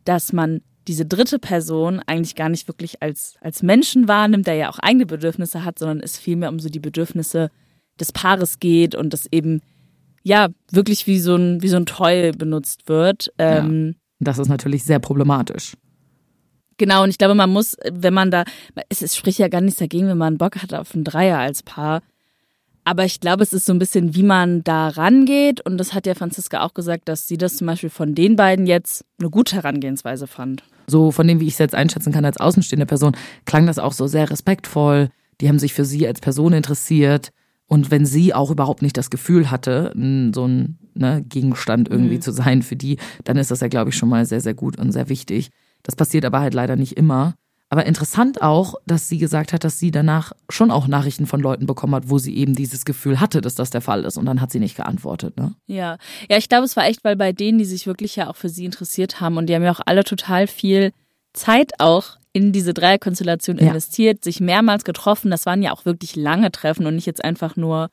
dass 0.05 0.33
man 0.33 0.63
diese 0.89 1.05
dritte 1.05 1.39
Person 1.39 2.01
eigentlich 2.07 2.35
gar 2.35 2.49
nicht 2.49 2.69
wirklich 2.69 3.03
als, 3.03 3.37
als 3.41 3.63
Menschen 3.63 4.09
wahrnimmt, 4.09 4.47
der 4.47 4.55
ja 4.55 4.71
auch 4.71 4.79
eigene 4.79 5.07
Bedürfnisse 5.07 5.65
hat, 5.65 5.79
sondern 5.79 6.01
es 6.01 6.19
vielmehr 6.19 6.49
um 6.49 6.59
so 6.59 6.69
die 6.69 6.81
Bedürfnisse 6.81 7.51
des 8.01 8.13
Paares 8.13 8.59
geht 8.59 8.95
und 8.95 9.13
das 9.13 9.27
eben 9.31 9.61
ja 10.23 10.49
wirklich 10.71 11.07
wie 11.07 11.19
so 11.19 11.35
ein, 11.37 11.63
wie 11.63 11.69
so 11.69 11.77
ein 11.77 11.87
Toy 11.87 12.33
benutzt 12.33 12.89
wird. 12.89 13.33
Ähm, 13.39 13.97
Das 14.21 14.39
ist 14.39 14.49
natürlich 14.49 14.85
sehr 14.85 14.99
problematisch. 14.99 15.77
Genau, 16.79 17.03
und 17.03 17.11
ich 17.11 17.19
glaube, 17.19 17.35
man 17.35 17.51
muss, 17.51 17.77
wenn 17.91 18.15
man 18.15 18.31
da, 18.31 18.45
es, 18.89 19.03
es 19.03 19.17
spricht 19.17 19.39
ja 19.39 19.49
gar 19.49 19.61
nichts 19.61 19.79
dagegen, 19.79 20.09
wenn 20.09 20.19
man 20.19 20.39
Bock 20.39 20.57
hat 20.63 20.75
auf 20.75 20.95
einen 20.95 21.05
Dreier 21.05 21.39
als 21.39 21.63
Paar. 21.63 22.03
Aber 22.85 23.05
ich 23.05 23.21
glaube, 23.21 23.45
es 23.45 23.53
ist 23.53 23.67
so 23.67 23.73
ein 23.73 23.79
bisschen, 23.79 24.15
wie 24.17 24.25
man 24.25 24.65
da 24.65 24.89
rangeht. 24.89 25.61
Und 25.61 25.79
das 25.79 25.95
hat 25.95 26.07
ja 26.07 26.15
Franziska 26.15 26.63
auch 26.63 26.75
gesagt, 26.75 27.09
dass 27.09 27.29
sie 27.29 27.37
das 27.37 27.57
zum 27.57 27.69
Beispiel 27.69 27.91
von 27.91 28.15
den 28.15 28.35
beiden 28.35 28.67
jetzt 28.67 29.05
eine 29.21 29.31
gute 29.31 29.55
Herangehensweise 29.55 30.27
fand. 30.27 30.65
So 30.89 31.13
von 31.13 31.29
dem, 31.29 31.39
wie 31.39 31.47
ich 31.47 31.53
es 31.53 31.59
jetzt 31.59 31.77
einschätzen 31.77 32.13
kann 32.13 32.25
als 32.25 32.39
außenstehende 32.39 32.87
Person, 32.87 33.17
klang 33.45 33.67
das 33.67 33.79
auch 33.79 33.93
so 33.93 34.09
sehr 34.09 34.29
respektvoll. 34.29 35.11
Die 35.41 35.49
haben 35.49 35.61
sich 35.61 35.75
für 35.75 35.85
sie 35.85 36.07
als 36.07 36.21
Person 36.21 36.53
interessiert. 36.53 37.31
Und 37.73 37.91
wenn 37.91 38.05
sie 38.05 38.35
auch 38.35 38.51
überhaupt 38.51 38.83
nicht 38.83 38.99
das 38.99 39.09
Gefühl 39.09 39.51
hatte, 39.51 39.95
so 39.95 40.47
ein 40.47 40.79
ne, 40.93 41.25
Gegenstand 41.27 41.89
irgendwie 41.89 42.21
zu 42.21 42.31
sein 42.31 42.61
für 42.61 42.77
die, 42.77 42.99
dann 43.25 43.39
ist 43.39 43.51
das 43.51 43.61
ja, 43.61 43.69
glaube 43.69 43.89
ich, 43.89 43.97
schon 43.97 44.11
mal 44.11 44.27
sehr, 44.27 44.43
sehr 44.43 44.53
gut 44.53 44.79
und 44.79 44.93
sehr 44.93 45.09
wichtig. 45.09 45.49
Das 45.83 45.97
passiert 45.97 46.27
aber 46.27 46.41
halt 46.41 46.53
leider 46.53 46.77
nicht 46.77 46.99
immer. 46.99 47.33
Aber 47.71 47.87
interessant 47.87 48.43
auch, 48.43 48.75
dass 48.87 49.09
sie 49.09 49.17
gesagt 49.17 49.55
hat, 49.55 49.65
dass 49.65 49.79
sie 49.79 49.91
danach 49.91 50.33
schon 50.51 50.71
auch 50.71 50.87
Nachrichten 50.87 51.25
von 51.25 51.41
Leuten 51.41 51.65
bekommen 51.65 51.95
hat, 51.95 52.11
wo 52.11 52.19
sie 52.19 52.37
eben 52.37 52.55
dieses 52.55 52.85
Gefühl 52.85 53.21
hatte, 53.21 53.41
dass 53.41 53.55
das 53.55 53.71
der 53.71 53.81
Fall 53.81 54.05
ist. 54.05 54.19
Und 54.19 54.27
dann 54.27 54.43
hat 54.43 54.53
sie 54.53 54.61
nicht 54.61 54.77
geantwortet. 54.77 55.39
Ne? 55.39 55.55
Ja, 55.67 55.97
ja, 56.29 56.37
ich 56.37 56.51
glaube, 56.51 56.67
es 56.67 56.77
war 56.77 56.85
echt, 56.85 57.05
weil 57.05 57.17
bei 57.17 57.33
denen, 57.33 57.57
die 57.57 57.65
sich 57.65 57.87
wirklich 57.87 58.17
ja 58.17 58.29
auch 58.29 58.37
für 58.37 58.51
sie 58.51 58.67
interessiert 58.67 59.23
haben 59.23 59.39
und 59.39 59.47
die 59.47 59.55
haben 59.55 59.63
ja 59.63 59.73
auch 59.73 59.81
alle 59.87 60.05
total 60.05 60.47
viel 60.47 60.93
Zeit 61.33 61.73
auch 61.79 62.19
in 62.33 62.53
diese 62.53 62.73
Dreierkonstellation 62.75 63.59
Ja. 63.59 63.69
investiert, 63.69 64.25
sich 64.25 64.41
mehrmals 64.41 64.85
getroffen. 64.85 65.31
Das 65.31 65.47
waren 65.47 65.63
ja 65.63 65.73
auch 65.73 65.85
wirklich 65.85 66.17
lange 66.17 66.51
Treffen 66.51 66.87
und 66.87 66.95
nicht 66.97 67.07
jetzt 67.07 67.25
einfach 67.25 67.57
nur 67.57 67.91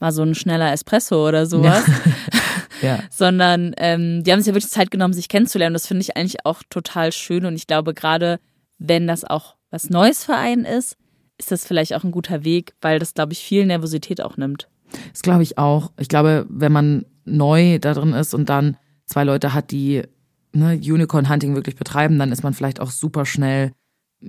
mal 0.00 0.12
so 0.12 0.22
ein 0.22 0.34
schneller 0.34 0.72
Espresso 0.72 1.26
oder 1.28 1.46
sowas, 1.46 1.84
Ja. 2.82 3.00
sondern 3.10 3.74
ähm, 3.76 4.24
die 4.24 4.32
haben 4.32 4.40
sich 4.40 4.48
ja 4.48 4.54
wirklich 4.54 4.72
Zeit 4.72 4.90
genommen, 4.90 5.14
sich 5.14 5.28
kennenzulernen. 5.28 5.74
Das 5.74 5.86
finde 5.86 6.00
ich 6.02 6.16
eigentlich 6.16 6.44
auch 6.44 6.62
total 6.70 7.12
schön 7.12 7.44
und 7.44 7.54
ich 7.54 7.66
glaube, 7.66 7.94
gerade 7.94 8.40
wenn 8.78 9.06
das 9.06 9.24
auch 9.24 9.54
was 9.70 9.90
Neues 9.90 10.24
für 10.24 10.34
einen 10.36 10.64
ist, 10.64 10.96
ist 11.38 11.50
das 11.52 11.66
vielleicht 11.66 11.94
auch 11.94 12.04
ein 12.04 12.10
guter 12.10 12.44
Weg, 12.44 12.74
weil 12.80 12.98
das, 12.98 13.14
glaube 13.14 13.32
ich, 13.32 13.40
viel 13.40 13.64
Nervosität 13.66 14.20
auch 14.20 14.36
nimmt. 14.36 14.68
Das 15.12 15.22
glaube 15.22 15.42
ich 15.42 15.56
auch. 15.58 15.92
Ich 15.98 16.08
glaube, 16.08 16.46
wenn 16.48 16.72
man 16.72 17.06
neu 17.24 17.78
da 17.78 17.94
drin 17.94 18.12
ist 18.12 18.34
und 18.34 18.48
dann 18.48 18.76
zwei 19.06 19.24
Leute 19.24 19.54
hat, 19.54 19.70
die 19.70 20.02
ne, 20.52 20.74
Unicorn 20.82 21.28
Hunting 21.30 21.54
wirklich 21.54 21.76
betreiben, 21.76 22.18
dann 22.18 22.32
ist 22.32 22.42
man 22.42 22.52
vielleicht 22.54 22.80
auch 22.80 22.90
super 22.90 23.24
schnell 23.24 23.72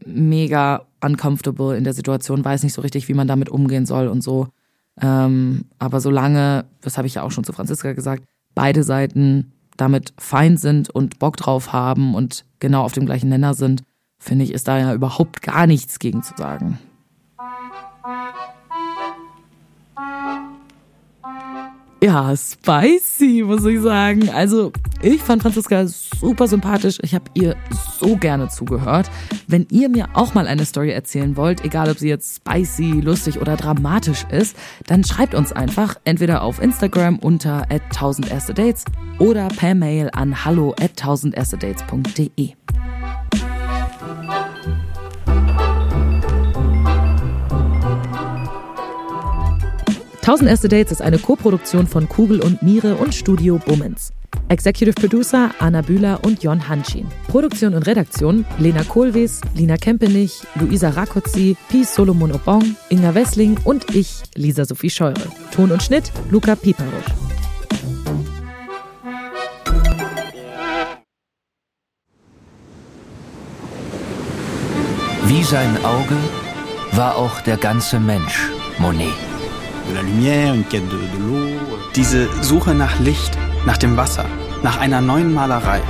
mega 0.05 0.85
uncomfortable 1.01 1.77
in 1.77 1.83
der 1.83 1.93
Situation, 1.93 2.43
weiß 2.43 2.63
nicht 2.63 2.73
so 2.73 2.81
richtig, 2.81 3.07
wie 3.07 3.13
man 3.13 3.27
damit 3.27 3.49
umgehen 3.49 3.85
soll 3.85 4.07
und 4.07 4.21
so. 4.21 4.47
Ähm, 5.01 5.65
aber 5.79 5.99
solange, 6.01 6.65
das 6.81 6.97
habe 6.97 7.07
ich 7.07 7.15
ja 7.15 7.23
auch 7.23 7.31
schon 7.31 7.43
zu 7.43 7.53
Franziska 7.53 7.93
gesagt, 7.93 8.25
beide 8.55 8.83
Seiten 8.83 9.53
damit 9.77 10.13
fein 10.17 10.57
sind 10.57 10.89
und 10.89 11.19
Bock 11.19 11.37
drauf 11.37 11.73
haben 11.73 12.15
und 12.15 12.45
genau 12.59 12.83
auf 12.83 12.93
dem 12.93 13.05
gleichen 13.05 13.29
Nenner 13.29 13.53
sind, 13.53 13.83
finde 14.19 14.45
ich, 14.45 14.53
ist 14.53 14.67
da 14.67 14.77
ja 14.77 14.93
überhaupt 14.93 15.41
gar 15.41 15.67
nichts 15.67 15.99
gegen 15.99 16.23
zu 16.23 16.33
sagen. 16.37 16.79
Ja, 22.03 22.35
spicy, 22.35 23.43
muss 23.45 23.63
ich 23.63 23.79
sagen. 23.79 24.29
Also, 24.29 24.73
ich 25.01 25.21
fand 25.21 25.41
Franziska 25.41 25.87
super 25.87 26.49
sympathisch. 26.49 26.97
Ich 27.01 27.15
habe 27.15 27.23
ihr 27.33 27.55
so 27.97 28.17
gerne 28.17 28.49
zugehört. 28.49 29.09
Wenn 29.47 29.65
ihr 29.71 29.87
mir 29.87 30.09
auch 30.13 30.33
mal 30.33 30.45
eine 30.45 30.65
Story 30.65 30.91
erzählen 30.91 31.37
wollt, 31.37 31.63
egal 31.63 31.89
ob 31.89 31.97
sie 31.97 32.09
jetzt 32.09 32.35
spicy, 32.35 32.99
lustig 32.99 33.39
oder 33.39 33.55
dramatisch 33.55 34.25
ist, 34.29 34.57
dann 34.85 35.05
schreibt 35.05 35.33
uns 35.33 35.53
einfach 35.53 35.95
entweder 36.03 36.41
auf 36.41 36.61
Instagram 36.61 37.19
unter 37.19 37.71
1000 37.71 38.29
erste 38.29 38.53
Dates 38.53 38.83
oder 39.19 39.47
per 39.47 39.73
Mail 39.73 40.09
an 40.11 40.43
hallo 40.43 40.75
at 40.81 40.97
1000 50.23 50.49
erste 50.49 50.69
Dates 50.69 50.93
ist 50.93 51.01
eine 51.01 51.19
Koproduktion 51.19 51.85
von 51.85 52.07
Kugel 52.07 52.39
und 52.39 52.63
Niere 52.63 52.95
und 52.95 53.13
Studio 53.13 53.57
Bummens. 53.57 54.13
Executive 54.47 54.93
Producer 54.93 55.51
Anna 55.59 55.81
Bühler 55.81 56.21
und 56.23 56.41
Jon 56.41 56.69
Hanschin. 56.69 57.07
Produktion 57.27 57.73
und 57.73 57.85
Redaktion 57.85 58.45
Lena 58.57 58.85
Kohlwees, 58.85 59.41
Lina 59.53 59.75
Kempenich, 59.75 60.41
Luisa 60.55 60.91
Rakotzi, 60.91 61.57
Pi 61.67 61.83
Solomon 61.83 62.31
Obong, 62.31 62.77
Inga 62.87 63.13
Wessling 63.13 63.57
und 63.65 63.93
ich, 63.93 64.23
Lisa 64.35 64.63
Sophie 64.63 64.89
Scheure. 64.89 65.27
Ton 65.53 65.71
und 65.71 65.83
Schnitt 65.83 66.09
Luca 66.31 66.55
Piparusch. 66.55 67.03
Wie 75.25 75.43
sein 75.43 75.75
Auge 75.83 76.15
war 76.93 77.17
auch 77.17 77.41
der 77.41 77.57
ganze 77.57 77.99
Mensch 77.99 78.49
Monet. 78.79 79.32
Diese 81.95 82.27
Suche 82.43 82.73
nach 82.73 82.99
Licht, 82.99 83.37
nach 83.65 83.77
dem 83.77 83.97
Wasser, 83.97 84.25
nach 84.61 84.79
einer 84.79 85.01
neuen 85.01 85.33
Malerei. 85.33 85.81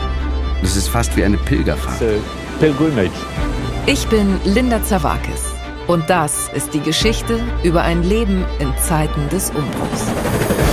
Das 0.61 0.75
ist 0.75 0.87
fast 0.87 1.15
wie 1.17 1.23
eine 1.23 1.37
Pilgerfahrt. 1.37 2.01
Ich 3.85 4.07
bin 4.07 4.39
Linda 4.45 4.81
Zawakis 4.83 5.53
und 5.87 6.09
das 6.09 6.49
ist 6.53 6.73
die 6.73 6.79
Geschichte 6.79 7.39
über 7.63 7.81
ein 7.83 8.03
Leben 8.03 8.45
in 8.59 8.71
Zeiten 8.77 9.27
des 9.29 9.49
Umbruchs. 9.49 10.72